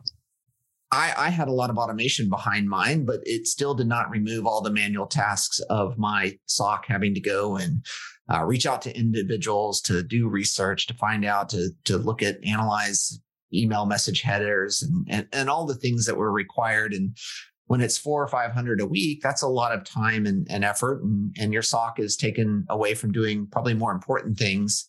I, 0.92 1.14
I 1.16 1.30
had 1.30 1.48
a 1.48 1.54
lot 1.54 1.70
of 1.70 1.78
automation 1.78 2.28
behind 2.28 2.68
mine, 2.68 3.06
but 3.06 3.20
it 3.24 3.48
still 3.48 3.76
did 3.76 3.88
not 3.88 4.10
remove 4.10 4.46
all 4.48 4.62
the 4.62 4.72
manual 4.72 5.06
tasks 5.06 5.60
of 5.70 5.98
my 5.98 6.38
SOC 6.48 6.86
having 6.88 7.14
to 7.14 7.22
go 7.22 7.56
and 7.56 7.86
uh, 8.32 8.44
reach 8.44 8.66
out 8.66 8.82
to 8.84 8.98
individuals 8.98 9.82
to 9.82 10.04
do 10.04 10.30
research, 10.30 10.88
to 10.88 10.94
find 10.94 11.26
out, 11.26 11.50
to 11.50 11.70
to 11.86 11.98
look 11.98 12.22
at, 12.22 12.44
analyze 12.46 13.20
email 13.54 13.86
message 13.86 14.22
headers, 14.22 14.82
and 14.82 15.06
and, 15.10 15.28
and 15.34 15.50
all 15.50 15.66
the 15.66 15.76
things 15.76 16.06
that 16.06 16.18
were 16.18 16.32
required. 16.32 16.94
And 16.94 17.18
when 17.66 17.82
it's 17.82 17.98
four 17.98 18.24
or 18.24 18.28
five 18.28 18.52
hundred 18.52 18.82
a 18.82 18.86
week, 18.86 19.22
that's 19.22 19.42
a 19.42 19.48
lot 19.48 19.74
of 19.74 19.84
time 19.84 20.26
and, 20.26 20.48
and 20.50 20.64
effort, 20.64 21.04
and, 21.04 21.36
and 21.40 21.54
your 21.54 21.62
SOC 21.62 22.00
is 22.00 22.16
taken 22.16 22.66
away 22.70 22.94
from 22.94 23.12
doing 23.12 23.48
probably 23.52 23.74
more 23.74 23.92
important 23.92 24.38
things. 24.38 24.86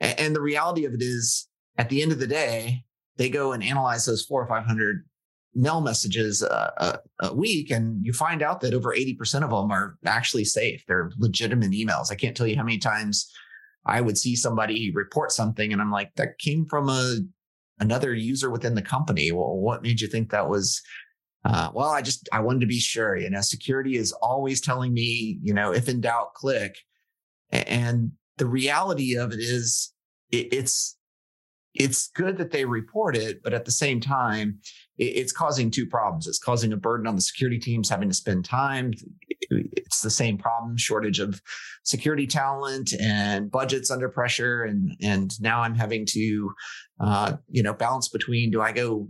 And, 0.00 0.18
and 0.18 0.36
the 0.36 0.40
reality 0.40 0.84
of 0.84 0.94
it 0.94 1.02
is, 1.02 1.48
at 1.78 1.88
the 1.88 2.02
end 2.02 2.12
of 2.12 2.18
the 2.18 2.26
day, 2.26 2.84
they 3.16 3.28
go 3.28 3.52
and 3.52 3.62
analyze 3.62 4.06
those 4.06 4.24
four 4.24 4.42
or 4.42 4.48
five 4.48 4.64
hundred 4.64 5.04
mail 5.54 5.80
messages 5.80 6.42
uh, 6.42 6.70
a, 6.78 7.26
a, 7.26 7.34
week 7.34 7.70
and 7.70 8.04
you 8.04 8.12
find 8.12 8.42
out 8.42 8.60
that 8.60 8.74
over 8.74 8.94
80% 8.94 9.42
of 9.42 9.50
them 9.50 9.70
are 9.70 9.98
actually 10.06 10.44
safe. 10.44 10.84
They're 10.86 11.10
legitimate 11.18 11.72
emails. 11.72 12.12
I 12.12 12.14
can't 12.14 12.36
tell 12.36 12.46
you 12.46 12.56
how 12.56 12.62
many 12.62 12.78
times 12.78 13.30
i 13.86 14.00
would 14.00 14.18
see 14.18 14.36
somebody 14.36 14.92
report 14.94 15.32
something 15.32 15.72
and 15.72 15.80
i'm 15.80 15.90
like 15.90 16.14
that 16.16 16.38
came 16.38 16.66
from 16.66 16.90
a 16.90 17.16
another 17.78 18.14
user 18.14 18.50
within 18.50 18.74
the 18.74 18.82
company. 18.82 19.32
Well 19.32 19.56
what 19.56 19.82
made 19.82 20.00
you 20.00 20.08
think 20.08 20.30
that 20.30 20.48
was 20.48 20.82
uh, 21.44 21.70
well 21.74 21.88
i 21.88 22.02
just 22.02 22.28
i 22.32 22.40
wanted 22.40 22.60
to 22.60 22.66
be 22.66 22.78
sure 22.78 23.16
you 23.16 23.30
know? 23.30 23.40
Security 23.40 23.96
is 23.96 24.12
always 24.12 24.60
telling 24.60 24.92
me 24.92 25.38
you 25.42 25.54
know 25.54 25.72
if 25.72 25.88
in 25.88 26.00
doubt 26.00 26.34
click. 26.34 26.76
And 27.52 28.12
the 28.36 28.46
reality 28.46 29.16
of 29.16 29.32
it 29.32 29.40
is 29.40 29.92
it, 30.30 30.52
it's 30.52 30.96
it's 31.74 32.08
good 32.08 32.36
that 32.38 32.50
they 32.50 32.64
report 32.64 33.16
it, 33.16 33.42
but 33.42 33.54
at 33.54 33.64
the 33.64 33.70
same 33.70 34.00
time, 34.00 34.58
it's 34.98 35.32
causing 35.32 35.70
two 35.70 35.86
problems. 35.86 36.26
It's 36.26 36.38
causing 36.38 36.72
a 36.72 36.76
burden 36.76 37.06
on 37.06 37.14
the 37.14 37.22
security 37.22 37.58
teams 37.58 37.88
having 37.88 38.08
to 38.08 38.14
spend 38.14 38.44
time. 38.44 38.92
It's 39.50 40.00
the 40.00 40.10
same 40.10 40.36
problem: 40.36 40.76
shortage 40.76 41.20
of 41.20 41.40
security 41.84 42.26
talent 42.26 42.92
and 43.00 43.50
budgets 43.50 43.90
under 43.90 44.08
pressure. 44.08 44.64
And 44.64 44.96
and 45.00 45.40
now 45.40 45.62
I'm 45.62 45.74
having 45.74 46.06
to, 46.10 46.52
uh, 47.00 47.36
you 47.48 47.62
know, 47.62 47.72
balance 47.72 48.08
between 48.08 48.50
do 48.50 48.60
I 48.60 48.72
go 48.72 49.08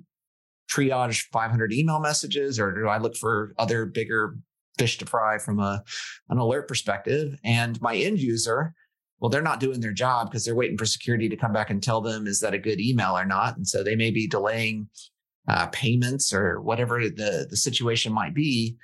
triage 0.71 1.25
500 1.33 1.73
email 1.73 1.99
messages 1.99 2.61
or 2.61 2.73
do 2.73 2.87
I 2.87 2.99
look 2.99 3.17
for 3.17 3.55
other 3.59 3.87
bigger 3.87 4.37
fish 4.79 4.99
to 4.99 5.07
fry 5.07 5.39
from 5.39 5.59
a 5.59 5.83
an 6.29 6.39
alert 6.39 6.69
perspective? 6.69 7.39
And 7.43 7.81
my 7.81 7.97
end 7.97 8.19
user 8.19 8.75
well, 9.21 9.29
they're 9.29 9.43
not 9.43 9.61
doing 9.61 9.81
their 9.81 9.93
job 9.93 10.31
because 10.31 10.45
they're 10.45 10.55
waiting 10.55 10.79
for 10.79 10.87
security 10.87 11.29
to 11.29 11.37
come 11.37 11.53
back 11.53 11.71
and 11.71 11.83
tell 11.83 12.01
them 12.01 12.27
is 12.27 12.41
that 12.41 12.55
a 12.55 12.59
good 12.59 12.81
email 12.81 13.17
or 13.17 13.27
not, 13.27 13.57
and 13.57 13.67
so 13.67 13.83
they 13.83 13.97
may 13.97 14.11
be 14.11 14.27
delaying 14.27 14.89
uh, 15.47 15.67
payments 15.67 16.33
or 16.33 16.61
whatever 16.61 17.09
the 17.09 17.47
the 17.49 17.57
situation 17.57 18.13
might 18.13 18.35
be, 18.35 18.77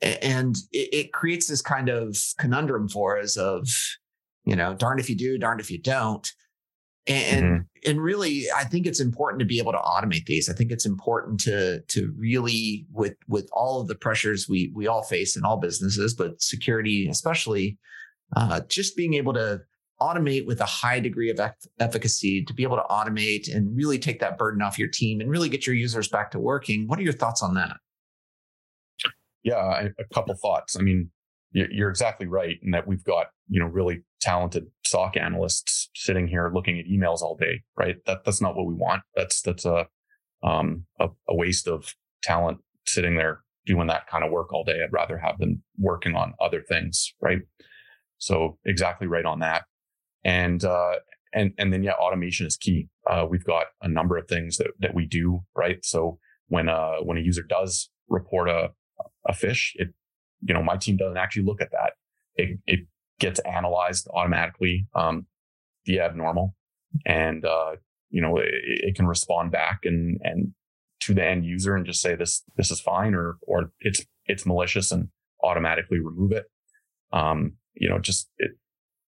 and 0.00 0.56
it, 0.72 0.88
it, 0.92 1.12
creates 1.12 1.46
this 1.46 1.62
kind 1.62 1.88
of 1.88 2.16
conundrum 2.38 2.88
for 2.88 3.18
us 3.18 3.36
of, 3.36 3.68
you 4.44 4.56
know, 4.56 4.74
darned 4.74 5.00
if 5.00 5.08
you 5.08 5.16
do, 5.16 5.38
darned 5.38 5.60
if 5.60 5.70
you 5.70 5.80
don't, 5.80 6.28
and 7.06 7.44
mm-hmm. 7.44 7.90
and 7.90 8.02
really, 8.02 8.46
I 8.54 8.64
think 8.64 8.86
it's 8.86 9.00
important 9.00 9.38
to 9.40 9.46
be 9.46 9.58
able 9.58 9.72
to 9.72 9.78
automate 9.78 10.26
these. 10.26 10.48
I 10.48 10.54
think 10.54 10.72
it's 10.72 10.86
important 10.86 11.40
to 11.40 11.80
to 11.82 12.12
really 12.18 12.86
with 12.92 13.14
with 13.28 13.48
all 13.52 13.80
of 13.80 13.86
the 13.86 13.94
pressures 13.94 14.48
we 14.48 14.72
we 14.74 14.88
all 14.88 15.04
face 15.04 15.36
in 15.36 15.44
all 15.44 15.56
businesses, 15.56 16.14
but 16.14 16.42
security 16.42 17.08
especially 17.08 17.78
uh, 18.36 18.60
just 18.68 18.96
being 18.96 19.14
able 19.14 19.32
to 19.34 19.60
automate 20.00 20.46
with 20.46 20.60
a 20.60 20.66
high 20.66 21.00
degree 21.00 21.30
of 21.30 21.40
efficacy 21.80 22.44
to 22.44 22.54
be 22.54 22.62
able 22.62 22.76
to 22.76 22.84
automate 22.88 23.54
and 23.54 23.76
really 23.76 23.98
take 23.98 24.20
that 24.20 24.38
burden 24.38 24.62
off 24.62 24.78
your 24.78 24.88
team 24.88 25.20
and 25.20 25.30
really 25.30 25.48
get 25.48 25.66
your 25.66 25.74
users 25.74 26.08
back 26.08 26.30
to 26.30 26.38
working. 26.38 26.86
What 26.86 26.98
are 26.98 27.02
your 27.02 27.12
thoughts 27.12 27.42
on 27.42 27.54
that? 27.54 27.76
Yeah, 29.42 29.88
a 29.98 30.14
couple 30.14 30.34
thoughts. 30.34 30.76
I 30.76 30.82
mean, 30.82 31.10
you're 31.52 31.88
exactly 31.88 32.26
right 32.26 32.58
in 32.62 32.72
that 32.72 32.86
we've 32.86 33.04
got 33.04 33.28
you 33.48 33.60
know 33.60 33.66
really 33.66 34.02
talented 34.20 34.66
SOC 34.84 35.16
analysts 35.16 35.88
sitting 35.94 36.28
here 36.28 36.50
looking 36.52 36.78
at 36.78 36.86
emails 36.86 37.22
all 37.22 37.36
day. 37.36 37.62
Right? 37.76 37.96
That 38.06 38.24
that's 38.24 38.40
not 38.40 38.56
what 38.56 38.66
we 38.66 38.74
want. 38.74 39.02
That's 39.16 39.40
that's 39.40 39.64
a 39.64 39.86
um, 40.42 40.84
a, 41.00 41.08
a 41.28 41.34
waste 41.34 41.66
of 41.66 41.94
talent 42.22 42.58
sitting 42.86 43.16
there 43.16 43.42
doing 43.66 43.86
that 43.86 44.06
kind 44.06 44.24
of 44.24 44.30
work 44.30 44.52
all 44.52 44.64
day. 44.64 44.82
I'd 44.82 44.92
rather 44.92 45.18
have 45.18 45.38
them 45.38 45.62
working 45.78 46.14
on 46.14 46.34
other 46.40 46.62
things. 46.62 47.14
Right? 47.20 47.40
So 48.18 48.58
exactly 48.64 49.06
right 49.06 49.24
on 49.24 49.40
that. 49.40 49.64
And, 50.24 50.62
uh, 50.64 50.96
and, 51.32 51.52
and 51.58 51.72
then 51.72 51.82
yeah, 51.82 51.92
automation 51.92 52.46
is 52.46 52.56
key. 52.56 52.88
Uh, 53.08 53.26
we've 53.28 53.44
got 53.44 53.66
a 53.82 53.88
number 53.88 54.16
of 54.16 54.28
things 54.28 54.56
that, 54.56 54.68
that 54.80 54.94
we 54.94 55.06
do, 55.06 55.40
right? 55.56 55.84
So 55.84 56.18
when, 56.48 56.68
uh, 56.68 56.96
when 57.02 57.18
a 57.18 57.20
user 57.20 57.42
does 57.42 57.90
report 58.08 58.48
a, 58.48 58.70
a 59.28 59.32
phish, 59.32 59.70
it, 59.76 59.88
you 60.42 60.54
know, 60.54 60.62
my 60.62 60.76
team 60.76 60.96
doesn't 60.96 61.16
actually 61.16 61.44
look 61.44 61.60
at 61.60 61.70
that. 61.72 61.92
It, 62.34 62.58
it 62.66 62.80
gets 63.20 63.40
analyzed 63.40 64.08
automatically, 64.12 64.86
um, 64.94 65.26
via 65.86 66.04
abnormal 66.04 66.54
and, 67.06 67.44
uh, 67.44 67.72
you 68.10 68.22
know, 68.22 68.36
it, 68.38 68.48
it 68.50 68.96
can 68.96 69.06
respond 69.06 69.52
back 69.52 69.80
and, 69.84 70.18
and 70.22 70.52
to 71.00 71.14
the 71.14 71.24
end 71.24 71.44
user 71.44 71.76
and 71.76 71.86
just 71.86 72.00
say 72.00 72.14
this, 72.14 72.42
this 72.56 72.70
is 72.70 72.80
fine 72.80 73.14
or, 73.14 73.36
or 73.42 73.70
it's, 73.80 74.04
it's 74.26 74.46
malicious 74.46 74.90
and 74.90 75.08
automatically 75.42 75.98
remove 76.00 76.32
it. 76.32 76.46
Um, 77.12 77.54
you 77.78 77.88
know, 77.88 77.98
just 77.98 78.30
it, 78.38 78.50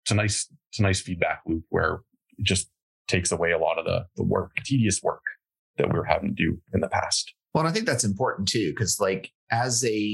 it's 0.03 0.11
a 0.11 0.15
nice, 0.15 0.47
it's 0.69 0.79
a 0.79 0.83
nice 0.83 1.01
feedback 1.01 1.41
loop 1.45 1.63
where 1.69 2.01
it 2.37 2.45
just 2.45 2.69
takes 3.07 3.31
away 3.31 3.51
a 3.51 3.57
lot 3.57 3.77
of 3.77 3.85
the, 3.85 4.05
the 4.15 4.23
work, 4.23 4.51
tedious 4.63 5.01
work 5.01 5.23
that 5.77 5.87
we 5.91 5.97
were 5.97 6.05
having 6.05 6.35
to 6.35 6.43
do 6.43 6.57
in 6.73 6.81
the 6.81 6.89
past. 6.89 7.33
Well, 7.53 7.65
I 7.65 7.71
think 7.71 7.85
that's 7.85 8.03
important 8.03 8.47
too, 8.47 8.71
because 8.71 8.99
like 8.99 9.31
as 9.51 9.83
a 9.85 10.11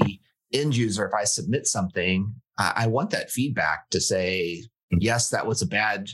end 0.52 0.76
user, 0.76 1.06
if 1.06 1.14
I 1.14 1.24
submit 1.24 1.66
something, 1.66 2.32
I, 2.58 2.72
I 2.76 2.86
want 2.86 3.10
that 3.10 3.30
feedback 3.30 3.90
to 3.90 4.00
say, 4.00 4.62
mm-hmm. 4.62 4.98
yes, 5.00 5.30
that 5.30 5.46
was 5.46 5.60
a 5.60 5.66
bad 5.66 6.10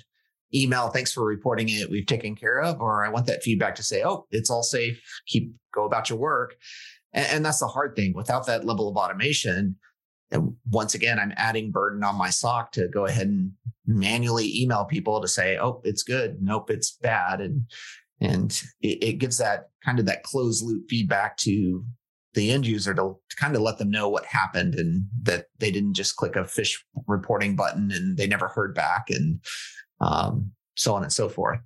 email. 0.54 0.88
Thanks 0.88 1.12
for 1.12 1.24
reporting 1.24 1.68
it. 1.68 1.90
We've 1.90 2.06
taken 2.06 2.34
care 2.34 2.60
of. 2.60 2.80
Or 2.80 3.04
I 3.04 3.08
want 3.08 3.26
that 3.26 3.42
feedback 3.42 3.74
to 3.76 3.82
say, 3.82 4.02
oh, 4.04 4.26
it's 4.30 4.50
all 4.50 4.62
safe. 4.62 5.00
Keep 5.26 5.52
go 5.72 5.84
about 5.84 6.10
your 6.10 6.18
work. 6.18 6.54
And, 7.12 7.26
and 7.26 7.44
that's 7.44 7.60
the 7.60 7.66
hard 7.66 7.94
thing. 7.94 8.14
Without 8.14 8.46
that 8.46 8.64
level 8.64 8.88
of 8.88 8.96
automation, 8.96 9.76
and 10.30 10.54
once 10.70 10.94
again, 10.94 11.18
I'm 11.18 11.32
adding 11.36 11.70
burden 11.70 12.04
on 12.04 12.16
my 12.16 12.30
SOC 12.30 12.72
to 12.72 12.88
go 12.88 13.06
ahead 13.06 13.26
and 13.26 13.52
manually 13.86 14.62
email 14.62 14.84
people 14.84 15.20
to 15.20 15.28
say, 15.28 15.58
"Oh, 15.58 15.80
it's 15.84 16.02
good. 16.02 16.38
Nope, 16.40 16.70
it's 16.70 16.92
bad," 16.92 17.40
and 17.40 17.62
and 18.20 18.62
it, 18.80 19.02
it 19.02 19.12
gives 19.14 19.38
that 19.38 19.70
kind 19.84 19.98
of 19.98 20.06
that 20.06 20.22
closed 20.22 20.64
loop 20.64 20.84
feedback 20.88 21.36
to 21.38 21.84
the 22.34 22.52
end 22.52 22.64
user 22.64 22.94
to, 22.94 23.16
to, 23.28 23.36
kind 23.36 23.56
of 23.56 23.62
let 23.62 23.78
them 23.78 23.90
know 23.90 24.08
what 24.08 24.24
happened 24.24 24.76
and 24.76 25.04
that 25.22 25.46
they 25.58 25.70
didn't 25.70 25.94
just 25.94 26.14
click 26.14 26.36
a 26.36 26.40
phish 26.40 26.76
reporting 27.08 27.56
button 27.56 27.90
and 27.90 28.16
they 28.16 28.26
never 28.28 28.46
heard 28.46 28.72
back 28.72 29.06
and 29.08 29.40
um, 30.00 30.52
so 30.76 30.94
on 30.94 31.02
and 31.02 31.12
so 31.12 31.28
forth. 31.28 31.58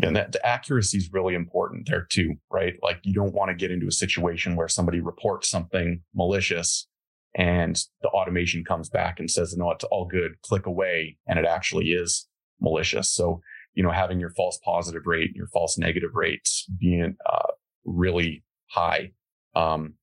And 0.00 0.16
that 0.16 0.32
the 0.32 0.44
accuracy 0.44 0.96
is 0.96 1.10
really 1.12 1.34
important 1.34 1.86
there 1.86 2.06
too, 2.08 2.36
right? 2.50 2.74
Like 2.82 3.00
you 3.02 3.12
don't 3.12 3.34
want 3.34 3.50
to 3.50 3.54
get 3.54 3.70
into 3.70 3.86
a 3.86 3.92
situation 3.92 4.56
where 4.56 4.68
somebody 4.68 5.00
reports 5.00 5.50
something 5.50 6.00
malicious 6.14 6.88
and 7.34 7.76
the 8.02 8.08
automation 8.08 8.64
comes 8.64 8.88
back 8.88 9.18
and 9.18 9.30
says, 9.30 9.56
no, 9.56 9.70
it's 9.70 9.84
all 9.84 10.06
good, 10.06 10.32
click 10.42 10.66
away. 10.66 11.16
And 11.26 11.38
it 11.38 11.46
actually 11.46 11.92
is 11.92 12.28
malicious. 12.60 13.10
So, 13.10 13.40
you 13.74 13.82
know, 13.82 13.90
having 13.90 14.20
your 14.20 14.30
false 14.30 14.58
positive 14.64 15.02
rate, 15.06 15.30
your 15.34 15.46
false 15.48 15.78
negative 15.78 16.10
rates 16.14 16.66
being 16.78 17.16
uh, 17.30 17.52
really 17.84 18.44
high 18.70 19.12
um, 19.54 19.94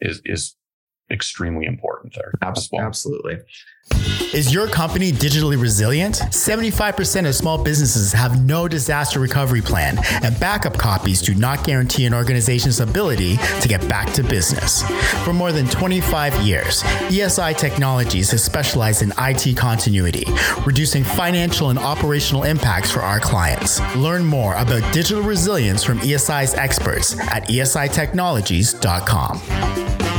is, 0.00 0.22
is 0.24 0.56
extremely 1.10 1.66
important 1.66 2.14
there. 2.14 2.32
Absolutely. 2.42 2.78
Well. 2.78 2.86
Absolutely. 2.86 3.38
Is 4.32 4.54
your 4.54 4.68
company 4.68 5.10
digitally 5.10 5.60
resilient? 5.60 6.14
75% 6.14 7.26
of 7.26 7.34
small 7.34 7.60
businesses 7.62 8.12
have 8.12 8.44
no 8.44 8.68
disaster 8.68 9.18
recovery 9.18 9.60
plan, 9.60 9.98
and 10.22 10.38
backup 10.38 10.78
copies 10.78 11.20
do 11.20 11.34
not 11.34 11.64
guarantee 11.64 12.06
an 12.06 12.14
organization's 12.14 12.78
ability 12.78 13.38
to 13.60 13.66
get 13.66 13.88
back 13.88 14.12
to 14.12 14.22
business. 14.22 14.84
For 15.24 15.32
more 15.32 15.50
than 15.50 15.66
25 15.66 16.42
years, 16.42 16.84
ESI 17.10 17.58
Technologies 17.58 18.30
has 18.30 18.44
specialized 18.44 19.02
in 19.02 19.12
IT 19.18 19.56
continuity, 19.56 20.24
reducing 20.64 21.02
financial 21.02 21.70
and 21.70 21.78
operational 21.78 22.44
impacts 22.44 22.92
for 22.92 23.00
our 23.00 23.18
clients. 23.18 23.80
Learn 23.96 24.24
more 24.24 24.54
about 24.54 24.92
digital 24.92 25.24
resilience 25.24 25.82
from 25.82 25.98
ESI's 25.98 26.54
experts 26.54 27.18
at 27.18 27.48
esitechnologies.com. 27.48 30.09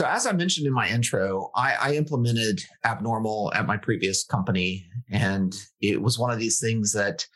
So, 0.00 0.06
as 0.06 0.26
I 0.26 0.32
mentioned 0.32 0.66
in 0.66 0.72
my 0.72 0.88
intro, 0.88 1.50
I, 1.54 1.74
I, 1.74 1.92
implemented 1.92 2.62
Abnormal 2.86 3.52
at 3.54 3.66
my 3.66 3.76
previous 3.76 4.24
company, 4.24 4.86
and 5.10 5.54
it 5.82 6.00
was 6.00 6.18
one 6.18 6.30
of 6.30 6.38
these 6.38 6.58
things 6.58 6.94
that 6.94 7.26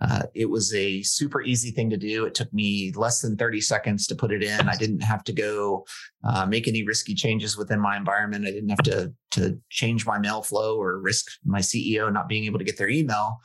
Uh, 0.00 0.22
it 0.32 0.48
was 0.48 0.72
a 0.72 1.02
super 1.02 1.42
easy 1.42 1.72
thing 1.72 1.90
to 1.90 1.96
do. 1.96 2.24
It 2.24 2.34
took 2.34 2.52
me 2.52 2.92
less 2.94 3.22
than 3.22 3.36
30 3.36 3.60
seconds 3.60 4.06
to 4.06 4.14
put 4.14 4.30
it 4.30 4.42
in. 4.42 4.68
I 4.68 4.76
didn't 4.76 5.02
have 5.02 5.24
to 5.24 5.32
go 5.32 5.84
uh, 6.22 6.46
make 6.46 6.68
any 6.68 6.84
risky 6.84 7.14
changes 7.14 7.56
within 7.56 7.80
my 7.80 7.96
environment. 7.96 8.46
I 8.46 8.52
didn't 8.52 8.70
have 8.70 8.84
to, 8.84 9.12
to 9.32 9.58
change 9.68 10.06
my 10.06 10.18
mail 10.18 10.42
flow 10.42 10.76
or 10.80 11.00
risk 11.00 11.26
my 11.44 11.60
CEO 11.60 12.12
not 12.12 12.28
being 12.28 12.44
able 12.44 12.58
to 12.58 12.64
get 12.64 12.78
their 12.78 12.88
email. 12.88 13.38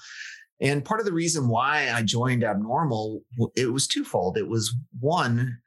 And 0.61 0.85
part 0.85 0.99
of 0.99 1.07
the 1.07 1.13
reason 1.23 1.47
why 1.47 1.91
I 1.91 2.03
joined 2.03 2.43
Abnormal, 2.43 3.21
it 3.55 3.73
was 3.73 3.87
twofold. 3.87 4.37
It 4.37 4.47
was 4.47 4.75
one, 4.99 5.57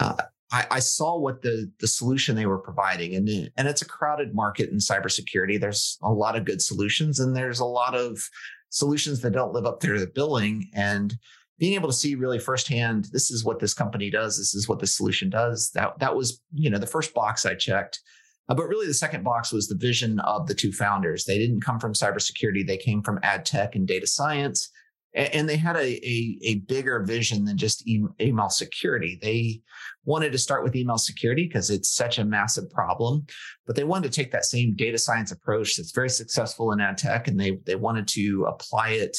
uh, 0.00 0.22
I, 0.52 0.66
I, 0.70 0.78
saw 0.80 1.18
what 1.18 1.40
the 1.40 1.72
the 1.80 1.88
solution 1.88 2.36
they 2.36 2.46
were 2.46 2.58
providing, 2.58 3.14
and 3.14 3.50
and 3.56 3.66
it's 3.66 3.82
a 3.82 3.86
crowded 3.86 4.34
market 4.34 4.70
in 4.70 4.76
cybersecurity. 4.76 5.58
There's 5.58 5.98
a 6.02 6.12
lot 6.12 6.36
of 6.36 6.44
good 6.44 6.60
solutions, 6.60 7.18
and 7.18 7.34
there's 7.34 7.60
a 7.60 7.64
lot 7.64 7.94
of 7.94 8.28
solutions 8.68 9.20
that 9.22 9.32
don't 9.32 9.54
live 9.54 9.66
up 9.66 9.80
to 9.80 9.98
the 9.98 10.06
billing. 10.06 10.70
And 10.74 11.16
being 11.58 11.74
able 11.74 11.88
to 11.88 11.94
see 11.94 12.14
really 12.14 12.38
firsthand, 12.38 13.08
this 13.12 13.30
is 13.30 13.44
what 13.44 13.60
this 13.60 13.74
company 13.74 14.10
does. 14.10 14.36
This 14.36 14.54
is 14.54 14.68
what 14.68 14.78
the 14.78 14.86
solution 14.86 15.30
does. 15.30 15.70
That 15.74 15.98
that 16.00 16.14
was 16.14 16.40
you 16.52 16.68
know 16.68 16.78
the 16.78 16.86
first 16.86 17.14
box 17.14 17.46
I 17.46 17.54
checked. 17.54 18.00
Uh, 18.48 18.54
but 18.54 18.68
really, 18.68 18.86
the 18.86 18.94
second 18.94 19.24
box 19.24 19.52
was 19.52 19.68
the 19.68 19.76
vision 19.76 20.20
of 20.20 20.48
the 20.48 20.54
two 20.54 20.72
founders. 20.72 21.24
They 21.24 21.38
didn't 21.38 21.62
come 21.62 21.80
from 21.80 21.94
cybersecurity; 21.94 22.66
they 22.66 22.76
came 22.76 23.02
from 23.02 23.20
ad 23.22 23.46
tech 23.46 23.74
and 23.74 23.86
data 23.86 24.06
science, 24.06 24.68
and, 25.14 25.48
they 25.48 25.56
had 25.56 25.76
a, 25.76 26.06
a, 26.06 26.38
a 26.42 26.54
bigger 26.60 27.02
vision 27.02 27.44
than 27.44 27.56
just 27.56 27.86
email 27.88 28.48
security. 28.48 29.18
They 29.20 29.60
wanted 30.04 30.32
to 30.32 30.38
start 30.38 30.64
with 30.64 30.74
email 30.74 30.98
security 30.98 31.46
because 31.46 31.70
it's 31.70 31.90
such 31.90 32.18
a 32.18 32.24
massive 32.24 32.70
problem, 32.70 33.26
but 33.66 33.76
they 33.76 33.84
wanted 33.84 34.10
to 34.10 34.16
take 34.16 34.32
that 34.32 34.44
same 34.44 34.74
data 34.74 34.98
science 34.98 35.30
approach 35.30 35.76
that's 35.76 35.92
very 35.92 36.10
successful 36.10 36.72
in 36.72 36.80
ad 36.80 36.98
tech, 36.98 37.28
and 37.28 37.38
they 37.38 37.58
they 37.66 37.76
wanted 37.76 38.08
to 38.08 38.44
apply 38.48 38.90
it 38.90 39.16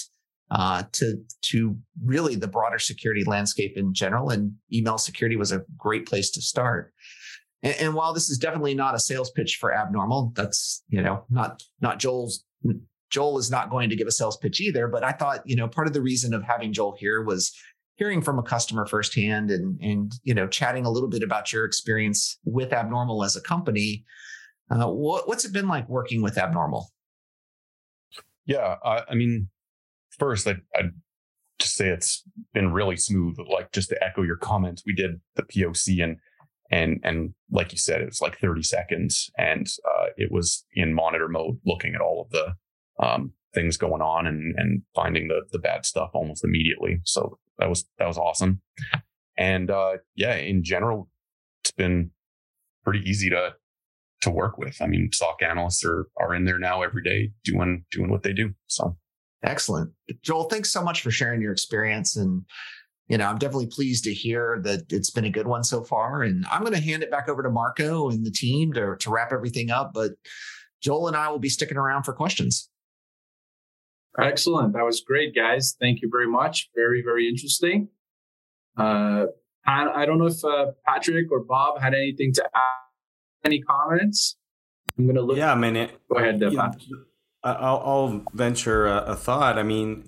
uh, 0.52 0.84
to 0.94 1.18
to 1.42 1.78
really 2.04 2.36
the 2.36 2.48
broader 2.48 2.80
security 2.80 3.24
landscape 3.24 3.78
in 3.78 3.94
general. 3.94 4.30
And 4.30 4.54
email 4.72 4.98
security 4.98 5.36
was 5.36 5.52
a 5.52 5.64
great 5.78 6.08
place 6.08 6.32
to 6.32 6.42
start. 6.42 6.94
And, 7.62 7.76
and 7.80 7.94
while 7.94 8.14
this 8.14 8.30
is 8.30 8.38
definitely 8.38 8.74
not 8.74 8.96
a 8.96 9.00
sales 9.00 9.32
pitch 9.32 9.58
for 9.60 9.74
Abnormal, 9.74 10.34
that's 10.36 10.84
you 10.90 11.02
know 11.02 11.26
not 11.30 11.64
not 11.82 12.00
Joel's. 12.00 12.44
Joel 13.14 13.38
is 13.38 13.52
not 13.52 13.70
going 13.70 13.92
to 13.92 13.96
give 13.96 14.08
a 14.08 14.12
sales 14.12 14.38
pitch 14.38 14.60
either. 14.60 14.88
But 14.88 15.04
I 15.04 15.12
thought 15.12 15.42
you 15.46 15.56
know 15.56 15.68
part 15.68 15.88
of 15.88 15.94
the 15.94 16.02
reason 16.02 16.34
of 16.34 16.44
having 16.44 16.74
Joel 16.74 16.96
here 17.00 17.22
was 17.22 17.54
hearing 17.96 18.24
from 18.24 18.40
a 18.40 18.44
customer 18.44 18.88
firsthand 18.88 19.52
and 19.52 19.80
and 19.82 20.12
you 20.24 20.34
know 20.34 20.48
chatting 20.48 20.86
a 20.86 20.90
little 20.90 21.10
bit 21.10 21.24
about 21.24 21.54
your 21.54 21.64
experience 21.64 22.40
with 22.44 22.74
Abnormal 22.74 23.24
as 23.24 23.36
a 23.36 23.42
company. 23.42 24.04
Uh, 24.72 24.88
what, 24.88 25.28
what's 25.28 25.46
it 25.46 25.54
been 25.54 25.68
like 25.68 25.88
working 25.88 26.22
with 26.22 26.38
Abnormal? 26.38 26.90
Yeah, 28.46 28.78
I, 28.84 29.04
I 29.10 29.14
mean, 29.14 29.50
first, 30.18 30.48
I, 30.48 30.56
I'd 30.76 30.92
just 31.60 31.76
say 31.76 31.90
it's 31.90 32.24
been 32.54 32.72
really 32.72 32.96
smooth. 32.98 33.38
Like 33.52 33.72
just 33.72 33.90
to 33.90 34.04
echo 34.04 34.24
your 34.24 34.38
comments, 34.38 34.84
we 34.86 34.94
did 34.94 35.22
the 35.36 35.44
POC 35.44 36.04
and 36.04 36.18
and 36.72 37.00
and 37.04 37.34
like 37.52 37.72
you 37.72 37.78
said, 37.78 38.02
it 38.02 38.06
was 38.06 38.22
like 38.22 38.40
30 38.40 38.64
seconds, 38.64 39.30
and 39.38 39.68
uh, 39.88 40.08
it 40.18 40.32
was 40.32 40.66
in 40.74 40.96
monitor 40.96 41.28
mode, 41.28 41.60
looking 41.66 41.94
at 41.94 42.02
all 42.02 42.22
of 42.22 42.32
the 42.32 42.56
um, 43.04 43.34
things 43.54 43.78
going 43.78 44.02
on 44.02 44.28
and 44.28 44.54
and 44.58 44.82
finding 44.96 45.28
the 45.28 45.42
the 45.52 45.60
bad 45.60 45.86
stuff 45.86 46.12
almost 46.14 46.44
immediately. 46.44 47.00
So 47.04 47.38
that 47.60 47.70
was 47.70 47.86
that 48.00 48.08
was 48.08 48.18
awesome. 48.18 48.62
And 49.38 49.70
uh, 49.72 49.98
yeah, 50.16 50.36
in 50.36 50.64
general, 50.64 51.10
it's 51.64 51.72
been 51.72 52.12
pretty 52.84 53.08
easy 53.10 53.30
to 53.30 53.54
to 54.22 54.30
work 54.30 54.58
with. 54.58 54.82
I 54.82 54.88
mean, 54.88 55.10
SOC 55.12 55.42
analysts 55.44 55.84
are 55.86 56.08
are 56.20 56.34
in 56.34 56.46
there 56.46 56.60
now 56.60 56.82
every 56.82 57.04
day 57.04 57.32
doing 57.44 57.86
doing 57.92 58.10
what 58.10 58.24
they 58.24 58.34
do. 58.34 58.54
So 58.68 58.98
excellent, 59.44 59.92
Joel. 60.22 60.46
Thanks 60.46 60.72
so 60.72 60.84
much 60.84 61.02
for 61.02 61.12
sharing 61.12 61.42
your 61.42 61.52
experience 61.52 62.16
and 62.16 62.44
you 63.10 63.18
know, 63.18 63.26
I'm 63.26 63.38
definitely 63.38 63.68
pleased 63.68 64.06
to 64.06 64.14
hear 64.14 64.62
that 64.64 64.92
it's 64.92 65.10
been 65.10 65.26
a 65.26 65.30
good 65.30 65.48
one 65.48 65.64
so 65.64 65.84
far. 65.84 66.24
And 66.24 66.46
I'm 66.50 66.62
going 66.62 66.74
to 66.74 66.80
hand 66.80 67.04
it 67.04 67.12
back 67.12 67.28
over 67.28 67.44
to 67.44 67.50
Marco 67.50 68.10
and 68.10 68.26
the 68.26 68.32
team 68.32 68.72
to, 68.74 68.96
to 68.98 69.10
wrap 69.10 69.34
everything 69.34 69.72
up. 69.72 69.92
But 69.94 70.12
Joel 70.82 71.10
and 71.10 71.18
I 71.18 71.30
will 71.30 71.40
be 71.40 71.50
sticking 71.50 71.78
around 71.78 72.04
for 72.04 72.14
questions. 72.14 72.70
Excellent. 74.20 74.74
That 74.74 74.84
was 74.84 75.02
great, 75.02 75.36
guys. 75.36 75.76
Thank 75.80 76.02
you 76.02 76.10
very 76.12 76.28
much. 76.28 76.70
Very, 76.76 77.02
very 77.02 77.28
interesting. 77.28 77.90
Uh, 78.78 79.26
I, 79.66 79.88
I 79.88 80.06
don't 80.06 80.18
know 80.20 80.28
if 80.28 80.44
uh, 80.44 80.72
Patrick 80.86 81.32
or 81.32 81.44
Bob 81.44 81.80
had 81.82 81.94
anything 81.94 82.34
to 82.34 82.44
add, 82.44 83.46
any 83.46 83.62
comments. 83.62 84.38
I'm 84.98 85.06
going 85.06 85.16
to 85.16 85.22
look. 85.22 85.38
Yeah, 85.38 85.52
I 85.52 85.56
mean, 85.56 85.76
it, 85.76 86.00
go 86.10 86.18
ahead, 86.18 86.42
I'll, 87.44 87.82
I'll, 87.86 88.22
venture 88.34 88.86
a, 88.86 88.98
a 89.00 89.16
thought. 89.16 89.58
I 89.58 89.64
mean, 89.64 90.08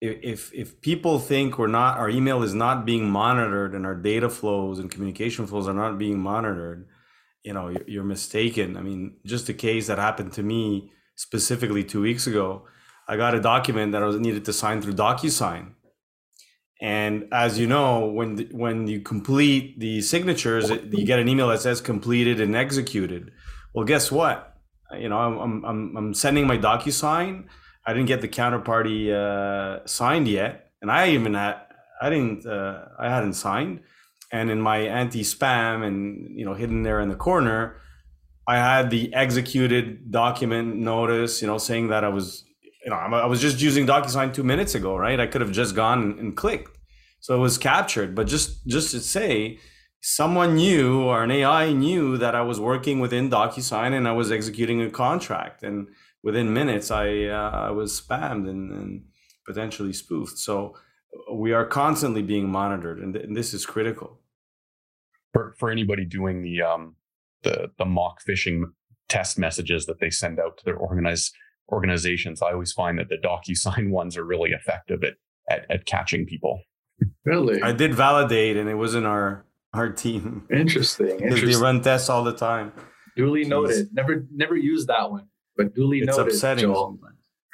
if 0.00 0.52
if 0.52 0.80
people 0.80 1.18
think 1.18 1.58
we're 1.58 1.66
not 1.66 1.98
our 1.98 2.10
email 2.10 2.42
is 2.42 2.52
not 2.52 2.84
being 2.84 3.08
monitored 3.08 3.74
and 3.74 3.86
our 3.86 3.94
data 3.94 4.28
flows 4.28 4.78
and 4.78 4.90
communication 4.90 5.46
flows 5.46 5.66
are 5.66 5.74
not 5.74 5.98
being 5.98 6.18
monitored 6.18 6.86
you 7.42 7.52
know 7.54 7.68
you're, 7.68 7.84
you're 7.86 8.04
mistaken 8.04 8.76
i 8.76 8.82
mean 8.82 9.16
just 9.24 9.48
a 9.48 9.54
case 9.54 9.86
that 9.86 9.98
happened 9.98 10.32
to 10.32 10.42
me 10.42 10.92
specifically 11.14 11.82
two 11.82 12.02
weeks 12.02 12.26
ago 12.26 12.66
i 13.08 13.16
got 13.16 13.34
a 13.34 13.40
document 13.40 13.92
that 13.92 14.02
i 14.02 14.06
was 14.06 14.18
needed 14.18 14.44
to 14.44 14.52
sign 14.52 14.82
through 14.82 14.94
docusign. 14.94 15.72
And 16.80 17.28
as 17.32 17.58
you 17.58 17.66
know 17.66 18.06
when 18.06 18.48
when 18.52 18.86
you 18.86 19.00
complete 19.00 19.80
the 19.80 20.02
signatures 20.02 20.68
you 20.70 21.06
get 21.06 21.18
an 21.18 21.28
email 21.28 21.48
that 21.48 21.62
says 21.62 21.80
completed 21.80 22.38
and 22.40 22.54
executed. 22.54 23.32
Well 23.74 23.86
guess 23.86 24.12
what? 24.12 24.56
You 24.98 25.08
know 25.08 25.18
i'm 25.18 25.64
i'm, 25.64 25.96
I'm 25.96 26.14
sending 26.14 26.46
my 26.46 26.58
docusign. 26.58 27.46
I 27.86 27.92
didn't 27.92 28.08
get 28.08 28.20
the 28.20 28.28
counterparty 28.28 29.12
uh, 29.12 29.86
signed 29.86 30.26
yet, 30.26 30.72
and 30.82 30.90
I 30.90 31.10
even 31.10 31.34
had 31.34 31.56
I 32.02 32.10
didn't 32.10 32.44
uh, 32.44 32.86
I 32.98 33.08
hadn't 33.08 33.34
signed, 33.34 33.80
and 34.32 34.50
in 34.50 34.60
my 34.60 34.78
anti-spam 34.78 35.86
and 35.86 36.38
you 36.38 36.44
know 36.44 36.54
hidden 36.54 36.82
there 36.82 37.00
in 37.00 37.08
the 37.08 37.14
corner, 37.14 37.80
I 38.46 38.56
had 38.56 38.90
the 38.90 39.12
executed 39.14 40.10
document 40.10 40.76
notice, 40.76 41.40
you 41.42 41.48
know, 41.48 41.58
saying 41.58 41.88
that 41.88 42.04
I 42.04 42.08
was 42.08 42.44
you 42.86 42.90
know 42.90 42.96
I 42.96 43.26
was 43.26 43.40
just 43.42 43.60
using 43.60 43.84
DocuSign 43.86 44.32
two 44.32 44.44
minutes 44.44 44.76
ago, 44.76 44.96
right? 44.96 45.18
I 45.18 45.26
could 45.26 45.40
have 45.40 45.50
just 45.50 45.74
gone 45.74 46.16
and, 46.20 46.36
clicked, 46.36 46.78
so 47.18 47.34
it 47.34 47.40
was 47.40 47.58
captured. 47.58 48.14
But 48.14 48.28
just 48.28 48.64
just 48.66 48.92
to 48.92 49.00
say, 49.00 49.58
someone 50.00 50.54
knew 50.54 51.02
or 51.02 51.24
an 51.24 51.32
AI 51.32 51.72
knew 51.72 52.16
that 52.16 52.36
I 52.36 52.42
was 52.42 52.60
working 52.60 53.00
within 53.00 53.28
DocuSign 53.28 53.92
and 53.92 54.06
I 54.06 54.12
was 54.12 54.30
executing 54.30 54.80
a 54.80 54.88
contract 54.88 55.64
and 55.64 55.88
within 56.22 56.52
minutes, 56.52 56.92
I 56.92 57.24
uh, 57.24 57.50
I 57.68 57.70
was 57.72 58.00
spammed 58.00 58.48
and, 58.48 58.70
and 58.72 59.04
potentially 59.44 59.92
spoofed. 59.92 60.38
So 60.38 60.76
we 61.32 61.52
are 61.52 61.66
constantly 61.66 62.22
being 62.22 62.48
monitored, 62.48 62.98
and, 63.00 63.14
th- 63.14 63.24
and 63.24 63.36
this 63.36 63.52
is 63.52 63.66
critical. 63.66 64.20
For 65.32 65.54
for 65.58 65.70
anybody 65.70 66.04
doing 66.04 66.42
the 66.42 66.62
um 66.62 66.94
the 67.42 67.72
the 67.78 67.84
mock 67.84 68.18
phishing 68.24 68.64
test 69.08 69.38
messages 69.38 69.86
that 69.86 69.98
they 70.00 70.10
send 70.10 70.38
out 70.38 70.58
to 70.58 70.64
their 70.64 70.76
organized 70.76 71.32
organizations, 71.70 72.42
I 72.42 72.52
always 72.52 72.72
find 72.72 72.98
that 72.98 73.08
the 73.08 73.16
DocuSign 73.16 73.90
ones 73.90 74.16
are 74.16 74.24
really 74.24 74.50
effective 74.50 75.02
at 75.04 75.14
at, 75.48 75.66
at 75.70 75.86
catching 75.86 76.26
people. 76.26 76.60
Really, 77.24 77.62
I 77.62 77.72
did 77.72 77.94
validate, 77.94 78.56
and 78.56 78.68
it 78.68 78.74
was 78.74 78.94
in 78.94 79.04
our 79.04 79.44
our 79.74 79.90
team. 79.90 80.46
Interesting. 80.50 81.18
Because 81.18 81.42
they 81.42 81.56
run 81.56 81.82
tests 81.82 82.08
all 82.08 82.24
the 82.24 82.32
time. 82.32 82.72
Duly 83.16 83.44
Jeez. 83.44 83.48
noted. 83.48 83.88
Never 83.92 84.26
never 84.30 84.56
used 84.56 84.88
that 84.88 85.10
one 85.10 85.28
but 85.56 85.74
duly 85.74 85.98
it's 85.98 86.06
noted. 86.16 86.26
It's 86.28 86.36
upsetting 86.36 86.62
Joel. 86.64 86.98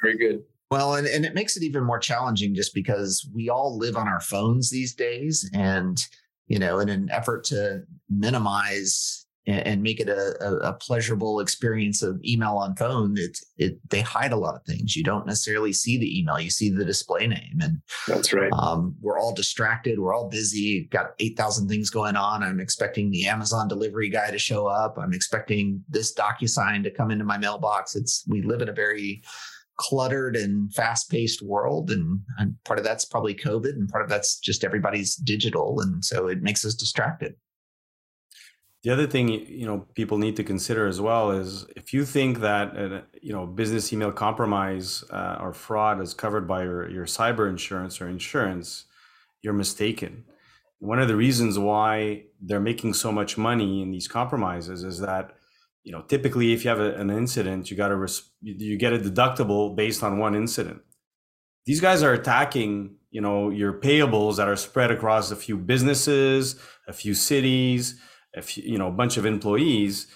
Very 0.01 0.17
good. 0.17 0.43
Well, 0.69 0.95
and, 0.95 1.07
and 1.07 1.25
it 1.25 1.33
makes 1.33 1.55
it 1.55 1.63
even 1.63 1.83
more 1.83 1.99
challenging 1.99 2.55
just 2.55 2.73
because 2.73 3.27
we 3.33 3.49
all 3.49 3.77
live 3.77 3.95
on 3.95 4.07
our 4.07 4.19
phones 4.19 4.69
these 4.69 4.93
days. 4.93 5.49
And, 5.53 5.97
you 6.47 6.59
know, 6.59 6.79
in 6.79 6.89
an 6.89 7.09
effort 7.11 7.43
to 7.45 7.83
minimize 8.09 9.22
and 9.45 9.83
make 9.83 9.99
it 9.99 10.07
a, 10.07 10.69
a, 10.69 10.73
pleasurable 10.73 11.41
experience 11.41 12.01
of 12.01 12.19
email 12.23 12.55
on 12.55 12.75
phone, 12.75 13.15
it, 13.17 13.37
it 13.57 13.77
they 13.89 13.99
hide 13.99 14.31
a 14.31 14.37
lot 14.37 14.55
of 14.55 14.63
things. 14.63 14.95
You 14.95 15.03
don't 15.03 15.25
necessarily 15.25 15.73
see 15.73 15.97
the 15.97 16.19
email; 16.19 16.39
you 16.39 16.49
see 16.49 16.69
the 16.69 16.85
display 16.85 17.27
name, 17.27 17.59
and 17.61 17.81
that's 18.07 18.31
right. 18.31 18.51
Um, 18.53 18.95
we're 19.01 19.19
all 19.19 19.33
distracted. 19.33 19.99
We're 19.99 20.13
all 20.13 20.29
busy. 20.29 20.87
Got 20.91 21.11
eight 21.19 21.35
thousand 21.35 21.67
things 21.67 21.89
going 21.89 22.15
on. 22.15 22.41
I'm 22.41 22.61
expecting 22.61 23.11
the 23.11 23.27
Amazon 23.27 23.67
delivery 23.67 24.09
guy 24.09 24.31
to 24.31 24.39
show 24.39 24.67
up. 24.67 24.97
I'm 24.97 25.13
expecting 25.13 25.83
this 25.89 26.13
DocuSign 26.13 26.83
to 26.83 26.91
come 26.91 27.11
into 27.11 27.25
my 27.25 27.37
mailbox. 27.37 27.95
It's 27.95 28.23
we 28.27 28.41
live 28.41 28.61
in 28.61 28.69
a 28.69 28.73
very 28.73 29.23
cluttered 29.77 30.35
and 30.35 30.73
fast-paced 30.73 31.41
world, 31.41 31.91
and, 31.91 32.21
and 32.37 32.55
part 32.63 32.79
of 32.79 32.85
that's 32.85 33.05
probably 33.05 33.33
COVID, 33.35 33.71
and 33.71 33.89
part 33.89 34.03
of 34.03 34.09
that's 34.09 34.39
just 34.39 34.63
everybody's 34.63 35.15
digital, 35.15 35.81
and 35.81 36.05
so 36.05 36.27
it 36.27 36.41
makes 36.41 36.63
us 36.63 36.75
distracted. 36.75 37.35
The 38.83 38.91
other 38.91 39.07
thing 39.07 39.29
you 39.29 39.65
know 39.65 39.87
people 39.95 40.17
need 40.17 40.35
to 40.35 40.43
consider 40.43 40.87
as 40.87 40.99
well 40.99 41.31
is 41.31 41.65
if 41.75 41.93
you 41.93 42.05
think 42.05 42.39
that 42.41 42.77
uh, 42.77 43.01
you 43.21 43.33
know 43.33 43.45
business 43.45 43.93
email 43.93 44.11
compromise 44.11 45.03
uh, 45.09 45.37
or 45.41 45.53
fraud 45.53 46.01
is 46.01 46.13
covered 46.13 46.47
by 46.47 46.63
your, 46.63 46.89
your 46.89 47.05
cyber 47.05 47.49
insurance 47.49 48.01
or 48.01 48.09
insurance, 48.09 48.85
you're 49.41 49.53
mistaken. 49.53 50.25
One 50.79 50.99
of 50.99 51.07
the 51.07 51.15
reasons 51.15 51.57
why 51.57 52.25
they're 52.41 52.59
making 52.59 52.93
so 52.95 53.11
much 53.11 53.37
money 53.37 53.81
in 53.81 53.91
these 53.91 54.07
compromises 54.09 54.83
is 54.83 54.99
that 54.99 55.31
you 55.83 55.91
know 55.93 56.01
typically 56.03 56.53
if 56.53 56.63
you 56.65 56.69
have 56.69 56.81
a, 56.81 56.93
an 56.95 57.09
incident, 57.09 57.71
you 57.71 57.77
got 57.77 57.89
to 57.89 57.95
res- 57.95 58.31
you 58.41 58.77
get 58.77 58.93
a 58.93 58.99
deductible 58.99 59.75
based 59.75 60.03
on 60.03 60.19
one 60.19 60.35
incident. 60.35 60.81
these 61.65 61.79
guys 61.81 62.03
are 62.03 62.13
attacking, 62.13 62.95
you 63.11 63.21
know, 63.21 63.49
your 63.49 63.73
payables 63.73 64.37
that 64.37 64.47
are 64.49 64.55
spread 64.57 64.91
across 64.91 65.31
a 65.31 65.35
few 65.35 65.57
businesses, 65.57 66.59
a 66.87 66.93
few 66.93 67.13
cities, 67.13 67.99
few, 68.41 68.63
you 68.63 68.77
know, 68.77 68.87
a 68.87 68.91
bunch 68.91 69.17
of 69.17 69.25
employees. 69.25 70.07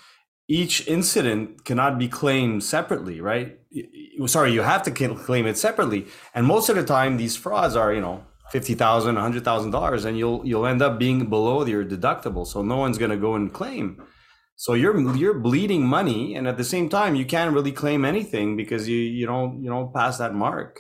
Each 0.50 0.88
incident 0.88 1.66
cannot 1.66 2.00
be 2.00 2.08
claimed 2.08 2.64
separately, 2.64 3.20
right? 3.20 3.60
Sorry, 4.28 4.54
you 4.54 4.62
have 4.62 4.84
to 4.84 4.92
claim 4.92 5.46
it 5.46 5.58
separately. 5.58 6.08
And 6.34 6.46
most 6.46 6.70
of 6.70 6.78
the 6.78 6.86
time, 6.86 7.18
these 7.18 7.36
frauds 7.36 7.76
are, 7.76 7.94
you 7.94 8.00
know, 8.02 8.24
fifty 8.52 8.74
thousand, 8.74 9.18
a 9.18 9.22
hundred 9.22 9.44
thousand 9.44 9.72
dollars, 9.72 10.06
and 10.06 10.18
you'll 10.18 10.42
you'll 10.46 10.66
end 10.66 10.82
up 10.82 10.98
being 11.00 11.30
below 11.30 11.66
your 11.66 11.84
deductible. 11.84 12.48
So 12.48 12.62
no 12.62 12.78
one's 12.78 12.98
going 12.98 13.12
to 13.12 13.18
go 13.18 13.36
and 13.36 13.52
claim. 13.52 14.02
So 14.56 14.74
you're 14.74 15.16
you're 15.16 15.34
bleeding 15.38 15.86
money, 15.86 16.34
and 16.36 16.48
at 16.48 16.58
the 16.58 16.64
same 16.64 16.90
time, 16.90 17.16
you 17.16 17.26
can't 17.26 17.54
really 17.54 17.72
claim 17.72 18.06
anything 18.06 18.58
because 18.58 18.88
you 18.88 18.98
you 18.98 19.26
don't 19.26 19.62
you 19.62 19.70
don't 19.70 19.94
pass 19.94 20.18
that 20.18 20.34
mark. 20.34 20.80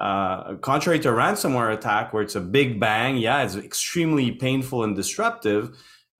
Uh, 0.00 0.56
contrary 0.56 0.98
to 1.00 1.08
ransomware 1.08 1.72
attack, 1.72 2.12
where 2.12 2.22
it's 2.22 2.34
a 2.34 2.40
big 2.40 2.78
bang, 2.78 3.16
yeah, 3.16 3.42
it's 3.42 3.56
extremely 3.56 4.30
painful 4.32 4.84
and 4.84 4.94
disruptive. 4.94 5.70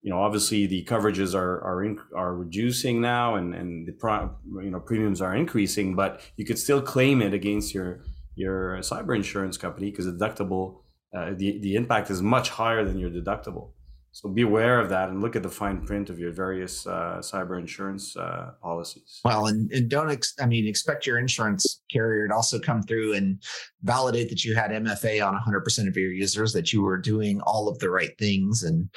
You 0.06 0.12
know, 0.12 0.20
obviously 0.20 0.66
the 0.66 0.84
coverages 0.84 1.34
are 1.34 1.60
are 1.64 1.82
in, 1.82 1.98
are 2.14 2.32
reducing 2.32 3.00
now, 3.00 3.34
and 3.34 3.52
and 3.52 3.88
the 3.88 3.92
pro, 3.92 4.30
you 4.62 4.70
know 4.70 4.78
premiums 4.78 5.20
are 5.20 5.34
increasing, 5.34 5.96
but 5.96 6.20
you 6.36 6.44
could 6.44 6.60
still 6.60 6.80
claim 6.80 7.20
it 7.20 7.34
against 7.34 7.74
your 7.74 8.04
your 8.36 8.78
cyber 8.82 9.16
insurance 9.16 9.56
company 9.56 9.90
because 9.90 10.06
deductible 10.06 10.82
uh, 11.12 11.32
the 11.36 11.58
the 11.58 11.74
impact 11.74 12.08
is 12.10 12.22
much 12.22 12.50
higher 12.50 12.84
than 12.84 13.00
your 13.00 13.10
deductible. 13.10 13.70
So 14.12 14.28
be 14.30 14.42
aware 14.42 14.80
of 14.80 14.88
that 14.90 15.10
and 15.10 15.20
look 15.20 15.34
at 15.34 15.42
the 15.42 15.50
fine 15.50 15.84
print 15.84 16.08
of 16.08 16.20
your 16.20 16.32
various 16.32 16.86
uh, 16.86 17.18
cyber 17.18 17.58
insurance 17.58 18.16
uh, 18.16 18.52
policies. 18.62 19.20
Well, 19.26 19.48
and, 19.48 19.70
and 19.72 19.90
don't, 19.90 20.10
ex- 20.10 20.34
I 20.40 20.46
mean, 20.46 20.66
expect 20.66 21.06
your 21.06 21.18
insurance 21.18 21.82
carrier 21.92 22.26
to 22.26 22.34
also 22.34 22.58
come 22.58 22.82
through 22.82 23.12
and 23.12 23.42
validate 23.82 24.30
that 24.30 24.42
you 24.42 24.54
had 24.54 24.70
MFA 24.70 25.22
on 25.22 25.38
100% 25.38 25.86
of 25.86 25.98
your 25.98 26.12
users, 26.12 26.54
that 26.54 26.72
you 26.72 26.80
were 26.80 26.96
doing 26.96 27.42
all 27.42 27.68
of 27.68 27.78
the 27.78 27.90
right 27.90 28.16
things 28.18 28.62
and 28.62 28.88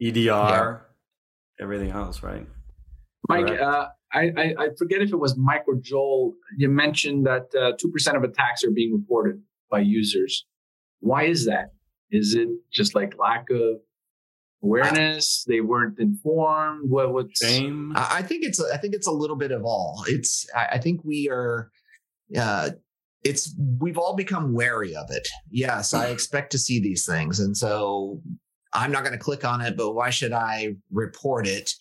EDR, 0.00 0.26
yeah. 0.28 0.76
everything 1.60 1.90
else, 1.90 2.22
right? 2.22 2.46
Mike, 3.28 3.50
uh, 3.50 3.88
I, 4.12 4.30
I, 4.36 4.54
I, 4.58 4.68
forget 4.78 5.02
if 5.02 5.12
it 5.12 5.16
was 5.18 5.36
Mike 5.36 5.64
or 5.68 5.76
Joel. 5.76 6.34
You 6.56 6.68
mentioned 6.68 7.26
that 7.26 7.46
uh, 7.54 7.72
2% 7.76 8.16
of 8.16 8.24
attacks 8.24 8.64
are 8.64 8.70
being 8.70 8.92
reported 8.92 9.40
by 9.70 9.80
users. 9.80 10.46
Why 11.00 11.24
is 11.24 11.46
that? 11.46 11.72
Is 12.10 12.34
it 12.34 12.48
just 12.72 12.94
like 12.94 13.14
lack 13.18 13.50
of 13.50 13.76
awareness 14.62 15.44
they 15.48 15.60
weren't 15.60 15.98
informed 15.98 16.90
what 16.90 17.12
what 17.12 17.26
shame 17.34 17.92
i 17.96 18.20
think 18.22 18.44
it's 18.44 18.60
i 18.60 18.76
think 18.76 18.94
it's 18.94 19.06
a 19.06 19.12
little 19.12 19.36
bit 19.36 19.52
of 19.52 19.64
all 19.64 20.04
it's 20.06 20.46
i 20.54 20.76
think 20.76 21.00
we 21.02 21.30
are 21.30 21.70
uh 22.36 22.68
it's 23.24 23.56
we've 23.80 23.96
all 23.96 24.14
become 24.14 24.52
wary 24.52 24.94
of 24.94 25.10
it 25.10 25.26
yes 25.50 25.94
i 25.94 26.08
expect 26.08 26.52
to 26.52 26.58
see 26.58 26.78
these 26.78 27.06
things 27.06 27.40
and 27.40 27.56
so 27.56 28.20
i'm 28.72 28.92
not 28.92 29.02
going 29.02 29.12
to 29.12 29.18
click 29.18 29.44
on 29.44 29.60
it 29.60 29.76
but 29.76 29.92
why 29.92 30.10
should 30.10 30.32
i 30.32 30.74
report 30.90 31.46
it 31.46 31.72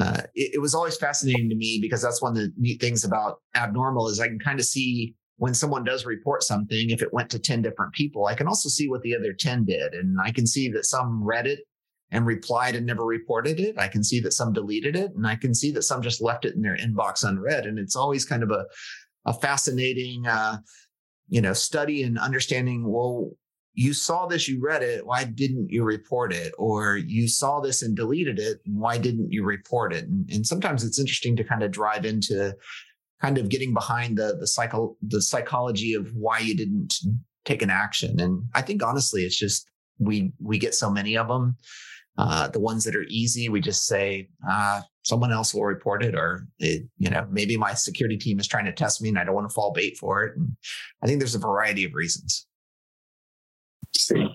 uh, 0.00 0.22
it, 0.34 0.54
it 0.54 0.60
was 0.60 0.74
always 0.74 0.96
fascinating 0.96 1.48
to 1.50 1.56
me 1.56 1.78
because 1.80 2.00
that's 2.00 2.22
one 2.22 2.32
of 2.32 2.38
the 2.38 2.52
neat 2.56 2.80
things 2.80 3.04
about 3.04 3.38
abnormal 3.54 4.08
is 4.08 4.20
i 4.20 4.28
can 4.28 4.38
kind 4.38 4.58
of 4.58 4.64
see 4.64 5.14
when 5.40 5.54
someone 5.54 5.84
does 5.84 6.04
report 6.04 6.42
something, 6.42 6.90
if 6.90 7.00
it 7.00 7.14
went 7.14 7.30
to 7.30 7.38
10 7.38 7.62
different 7.62 7.94
people, 7.94 8.26
I 8.26 8.34
can 8.34 8.46
also 8.46 8.68
see 8.68 8.90
what 8.90 9.00
the 9.00 9.16
other 9.16 9.32
10 9.32 9.64
did. 9.64 9.94
And 9.94 10.18
I 10.22 10.32
can 10.32 10.46
see 10.46 10.68
that 10.68 10.84
some 10.84 11.24
read 11.24 11.46
it 11.46 11.60
and 12.10 12.26
replied 12.26 12.74
and 12.74 12.84
never 12.84 13.06
reported 13.06 13.58
it. 13.58 13.78
I 13.78 13.88
can 13.88 14.04
see 14.04 14.20
that 14.20 14.34
some 14.34 14.52
deleted 14.52 14.96
it 14.96 15.12
and 15.14 15.26
I 15.26 15.36
can 15.36 15.54
see 15.54 15.70
that 15.72 15.84
some 15.84 16.02
just 16.02 16.20
left 16.20 16.44
it 16.44 16.56
in 16.56 16.60
their 16.60 16.76
inbox 16.76 17.24
unread. 17.24 17.64
And 17.64 17.78
it's 17.78 17.96
always 17.96 18.26
kind 18.26 18.42
of 18.42 18.50
a, 18.50 18.66
a 19.24 19.32
fascinating, 19.32 20.26
uh, 20.26 20.58
you 21.30 21.40
know, 21.40 21.54
study 21.54 22.02
and 22.02 22.18
understanding, 22.18 22.86
well, 22.86 23.30
you 23.80 23.94
saw 23.94 24.26
this, 24.26 24.46
you 24.46 24.60
read 24.60 24.82
it. 24.82 25.06
Why 25.06 25.24
didn't 25.24 25.70
you 25.70 25.84
report 25.84 26.34
it? 26.34 26.52
Or 26.58 26.98
you 26.98 27.26
saw 27.26 27.60
this 27.60 27.80
and 27.80 27.96
deleted 27.96 28.38
it. 28.38 28.60
Why 28.66 28.98
didn't 28.98 29.32
you 29.32 29.42
report 29.42 29.94
it? 29.94 30.04
And, 30.04 30.30
and 30.30 30.46
sometimes 30.46 30.84
it's 30.84 30.98
interesting 30.98 31.34
to 31.36 31.44
kind 31.44 31.62
of 31.62 31.70
drive 31.70 32.04
into 32.04 32.54
kind 33.22 33.38
of 33.38 33.48
getting 33.48 33.72
behind 33.72 34.18
the, 34.18 34.36
the 34.38 34.46
cycle, 34.46 34.98
the 35.00 35.22
psychology 35.22 35.94
of 35.94 36.14
why 36.14 36.40
you 36.40 36.54
didn't 36.54 36.94
take 37.46 37.62
an 37.62 37.70
action. 37.70 38.20
And 38.20 38.42
I 38.54 38.60
think 38.60 38.82
honestly, 38.82 39.22
it's 39.22 39.38
just, 39.38 39.66
we, 39.98 40.32
we 40.38 40.58
get 40.58 40.74
so 40.74 40.90
many 40.90 41.16
of 41.16 41.28
them 41.28 41.56
uh, 42.18 42.48
the 42.48 42.60
ones 42.60 42.84
that 42.84 42.94
are 42.94 43.06
easy, 43.08 43.48
we 43.48 43.60
just 43.60 43.86
say, 43.86 44.28
uh, 44.46 44.82
someone 45.04 45.32
else 45.32 45.54
will 45.54 45.64
report 45.64 46.04
it, 46.04 46.14
or 46.14 46.46
it, 46.58 46.82
you 46.98 47.08
know, 47.08 47.26
maybe 47.30 47.56
my 47.56 47.72
security 47.72 48.18
team 48.18 48.38
is 48.38 48.46
trying 48.46 48.66
to 48.66 48.72
test 48.72 49.00
me 49.00 49.08
and 49.08 49.18
I 49.18 49.24
don't 49.24 49.34
want 49.34 49.48
to 49.48 49.54
fall 49.54 49.72
bait 49.72 49.96
for 49.96 50.24
it. 50.24 50.36
And 50.36 50.54
I 51.02 51.06
think 51.06 51.18
there's 51.18 51.34
a 51.34 51.38
variety 51.38 51.84
of 51.84 51.94
reasons. 51.94 52.46
See. 54.10 54.26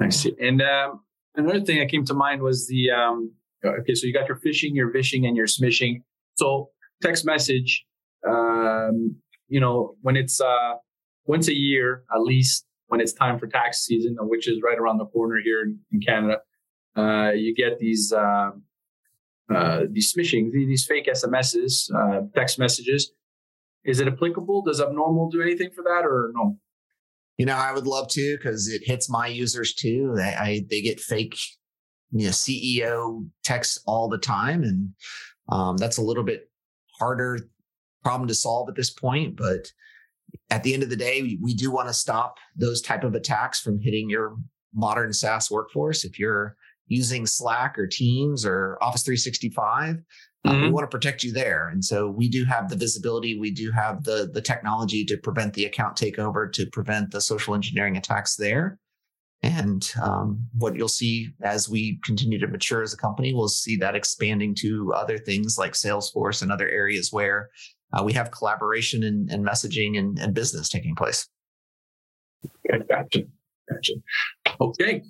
I 0.00 0.08
see. 0.08 0.34
And 0.40 0.62
um, 0.62 1.00
another 1.36 1.60
thing 1.60 1.78
that 1.78 1.90
came 1.90 2.04
to 2.06 2.14
mind 2.14 2.42
was 2.42 2.66
the 2.66 2.90
um, 2.90 3.32
okay, 3.64 3.94
so 3.94 4.06
you 4.06 4.12
got 4.12 4.28
your 4.28 4.38
phishing, 4.38 4.74
your 4.74 4.90
vishing, 4.90 5.26
and 5.26 5.36
your 5.36 5.46
smishing. 5.46 6.02
So 6.34 6.70
text 7.02 7.24
message, 7.26 7.84
um, 8.26 9.16
you 9.48 9.60
know, 9.60 9.96
when 10.00 10.16
it's 10.16 10.40
uh, 10.40 10.74
once 11.26 11.48
a 11.48 11.54
year 11.54 12.04
at 12.14 12.22
least, 12.22 12.66
when 12.88 13.00
it's 13.00 13.12
time 13.12 13.38
for 13.38 13.46
tax 13.46 13.84
season, 13.84 14.16
which 14.20 14.48
is 14.48 14.60
right 14.62 14.78
around 14.78 14.98
the 14.98 15.06
corner 15.06 15.38
here 15.42 15.62
in, 15.62 15.78
in 15.92 16.00
Canada, 16.00 16.38
uh, 16.96 17.32
you 17.32 17.54
get 17.54 17.78
these 17.78 18.12
uh, 18.12 18.50
uh, 19.54 19.80
these 19.90 20.12
smishing, 20.14 20.50
these 20.52 20.86
fake 20.86 21.06
SMSs, 21.06 21.90
uh, 21.94 22.22
text 22.34 22.58
messages. 22.58 23.12
Is 23.84 24.00
it 24.00 24.08
applicable? 24.08 24.62
Does 24.62 24.80
Abnormal 24.80 25.28
do 25.28 25.42
anything 25.42 25.70
for 25.74 25.82
that, 25.82 26.04
or 26.04 26.32
no? 26.34 26.56
You 27.38 27.46
know, 27.46 27.56
I 27.56 27.72
would 27.72 27.86
love 27.86 28.08
to 28.08 28.36
because 28.36 28.68
it 28.68 28.82
hits 28.84 29.08
my 29.08 29.26
users 29.26 29.74
too. 29.74 30.12
They, 30.16 30.34
I, 30.34 30.64
they 30.68 30.82
get 30.82 31.00
fake, 31.00 31.36
you 32.10 32.26
know, 32.26 32.30
CEO 32.30 33.26
texts 33.42 33.82
all 33.86 34.08
the 34.08 34.18
time, 34.18 34.62
and 34.62 34.90
um, 35.48 35.76
that's 35.76 35.96
a 35.96 36.02
little 36.02 36.24
bit 36.24 36.50
harder 36.98 37.38
problem 38.02 38.28
to 38.28 38.34
solve 38.34 38.68
at 38.68 38.74
this 38.74 38.90
point. 38.90 39.36
But 39.36 39.66
at 40.50 40.62
the 40.62 40.74
end 40.74 40.82
of 40.82 40.90
the 40.90 40.96
day, 40.96 41.22
we, 41.22 41.38
we 41.40 41.54
do 41.54 41.70
want 41.70 41.88
to 41.88 41.94
stop 41.94 42.36
those 42.56 42.82
type 42.82 43.04
of 43.04 43.14
attacks 43.14 43.60
from 43.60 43.80
hitting 43.80 44.10
your 44.10 44.36
modern 44.74 45.12
SaaS 45.12 45.50
workforce. 45.50 46.04
If 46.04 46.18
you're 46.18 46.56
using 46.92 47.26
Slack 47.26 47.78
or 47.78 47.86
Teams 47.86 48.44
or 48.44 48.78
Office 48.82 49.02
365. 49.02 49.96
Mm-hmm. 50.46 50.50
Uh, 50.50 50.58
we 50.58 50.64
mm-hmm. 50.64 50.74
want 50.74 50.84
to 50.84 50.96
protect 50.96 51.22
you 51.22 51.32
there. 51.32 51.68
And 51.68 51.84
so 51.84 52.08
we 52.08 52.28
do 52.28 52.44
have 52.44 52.68
the 52.68 52.76
visibility, 52.76 53.38
we 53.38 53.50
do 53.50 53.70
have 53.70 54.04
the, 54.04 54.30
the 54.32 54.42
technology 54.42 55.04
to 55.04 55.16
prevent 55.16 55.54
the 55.54 55.64
account 55.64 55.96
takeover, 55.96 56.52
to 56.52 56.66
prevent 56.66 57.12
the 57.12 57.20
social 57.20 57.54
engineering 57.54 57.96
attacks 57.96 58.36
there. 58.36 58.78
And 59.44 59.92
um, 60.00 60.46
what 60.56 60.76
you'll 60.76 60.88
see 60.88 61.30
as 61.42 61.68
we 61.68 61.98
continue 62.04 62.38
to 62.38 62.46
mature 62.46 62.82
as 62.82 62.92
a 62.92 62.96
company, 62.96 63.34
we'll 63.34 63.48
see 63.48 63.76
that 63.76 63.96
expanding 63.96 64.54
to 64.56 64.92
other 64.94 65.18
things 65.18 65.58
like 65.58 65.72
Salesforce 65.72 66.42
and 66.42 66.52
other 66.52 66.68
areas 66.68 67.12
where 67.12 67.50
uh, 67.92 68.02
we 68.04 68.12
have 68.12 68.30
collaboration 68.30 69.02
and, 69.02 69.30
and 69.30 69.44
messaging 69.44 69.98
and, 69.98 70.18
and, 70.18 70.32
business 70.32 70.68
taking 70.68 70.94
place. 70.94 71.28
Okay, 72.70 72.84
gotcha. 72.88 73.22
Gotcha. 73.68 73.92
Okay. 74.60 75.02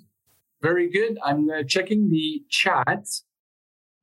Very 0.61 0.89
good. 0.89 1.17
I'm 1.23 1.49
uh, 1.49 1.63
checking 1.67 2.09
the 2.09 2.41
chat. 2.49 3.05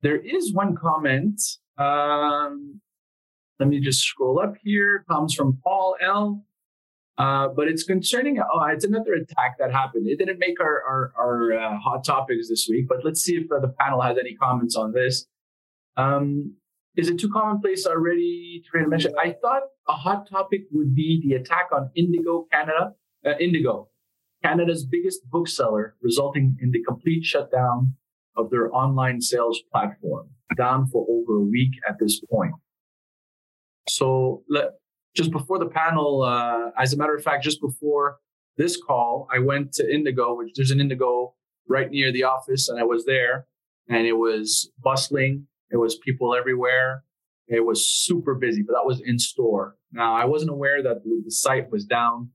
There 0.01 0.17
is 0.17 0.53
one 0.53 0.75
comment. 0.75 1.41
Um, 1.77 2.81
let 3.59 3.69
me 3.69 3.79
just 3.79 4.01
scroll 4.01 4.39
up 4.39 4.55
here. 4.63 5.05
Comes 5.09 5.33
from 5.33 5.59
Paul 5.63 5.95
L. 6.01 6.43
Uh, 7.17 7.49
but 7.49 7.67
it's 7.67 7.83
concerning. 7.83 8.39
Oh, 8.39 8.63
it's 8.65 8.85
another 8.85 9.13
attack 9.13 9.57
that 9.59 9.71
happened. 9.71 10.07
It 10.07 10.17
didn't 10.17 10.39
make 10.39 10.59
our 10.59 10.81
our, 10.83 11.13
our 11.19 11.53
uh, 11.53 11.77
hot 11.77 12.03
topics 12.03 12.49
this 12.49 12.67
week, 12.69 12.87
but 12.87 13.05
let's 13.05 13.21
see 13.21 13.35
if 13.35 13.51
uh, 13.51 13.59
the 13.59 13.67
panel 13.79 14.01
has 14.01 14.17
any 14.17 14.33
comments 14.33 14.75
on 14.75 14.91
this. 14.91 15.27
Um, 15.97 16.55
is 16.95 17.09
it 17.09 17.19
too 17.19 17.29
commonplace 17.29 17.85
already 17.85 18.63
to 18.73 18.87
mention? 18.87 19.13
I 19.19 19.35
thought 19.39 19.63
a 19.87 19.93
hot 19.93 20.29
topic 20.29 20.61
would 20.71 20.95
be 20.95 21.21
the 21.23 21.35
attack 21.35 21.67
on 21.71 21.91
Indigo 21.95 22.47
Canada. 22.51 22.95
Uh, 23.23 23.33
Indigo, 23.39 23.89
Canada's 24.43 24.83
biggest 24.83 25.21
bookseller, 25.29 25.95
resulting 26.01 26.57
in 26.59 26.71
the 26.71 26.81
complete 26.83 27.23
shutdown 27.23 27.93
of 28.37 28.49
their 28.49 28.73
online 28.73 29.21
sales 29.21 29.61
platform, 29.71 30.29
down 30.57 30.87
for 30.87 31.05
over 31.09 31.37
a 31.39 31.43
week 31.43 31.71
at 31.87 31.97
this 31.99 32.19
point. 32.31 32.53
So, 33.89 34.43
let, 34.49 34.71
just 35.15 35.31
before 35.31 35.59
the 35.59 35.67
panel, 35.67 36.23
uh, 36.23 36.69
as 36.77 36.93
a 36.93 36.97
matter 36.97 37.15
of 37.15 37.23
fact, 37.23 37.43
just 37.43 37.59
before 37.61 38.17
this 38.57 38.81
call, 38.81 39.27
I 39.33 39.39
went 39.39 39.73
to 39.73 39.93
Indigo, 39.93 40.35
which 40.35 40.51
there's 40.55 40.71
an 40.71 40.79
Indigo 40.79 41.33
right 41.67 41.89
near 41.89 42.11
the 42.11 42.23
office, 42.23 42.69
and 42.69 42.79
I 42.79 42.83
was 42.83 43.05
there, 43.05 43.47
and 43.89 44.05
it 44.05 44.13
was 44.13 44.71
bustling. 44.79 45.47
It 45.71 45.77
was 45.77 45.97
people 45.97 46.35
everywhere. 46.35 47.03
It 47.47 47.65
was 47.65 47.85
super 47.85 48.35
busy, 48.35 48.61
but 48.61 48.73
that 48.73 48.85
was 48.85 49.01
in 49.01 49.19
store. 49.19 49.75
Now, 49.91 50.15
I 50.15 50.25
wasn't 50.25 50.51
aware 50.51 50.81
that 50.83 51.03
the, 51.03 51.21
the 51.25 51.31
site 51.31 51.69
was 51.69 51.85
down 51.85 52.29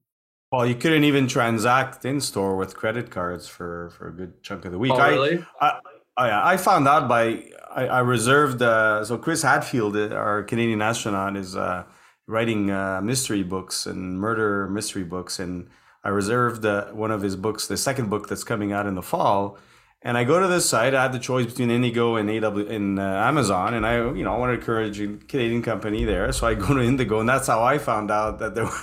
well, 0.53 0.67
you 0.67 0.75
couldn't 0.75 1.05
even 1.05 1.27
transact 1.27 2.05
in 2.05 2.21
store 2.21 2.57
with 2.57 2.77
credit 2.77 3.11
cards 3.11 3.49
for, 3.49 3.91
for 3.91 4.09
a 4.09 4.13
good 4.13 4.43
chunk 4.43 4.65
of 4.65 4.73
the 4.73 4.79
week. 4.79 4.93
Oh, 4.93 5.09
really? 5.09 5.45
I, 5.61 5.81
I, 6.17 6.53
I 6.53 6.57
found 6.57 6.87
out 6.87 7.09
by 7.09 7.51
I, 7.71 7.87
I 7.87 7.99
reserved. 8.01 8.63
Uh, 8.63 9.05
so 9.05 9.19
Chris 9.19 9.43
Hadfield, 9.43 9.97
uh, 9.97 10.15
our 10.15 10.43
Canadian 10.45 10.81
astronaut, 10.83 11.37
is 11.37 11.57
uh, 11.57 11.85
writing 12.27 12.71
uh, 12.71 13.01
mystery 13.03 13.43
books 13.43 13.87
and 13.87 14.19
murder 14.19 14.69
mystery 14.69 15.05
books, 15.05 15.39
and 15.39 15.69
I 16.05 16.11
reserved 16.11 16.65
uh, 16.65 16.87
one 16.87 17.11
of 17.11 17.23
his 17.23 17.37
books, 17.37 17.67
the 17.67 17.77
second 17.77 18.09
book 18.09 18.29
that's 18.29 18.45
coming 18.45 18.73
out 18.73 18.87
in 18.87 18.95
the 18.95 19.03
fall. 19.03 19.59
And 20.03 20.17
I 20.17 20.23
go 20.23 20.39
to 20.39 20.47
this 20.47 20.69
site. 20.69 20.95
I 20.95 21.03
had 21.03 21.13
the 21.13 21.19
choice 21.19 21.47
between 21.47 21.71
Indigo 21.71 22.15
and 22.15 22.31
AW 22.31 22.59
and 22.69 23.01
uh, 23.01 23.03
Amazon, 23.03 23.75
and 23.75 23.85
I, 23.85 23.97
you 23.97 24.23
know, 24.23 24.33
I 24.33 24.39
want 24.39 24.51
to 24.51 24.61
encourage 24.61 25.01
a 25.01 25.17
Canadian 25.27 25.63
company 25.63 26.05
there. 26.05 26.31
So 26.31 26.47
I 26.47 26.55
go 26.55 26.75
to 26.75 26.81
Indigo, 26.81 27.19
and 27.19 27.29
that's 27.29 27.49
how 27.49 27.65
I 27.65 27.79
found 27.79 28.13
out 28.13 28.39
that 28.39 28.55
there. 28.55 28.65
were 28.65 28.79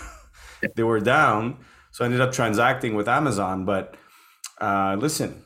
they 0.75 0.83
were 0.83 0.99
down. 0.99 1.57
So 1.91 2.03
I 2.03 2.05
ended 2.05 2.21
up 2.21 2.31
transacting 2.31 2.95
with 2.95 3.07
Amazon. 3.07 3.65
But 3.65 3.95
uh, 4.59 4.95
listen, 4.99 5.43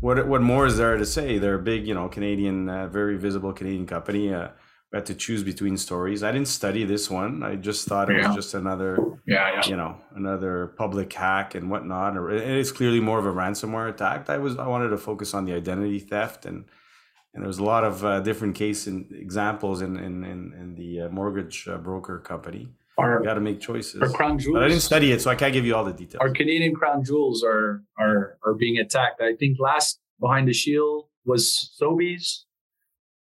what 0.00 0.26
what 0.28 0.42
more 0.42 0.66
is 0.66 0.76
there 0.76 0.96
to 0.96 1.06
say? 1.06 1.38
They're 1.38 1.54
a 1.56 1.62
big, 1.62 1.86
you 1.86 1.94
know, 1.94 2.08
Canadian, 2.08 2.68
uh, 2.68 2.88
very 2.88 3.16
visible 3.16 3.52
Canadian 3.52 3.86
company. 3.86 4.32
Uh, 4.32 4.48
we 4.92 4.96
had 4.96 5.06
to 5.06 5.14
choose 5.14 5.42
between 5.42 5.76
stories. 5.76 6.22
I 6.22 6.32
didn't 6.32 6.48
study 6.48 6.84
this 6.84 7.10
one. 7.10 7.42
I 7.42 7.56
just 7.56 7.86
thought 7.86 8.08
it 8.10 8.16
Yeah. 8.16 8.28
was 8.28 8.36
just 8.36 8.54
another, 8.54 8.96
Yeah, 9.26 9.52
yeah. 9.52 9.66
you 9.66 9.76
know, 9.76 9.96
another 10.14 10.68
public 10.78 11.12
hack 11.12 11.54
and 11.54 11.70
whatnot. 11.70 12.16
Or 12.16 12.30
it 12.30 12.42
is 12.56 12.72
clearly 12.72 12.98
more 13.00 13.18
of 13.18 13.26
a 13.26 13.32
ransomware 13.32 13.90
attack. 13.90 14.30
I 14.30 14.38
was 14.38 14.56
I 14.56 14.66
wanted 14.66 14.88
to 14.88 14.96
focus 14.96 15.34
on 15.34 15.44
the 15.44 15.52
identity 15.54 15.98
theft 15.98 16.46
and 16.46 16.64
and 17.34 17.42
there 17.42 17.48
was 17.48 17.58
a 17.58 17.64
lot 17.64 17.84
of 17.84 18.02
uh, 18.04 18.20
different 18.20 18.54
case 18.54 18.86
and 18.86 19.12
examples 19.12 19.82
in 19.82 19.96
in 19.98 20.24
in, 20.24 20.40
in 20.54 20.74
the 20.74 21.02
uh, 21.02 21.08
mortgage 21.10 21.68
uh, 21.68 21.76
broker 21.76 22.18
company. 22.18 22.68
Our, 22.98 23.18
You 23.20 23.24
got 23.24 23.34
to 23.34 23.40
make 23.40 23.60
choices. 23.60 24.02
our 24.02 24.08
crown 24.10 24.38
jewels. 24.38 24.54
But 24.56 24.64
I 24.64 24.68
didn't 24.68 24.82
study 24.82 25.12
it, 25.12 25.20
so 25.22 25.30
I 25.30 25.36
can't 25.36 25.52
give 25.52 25.64
you 25.64 25.74
all 25.76 25.84
the 25.84 25.92
details. 25.92 26.20
our 26.20 26.30
Canadian 26.40 26.74
crown 26.74 27.04
jewels 27.04 27.42
are 27.44 27.82
are 27.98 28.38
are 28.44 28.54
being 28.54 28.76
attacked. 28.78 29.20
I 29.22 29.34
think 29.36 29.58
last 29.60 30.00
behind 30.20 30.48
the 30.48 30.52
shield 30.52 31.06
was 31.24 31.70
Sobeys, 31.80 32.26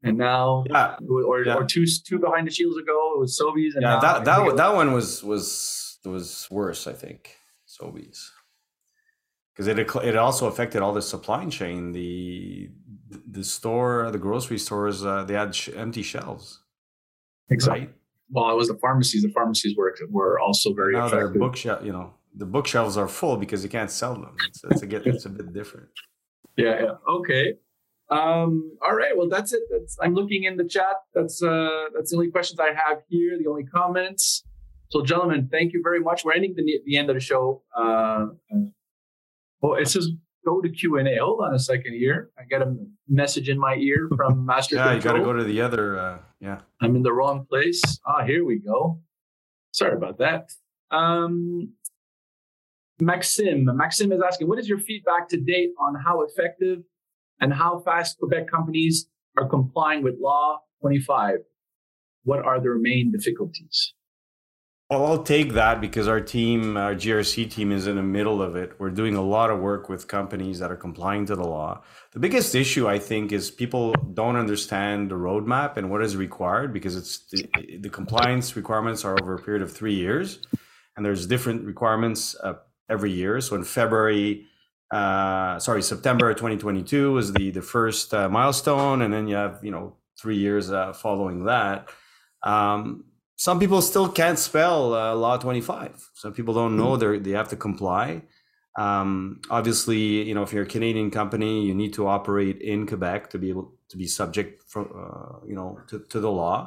and 0.03 0.19
now 0.19 0.65
yeah, 0.69 0.97
or, 1.09 1.45
Yeah. 1.45 1.55
or 1.55 1.65
two 1.65 1.85
two 2.09 2.19
behind 2.19 2.47
the 2.49 2.51
shields 2.51 2.77
ago 2.77 2.99
it 3.15 3.19
was 3.21 3.39
Sobeys, 3.41 3.75
and 3.77 3.83
yeah, 3.83 3.95
now 3.95 4.01
that 4.01 4.25
that 4.25 4.57
that 4.57 4.75
one 4.75 4.93
was 4.93 5.23
was 5.23 5.99
was 6.05 6.49
worse, 6.51 6.87
I 6.87 6.93
think. 7.03 7.37
Sobeys, 7.69 8.19
because 9.53 9.69
it 9.69 9.79
it 9.79 10.17
also 10.17 10.47
affected 10.49 10.83
all 10.83 10.93
the 10.93 11.03
supply 11.03 11.47
chain. 11.47 11.93
The 11.93 12.71
the 13.37 13.45
store, 13.45 14.11
the 14.11 14.19
grocery 14.19 14.59
stores, 14.59 15.05
uh, 15.05 15.23
they 15.25 15.35
had 15.35 15.55
sh- 15.55 15.71
empty 15.77 16.03
shelves, 16.03 16.61
exactly. 17.49 17.87
right? 17.87 17.95
Well, 18.33 18.51
it 18.51 18.57
was 18.57 18.69
the 18.69 18.79
pharmacies. 18.79 19.23
The 19.23 19.31
pharmacies 19.31 19.77
were 19.77 19.95
were 20.09 20.39
also 20.39 20.73
very 20.73 20.95
now 20.95 21.09
their 21.09 21.29
bookshelf, 21.29 21.85
you 21.85 21.93
know, 21.93 22.15
the 22.35 22.47
bookshelves 22.47 22.97
are 22.97 23.09
full 23.09 23.37
because 23.37 23.63
you 23.63 23.71
can't 23.71 23.91
sell 23.91 24.15
them. 24.15 24.37
It's, 24.49 24.63
it's 24.65 24.83
a 24.83 25.09
it's 25.09 25.27
a 25.27 25.31
bit 25.31 25.53
different. 25.53 25.89
Yeah, 26.57 26.83
yeah. 26.83 26.95
Okay. 27.09 27.55
Um, 28.11 28.77
all 28.85 28.95
right. 28.95 29.17
Well, 29.17 29.29
that's 29.29 29.53
it. 29.53 29.63
That's 29.71 29.97
I'm 30.03 30.15
looking 30.15 30.45
in 30.45 30.57
the 30.57 30.65
chat. 30.65 30.97
That's 31.15 31.43
uh 31.43 31.85
that's 31.95 32.11
the 32.11 32.17
only 32.17 32.31
questions 32.31 32.59
I 32.61 32.69
have 32.69 33.03
here, 33.09 33.39
the 33.39 33.49
only 33.49 33.65
comments. 33.65 34.45
So 34.89 35.05
gentlemen, 35.05 35.49
thank 35.51 35.73
you 35.73 35.81
very 35.83 36.01
much. 36.01 36.25
We're 36.25 36.33
ending 36.33 36.55
the 36.57 36.81
the 36.85 36.97
end 36.97 37.11
of 37.11 37.17
the 37.17 37.21
show. 37.21 37.63
Uh, 37.77 38.27
uh, 38.53 38.67
well, 39.61 39.75
it 39.75 39.89
says 39.89 40.09
go 40.45 40.61
to 40.61 40.69
Q 40.69 40.99
and 40.99 41.09
A. 41.09 41.17
Hold 41.19 41.43
on 41.43 41.55
a 41.55 41.59
second 41.59 41.95
here. 41.95 42.31
I 42.39 42.43
got 42.45 42.63
a 42.63 42.75
message 43.09 43.49
in 43.49 43.59
my 43.59 43.75
ear 43.77 44.09
from 44.17 44.45
Master 44.53 44.77
Yeah, 44.77 44.95
you 44.95 45.01
got 45.01 45.15
to 45.15 45.21
go 45.21 45.33
to 45.33 45.45
the 45.45 45.61
other. 45.61 45.99
Uh, 45.99 46.19
yeah, 46.41 46.61
I'm 46.81 46.97
in 46.97 47.03
the 47.03 47.13
wrong 47.13 47.47
place. 47.49 47.83
Ah, 48.07 48.25
here 48.25 48.45
we 48.45 48.59
go. 48.59 49.01
Sorry 49.73 49.95
about 49.95 50.19
that. 50.19 50.51
Um, 50.91 51.73
Maxim. 53.01 53.65
Maxim 53.65 54.13
is 54.13 54.21
asking, 54.27 54.49
what 54.49 54.59
is 54.59 54.69
your 54.69 54.79
feedback 54.79 55.29
to 55.29 55.37
date 55.37 55.71
on 55.79 55.95
how 55.95 56.23
effective 56.23 56.81
and 57.41 57.53
how 57.53 57.81
fast 57.81 58.19
Quebec 58.19 58.51
companies 58.51 59.07
are 59.37 59.49
complying 59.49 60.03
with 60.03 60.17
Law 60.21 60.61
25? 60.81 61.39
What 62.25 62.45
are 62.45 62.61
their 62.61 62.77
main 62.77 63.13
difficulties? 63.13 63.95
I'll 64.91 65.23
take 65.23 65.53
that 65.53 65.81
because 65.81 66.09
our 66.09 66.21
team, 66.21 66.77
our 66.77 66.97
GRC 66.97 67.49
team, 67.49 67.71
is 67.71 67.87
in 67.87 67.95
the 67.95 68.03
middle 68.03 68.43
of 68.43 68.57
it. 68.57 68.73
We're 68.81 68.91
doing 68.91 69.15
a 69.15 69.23
lot 69.23 69.51
of 69.51 69.61
work 69.61 69.89
with 69.89 70.09
companies 70.09 70.59
that 70.59 70.73
are 70.73 70.77
complying 70.77 71.27
to 71.27 71.37
the 71.37 71.47
law. 71.47 71.83
The 72.11 72.19
biggest 72.19 72.57
issue, 72.57 72.89
I 72.89 72.99
think, 72.99 73.31
is 73.31 73.53
people 73.53 73.93
don't 73.93 74.35
understand 74.35 75.09
the 75.09 75.15
roadmap 75.15 75.77
and 75.77 75.91
what 75.91 76.03
is 76.03 76.17
required 76.17 76.73
because 76.73 76.97
it's 76.97 77.19
the, 77.31 77.79
the 77.79 77.89
compliance 77.89 78.57
requirements 78.57 79.05
are 79.05 79.17
over 79.23 79.35
a 79.35 79.39
period 79.39 79.63
of 79.63 79.73
three 79.73 79.95
years, 79.95 80.41
and 80.97 81.07
there's 81.07 81.25
different 81.25 81.65
requirements 81.65 82.35
uh, 82.43 82.55
every 82.89 83.13
year. 83.13 83.41
So 83.41 83.55
in 83.55 83.63
February, 83.63 84.47
uh, 84.91 85.61
sorry, 85.61 85.83
September 85.83 86.35
2022 86.35 87.13
was 87.13 87.33
the 87.33 87.51
the 87.53 87.63
first 87.63 88.13
uh, 88.13 88.29
milestone, 88.29 89.03
and 89.03 89.15
then 89.15 89.29
you 89.29 89.37
have 89.37 89.61
you 89.63 89.71
know 89.71 89.95
three 90.19 90.39
years 90.39 90.73
uh, 90.73 90.93
following 90.93 91.45
that. 91.45 91.89
Um, 92.43 93.05
some 93.41 93.59
people 93.59 93.81
still 93.81 94.07
can't 94.07 94.39
spell 94.39 94.93
uh, 94.95 95.15
law 95.15 95.39
25 95.39 96.11
some 96.13 96.35
people 96.35 96.53
don't 96.53 96.77
know 96.77 96.97
they 96.97 97.19
they 97.19 97.31
have 97.31 97.49
to 97.49 97.57
comply. 97.57 98.23
Um, 98.79 99.41
obviously 99.51 100.03
you 100.29 100.35
know 100.35 100.43
if 100.43 100.53
you're 100.53 100.69
a 100.71 100.75
canadian 100.77 101.11
company 101.11 101.53
you 101.69 101.75
need 101.75 101.93
to 101.95 102.07
operate 102.07 102.59
in 102.73 102.87
quebec 102.87 103.31
to 103.31 103.39
be 103.39 103.49
able 103.49 103.67
to 103.89 103.97
be 103.97 104.07
subject 104.07 104.63
for 104.73 104.83
uh, 105.05 105.47
you 105.49 105.57
know 105.59 105.79
to, 105.89 106.05
to 106.13 106.21
the 106.21 106.31
law. 106.43 106.59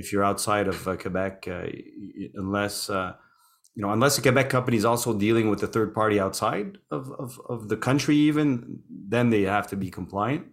If 0.00 0.12
you're 0.12 0.26
outside 0.30 0.68
of 0.68 0.86
uh, 0.86 0.96
quebec 0.96 1.48
uh, 1.48 1.66
unless 2.34 2.90
uh, 2.90 3.14
you 3.74 3.82
know 3.82 3.90
unless 3.96 4.18
a 4.18 4.22
quebec 4.22 4.50
company 4.50 4.76
is 4.76 4.84
also 4.84 5.14
dealing 5.26 5.48
with 5.48 5.62
a 5.62 5.70
third 5.74 5.94
party 5.94 6.20
outside 6.20 6.78
of, 6.90 7.10
of, 7.24 7.40
of 7.48 7.68
the 7.68 7.78
country 7.88 8.16
even 8.30 8.80
then 8.88 9.30
they 9.30 9.42
have 9.56 9.68
to 9.68 9.76
be 9.76 9.90
compliant. 9.90 10.44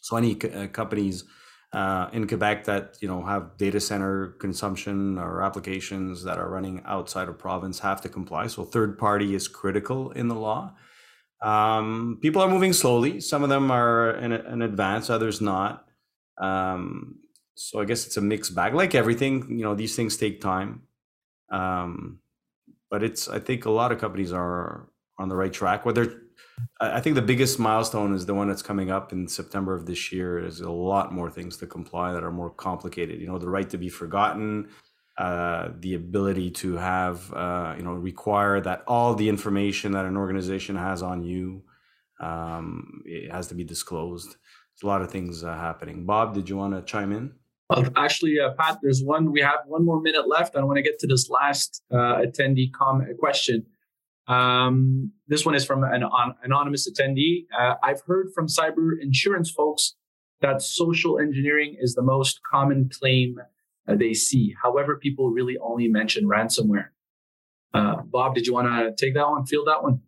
So 0.00 0.16
any 0.16 0.32
uh, 0.40 0.68
companies 0.68 1.24
uh, 1.72 2.08
in 2.12 2.26
Quebec 2.26 2.64
that 2.64 2.96
you 3.00 3.08
know 3.08 3.22
have 3.22 3.56
data 3.56 3.80
center 3.80 4.28
consumption 4.38 5.18
or 5.18 5.42
applications 5.42 6.24
that 6.24 6.38
are 6.38 6.48
running 6.48 6.82
outside 6.86 7.28
of 7.28 7.38
province 7.38 7.78
have 7.80 8.00
to 8.02 8.08
comply. 8.08 8.46
So 8.46 8.64
third 8.64 8.98
party 8.98 9.34
is 9.34 9.48
critical 9.48 10.10
in 10.12 10.28
the 10.28 10.34
law. 10.34 10.74
Um, 11.42 12.18
people 12.20 12.42
are 12.42 12.48
moving 12.48 12.72
slowly. 12.72 13.20
Some 13.20 13.42
of 13.42 13.48
them 13.48 13.70
are 13.70 14.12
in, 14.12 14.32
in 14.32 14.62
advance, 14.62 15.08
others 15.10 15.40
not. 15.40 15.86
Um, 16.38 17.16
so 17.54 17.80
I 17.80 17.84
guess 17.84 18.06
it's 18.06 18.16
a 18.16 18.20
mixed 18.20 18.54
bag. 18.54 18.74
Like 18.74 18.94
everything, 18.94 19.46
you 19.58 19.64
know, 19.64 19.74
these 19.74 19.94
things 19.94 20.16
take 20.16 20.40
time. 20.40 20.82
Um, 21.50 22.20
but 22.90 23.02
it's 23.02 23.28
I 23.28 23.38
think 23.38 23.66
a 23.66 23.70
lot 23.70 23.92
of 23.92 23.98
companies 23.98 24.32
are 24.32 24.88
on 25.18 25.28
the 25.28 25.36
right 25.36 25.52
track. 25.52 25.84
Whether 25.84 26.22
I 26.80 27.00
think 27.00 27.16
the 27.16 27.22
biggest 27.22 27.58
milestone 27.58 28.14
is 28.14 28.24
the 28.26 28.34
one 28.34 28.48
that's 28.48 28.62
coming 28.62 28.90
up 28.90 29.12
in 29.12 29.26
September 29.26 29.74
of 29.74 29.86
this 29.86 30.12
year. 30.12 30.40
There's 30.40 30.60
a 30.60 30.70
lot 30.70 31.12
more 31.12 31.30
things 31.30 31.56
to 31.58 31.66
comply 31.66 32.12
that 32.12 32.22
are 32.22 32.30
more 32.30 32.50
complicated. 32.50 33.20
You 33.20 33.26
know, 33.26 33.38
the 33.38 33.48
right 33.48 33.68
to 33.70 33.78
be 33.78 33.88
forgotten, 33.88 34.68
uh, 35.18 35.70
the 35.80 35.94
ability 35.94 36.50
to 36.52 36.76
have, 36.76 37.32
uh, 37.32 37.74
you 37.76 37.82
know, 37.82 37.94
require 37.94 38.60
that 38.60 38.84
all 38.86 39.14
the 39.14 39.28
information 39.28 39.92
that 39.92 40.04
an 40.04 40.16
organization 40.16 40.76
has 40.76 41.02
on 41.02 41.24
you, 41.24 41.64
um, 42.20 43.02
it 43.04 43.30
has 43.32 43.48
to 43.48 43.54
be 43.54 43.64
disclosed. 43.64 44.28
There's 44.28 44.84
a 44.84 44.86
lot 44.86 45.02
of 45.02 45.10
things 45.10 45.42
uh, 45.42 45.52
happening. 45.54 46.06
Bob, 46.06 46.34
did 46.34 46.48
you 46.48 46.56
want 46.56 46.74
to 46.74 46.82
chime 46.82 47.12
in? 47.12 47.32
Uh, 47.70 47.90
actually, 47.96 48.38
uh, 48.40 48.52
Pat, 48.52 48.78
there's 48.82 49.02
one. 49.02 49.30
We 49.30 49.40
have 49.40 49.60
one 49.66 49.84
more 49.84 50.00
minute 50.00 50.28
left. 50.28 50.56
I 50.56 50.62
want 50.62 50.76
to 50.76 50.82
get 50.82 50.98
to 51.00 51.06
this 51.06 51.28
last 51.28 51.82
uh, 51.90 52.22
attendee 52.22 52.72
comment 52.72 53.18
question. 53.18 53.66
Um, 54.28 55.12
this 55.26 55.44
one 55.46 55.54
is 55.54 55.64
from 55.64 55.82
an 55.84 56.02
an 56.02 56.34
anonymous 56.44 56.88
attendee. 56.88 57.46
Uh, 57.58 57.74
I've 57.82 58.02
heard 58.06 58.28
from 58.34 58.46
cyber 58.46 58.90
insurance 59.00 59.50
folks 59.50 59.94
that 60.40 60.62
social 60.62 61.18
engineering 61.18 61.76
is 61.80 61.94
the 61.94 62.02
most 62.02 62.40
common 62.48 62.90
claim 62.92 63.40
uh, 63.88 63.96
they 63.96 64.12
see. 64.14 64.54
However, 64.62 64.96
people 64.96 65.30
really 65.30 65.56
only 65.58 65.88
mention 65.88 66.28
ransomware. 66.28 66.88
Uh, 67.74 68.02
Bob, 68.04 68.34
did 68.34 68.46
you 68.46 68.52
want 68.52 68.68
to 68.68 69.04
take 69.04 69.14
that 69.14 69.28
one? 69.28 69.46
Field 69.46 69.66
that 69.66 69.82
one? 69.82 70.00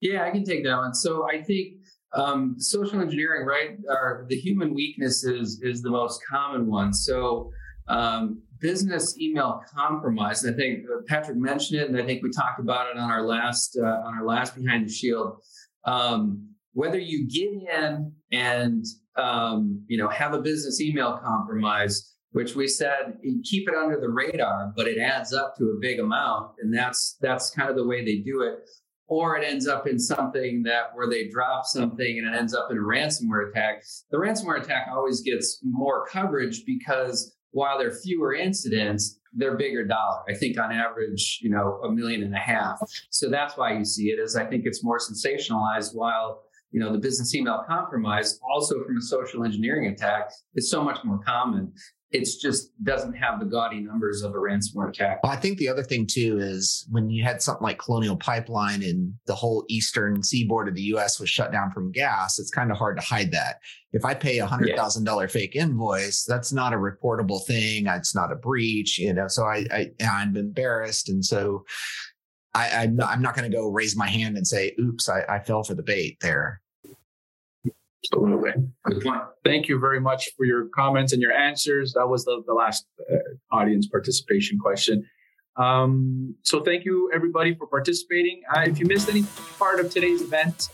Yeah, 0.00 0.24
I 0.24 0.30
can 0.30 0.44
take 0.44 0.62
that 0.64 0.76
one. 0.76 0.94
So 0.94 1.26
I 1.28 1.42
think 1.42 1.78
um, 2.12 2.56
social 2.58 3.00
engineering, 3.00 3.46
right? 3.46 3.78
Or 3.88 4.26
the 4.28 4.36
human 4.36 4.74
weakness 4.74 5.24
is 5.24 5.60
is 5.62 5.82
the 5.82 5.90
most 5.90 6.20
common 6.28 6.66
one. 6.66 6.92
So 6.92 7.50
um, 7.88 8.42
business 8.60 9.18
email 9.18 9.62
compromise. 9.74 10.44
And 10.44 10.54
I 10.54 10.58
think 10.58 10.84
uh, 10.84 11.02
Patrick 11.06 11.36
mentioned 11.36 11.80
it, 11.80 11.88
and 11.88 12.00
I 12.00 12.04
think 12.04 12.22
we 12.22 12.30
talked 12.30 12.60
about 12.60 12.90
it 12.90 12.98
on 12.98 13.10
our 13.10 13.22
last 13.22 13.78
uh, 13.80 13.86
on 13.86 14.14
our 14.18 14.24
last 14.24 14.56
behind 14.56 14.86
the 14.86 14.92
shield. 14.92 15.38
Um, 15.84 16.48
whether 16.72 16.98
you 16.98 17.28
get 17.28 17.50
in 17.78 18.12
and 18.32 18.84
um, 19.16 19.84
you 19.88 19.98
know 19.98 20.08
have 20.08 20.34
a 20.34 20.40
business 20.40 20.80
email 20.80 21.18
compromise, 21.24 22.14
which 22.32 22.54
we 22.54 22.68
said 22.68 23.18
keep 23.44 23.68
it 23.68 23.74
under 23.74 24.00
the 24.00 24.08
radar, 24.08 24.72
but 24.76 24.86
it 24.86 24.98
adds 24.98 25.32
up 25.32 25.54
to 25.58 25.64
a 25.64 25.78
big 25.80 26.00
amount, 26.00 26.52
and 26.60 26.72
that's 26.72 27.16
that's 27.20 27.50
kind 27.50 27.70
of 27.70 27.76
the 27.76 27.86
way 27.86 28.04
they 28.04 28.18
do 28.18 28.42
it 28.42 28.68
or 29.08 29.36
it 29.36 29.44
ends 29.46 29.68
up 29.68 29.86
in 29.86 29.98
something 29.98 30.62
that 30.64 30.86
where 30.94 31.08
they 31.08 31.28
drop 31.28 31.64
something 31.64 32.18
and 32.18 32.26
it 32.26 32.36
ends 32.36 32.54
up 32.54 32.68
in 32.70 32.76
a 32.76 32.80
ransomware 32.80 33.50
attack. 33.50 33.82
The 34.10 34.18
ransomware 34.18 34.60
attack 34.60 34.88
always 34.90 35.20
gets 35.20 35.60
more 35.62 36.06
coverage 36.06 36.64
because 36.66 37.35
while 37.56 37.78
there 37.78 37.88
are 37.88 37.94
fewer 37.94 38.34
incidents, 38.34 39.18
they're 39.32 39.56
bigger 39.56 39.82
dollar. 39.82 40.20
I 40.28 40.34
think 40.34 40.58
on 40.58 40.72
average, 40.72 41.40
you 41.42 41.48
know, 41.48 41.80
a 41.84 41.90
million 41.90 42.22
and 42.22 42.34
a 42.34 42.38
half. 42.38 42.78
So 43.10 43.30
that's 43.30 43.56
why 43.56 43.72
you 43.78 43.84
see 43.84 44.10
it. 44.10 44.18
Is 44.18 44.36
I 44.36 44.44
think 44.44 44.64
it's 44.66 44.84
more 44.84 44.98
sensationalized. 44.98 45.94
While 45.94 46.42
you 46.72 46.80
know, 46.80 46.92
the 46.92 46.98
business 46.98 47.34
email 47.34 47.64
compromise, 47.66 48.38
also 48.42 48.84
from 48.84 48.98
a 48.98 49.00
social 49.00 49.44
engineering 49.44 49.86
attack, 49.86 50.30
is 50.54 50.70
so 50.70 50.82
much 50.84 51.02
more 51.02 51.18
common. 51.24 51.72
It's 52.16 52.36
just 52.36 52.70
doesn't 52.82 53.14
have 53.14 53.40
the 53.40 53.46
gaudy 53.46 53.80
numbers 53.80 54.22
of 54.22 54.32
a 54.32 54.38
ransomware 54.38 54.88
attack. 54.88 55.22
Well, 55.22 55.32
I 55.32 55.36
think 55.36 55.58
the 55.58 55.68
other 55.68 55.82
thing 55.82 56.06
too 56.06 56.38
is 56.40 56.86
when 56.90 57.10
you 57.10 57.22
had 57.22 57.42
something 57.42 57.62
like 57.62 57.78
Colonial 57.78 58.16
Pipeline 58.16 58.82
and 58.82 59.12
the 59.26 59.34
whole 59.34 59.64
eastern 59.68 60.22
seaboard 60.22 60.68
of 60.68 60.74
the 60.74 60.82
US 60.94 61.20
was 61.20 61.30
shut 61.30 61.52
down 61.52 61.70
from 61.70 61.92
gas, 61.92 62.38
it's 62.38 62.50
kind 62.50 62.70
of 62.70 62.78
hard 62.78 62.98
to 62.98 63.06
hide 63.06 63.32
that. 63.32 63.60
If 63.92 64.04
I 64.04 64.14
pay 64.14 64.38
a 64.38 64.46
hundred 64.46 64.76
thousand 64.76 65.04
dollar 65.04 65.28
fake 65.28 65.56
invoice, 65.56 66.24
that's 66.24 66.52
not 66.52 66.72
a 66.72 66.76
reportable 66.76 67.44
thing. 67.46 67.86
It's 67.86 68.14
not 68.14 68.32
a 68.32 68.36
breach, 68.36 68.98
you 68.98 69.14
know. 69.14 69.28
So 69.28 69.44
I, 69.44 69.66
I 69.70 69.90
I'm 70.06 70.36
embarrassed, 70.36 71.08
and 71.08 71.24
so 71.24 71.64
I, 72.54 72.70
I'm 72.70 72.96
not, 72.96 73.10
I'm 73.10 73.22
not 73.22 73.36
going 73.36 73.50
to 73.50 73.56
go 73.56 73.68
raise 73.68 73.96
my 73.96 74.08
hand 74.08 74.36
and 74.36 74.46
say, 74.46 74.74
"Oops, 74.80 75.08
I, 75.08 75.22
I 75.28 75.38
fell 75.40 75.62
for 75.62 75.74
the 75.74 75.82
bait 75.82 76.18
there." 76.20 76.60
Absolutely. 78.04 78.52
Good 78.84 79.02
point. 79.02 79.22
Thank 79.44 79.68
you 79.68 79.78
very 79.78 80.00
much 80.00 80.28
for 80.36 80.44
your 80.44 80.68
comments 80.74 81.12
and 81.12 81.20
your 81.20 81.32
answers. 81.32 81.92
That 81.94 82.06
was 82.06 82.24
the, 82.24 82.42
the 82.46 82.54
last 82.54 82.86
uh, 83.12 83.16
audience 83.56 83.86
participation 83.86 84.58
question. 84.58 85.04
Um, 85.56 86.34
so 86.42 86.60
thank 86.60 86.84
you 86.84 87.10
everybody 87.14 87.54
for 87.54 87.66
participating. 87.66 88.42
Uh, 88.54 88.60
if 88.60 88.78
you 88.78 88.86
missed 88.86 89.08
any 89.08 89.24
part 89.58 89.80
of 89.80 89.90
today's 89.90 90.20
event, 90.22 90.68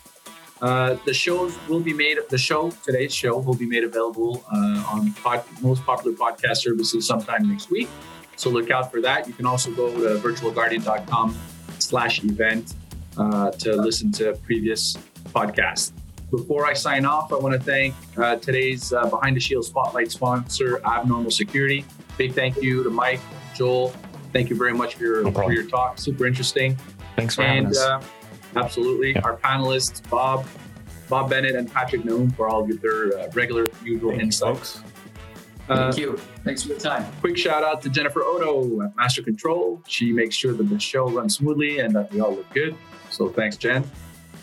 uh, 0.61 0.97
the 1.07 1.15
shows 1.15 1.57
will 1.69 1.81
be 1.81 1.93
made. 1.93 2.19
The 2.29 2.39
show 2.39 2.71
today's 2.85 3.15
show 3.15 3.39
will 3.39 3.55
be 3.55 3.67
made 3.67 3.85
available 3.85 4.45
uh, 4.53 4.85
on 4.91 5.13
pod, 5.15 5.45
most 5.61 5.85
popular 5.85 6.17
podcast 6.17 6.59
services 6.59 7.07
sometime 7.07 7.49
next 7.49 7.71
week. 7.71 7.89
So 8.37 8.51
look 8.51 8.71
out 8.71 8.91
for 8.91 9.01
that. 9.01 9.27
You 9.27 9.35
can 9.35 9.47
also 9.47 9.71
go 9.73 9.93
to 9.93 10.21
virtualguardian.com 10.21 11.37
slash 11.79 12.25
event 12.25 12.75
uh, 13.17 13.51
to 13.51 13.77
listen 13.77 14.11
to 14.13 14.35
previous 14.45 14.97
podcasts. 15.35 15.93
Before 16.33 16.65
I 16.65 16.73
sign 16.73 17.05
off, 17.05 17.31
I 17.31 17.37
want 17.37 17.53
to 17.53 17.61
thank 17.61 17.95
uh, 18.17 18.37
today's 18.37 18.91
uh, 18.91 19.05
Behind 19.05 19.37
the 19.37 19.41
Shield 19.41 19.67
Spotlight 19.67 20.11
sponsor, 20.11 20.81
Abnormal 20.83 21.31
Security. 21.31 21.85
Big 22.17 22.33
thank 22.33 22.57
you 22.57 22.83
to 22.83 22.89
Mike, 22.89 23.21
Joel. 23.55 23.93
Thank 24.33 24.49
you 24.49 24.57
very 24.57 24.73
much 24.73 24.95
for 24.95 25.03
your, 25.03 25.25
no 25.25 25.31
for 25.31 25.53
your 25.53 25.67
talk. 25.67 25.99
Super 25.99 26.27
interesting. 26.27 26.79
Thanks 27.17 27.35
for 27.35 27.43
and, 27.43 27.67
having 27.67 27.71
us. 27.73 27.79
Uh, 27.79 28.03
absolutely. 28.57 29.13
Yeah. 29.13 29.21
Our 29.25 29.37
panelists, 29.37 30.09
Bob, 30.09 30.47
Bob 31.11 31.29
Bennett, 31.29 31.55
and 31.55 31.71
Patrick 31.71 32.03
Naoum, 32.03 32.35
for 32.35 32.49
all 32.49 32.63
of 32.63 32.81
their 32.81 33.19
uh, 33.19 33.29
regular, 33.35 33.67
usual 33.85 34.13
thank 34.13 34.23
insights. 34.23 34.77
You, 35.69 35.77
Thank 35.77 35.99
you. 35.99 36.17
Thanks 36.45 36.63
for 36.63 36.69
the 36.71 36.81
time. 36.81 37.05
Quick 37.21 37.37
shout 37.37 37.63
out 37.63 37.83
to 37.83 37.91
Jennifer 37.91 38.25
Odo 38.25 38.81
at 38.81 38.97
Master 38.97 39.23
Control. 39.23 39.83
She 39.87 40.13
makes 40.13 40.35
sure 40.35 40.55
that 40.55 40.65
the 40.65 40.81
show 40.81 41.11
runs 41.11 41.37
smoothly 41.37 41.81
and 41.81 41.95
that 41.95 42.11
we 42.11 42.21
all 42.21 42.35
look 42.35 42.51
good. 42.55 42.75
So 43.11 43.29
thanks, 43.29 43.59
Jen, 43.59 43.85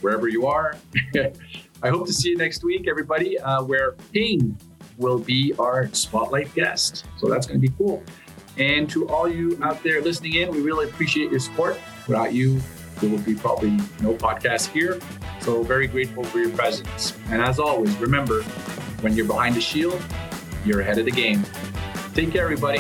wherever 0.02 0.28
you 0.28 0.46
are. 0.46 0.78
I 1.82 1.90
hope 1.90 2.06
to 2.08 2.14
see 2.14 2.30
you 2.30 2.38
next 2.38 2.64
week, 2.64 2.88
everybody, 2.90 3.40
uh, 3.40 3.64
where 3.64 3.94
Ping 4.12 4.58
will 4.98 5.20
be 5.20 5.54
our 5.58 5.88
spotlight 5.94 6.54
guest. 6.54 7.06
So 7.18 7.28
that's 7.28 7.48
going 7.48 7.62
to 7.62 7.68
be 7.68 7.74
cool. 7.78 8.04
And 8.58 8.90
to 8.90 9.08
all 9.08 9.30
you 9.30 9.58
out 9.64 9.82
there 9.82 10.02
listening 10.02 10.36
in, 10.36 10.52
we 10.52 10.62
really 10.62 10.90
appreciate 10.90 11.32
your 11.32 11.40
support. 11.40 11.80
Without 12.08 12.34
you, 12.34 12.60
there 13.00 13.10
would 13.10 13.26
be 13.26 13.34
probably 13.34 13.72
no 14.02 14.14
podcast 14.14 14.72
here. 14.72 15.00
So 15.40 15.64
very 15.64 15.88
grateful 15.88 16.26
for 16.26 16.40
your 16.40 16.50
presence. 16.50 17.18
And 17.30 17.42
as 17.42 17.60
always, 17.60 17.96
remember, 17.98 18.44
when 19.00 19.16
you're 19.16 19.26
behind 19.26 19.56
the 19.56 19.62
shield, 19.62 20.02
you're 20.66 20.82
ahead 20.82 20.98
of 20.98 21.06
the 21.06 21.12
game. 21.12 21.46
Take 22.14 22.34
care, 22.34 22.44
everybody. 22.44 22.80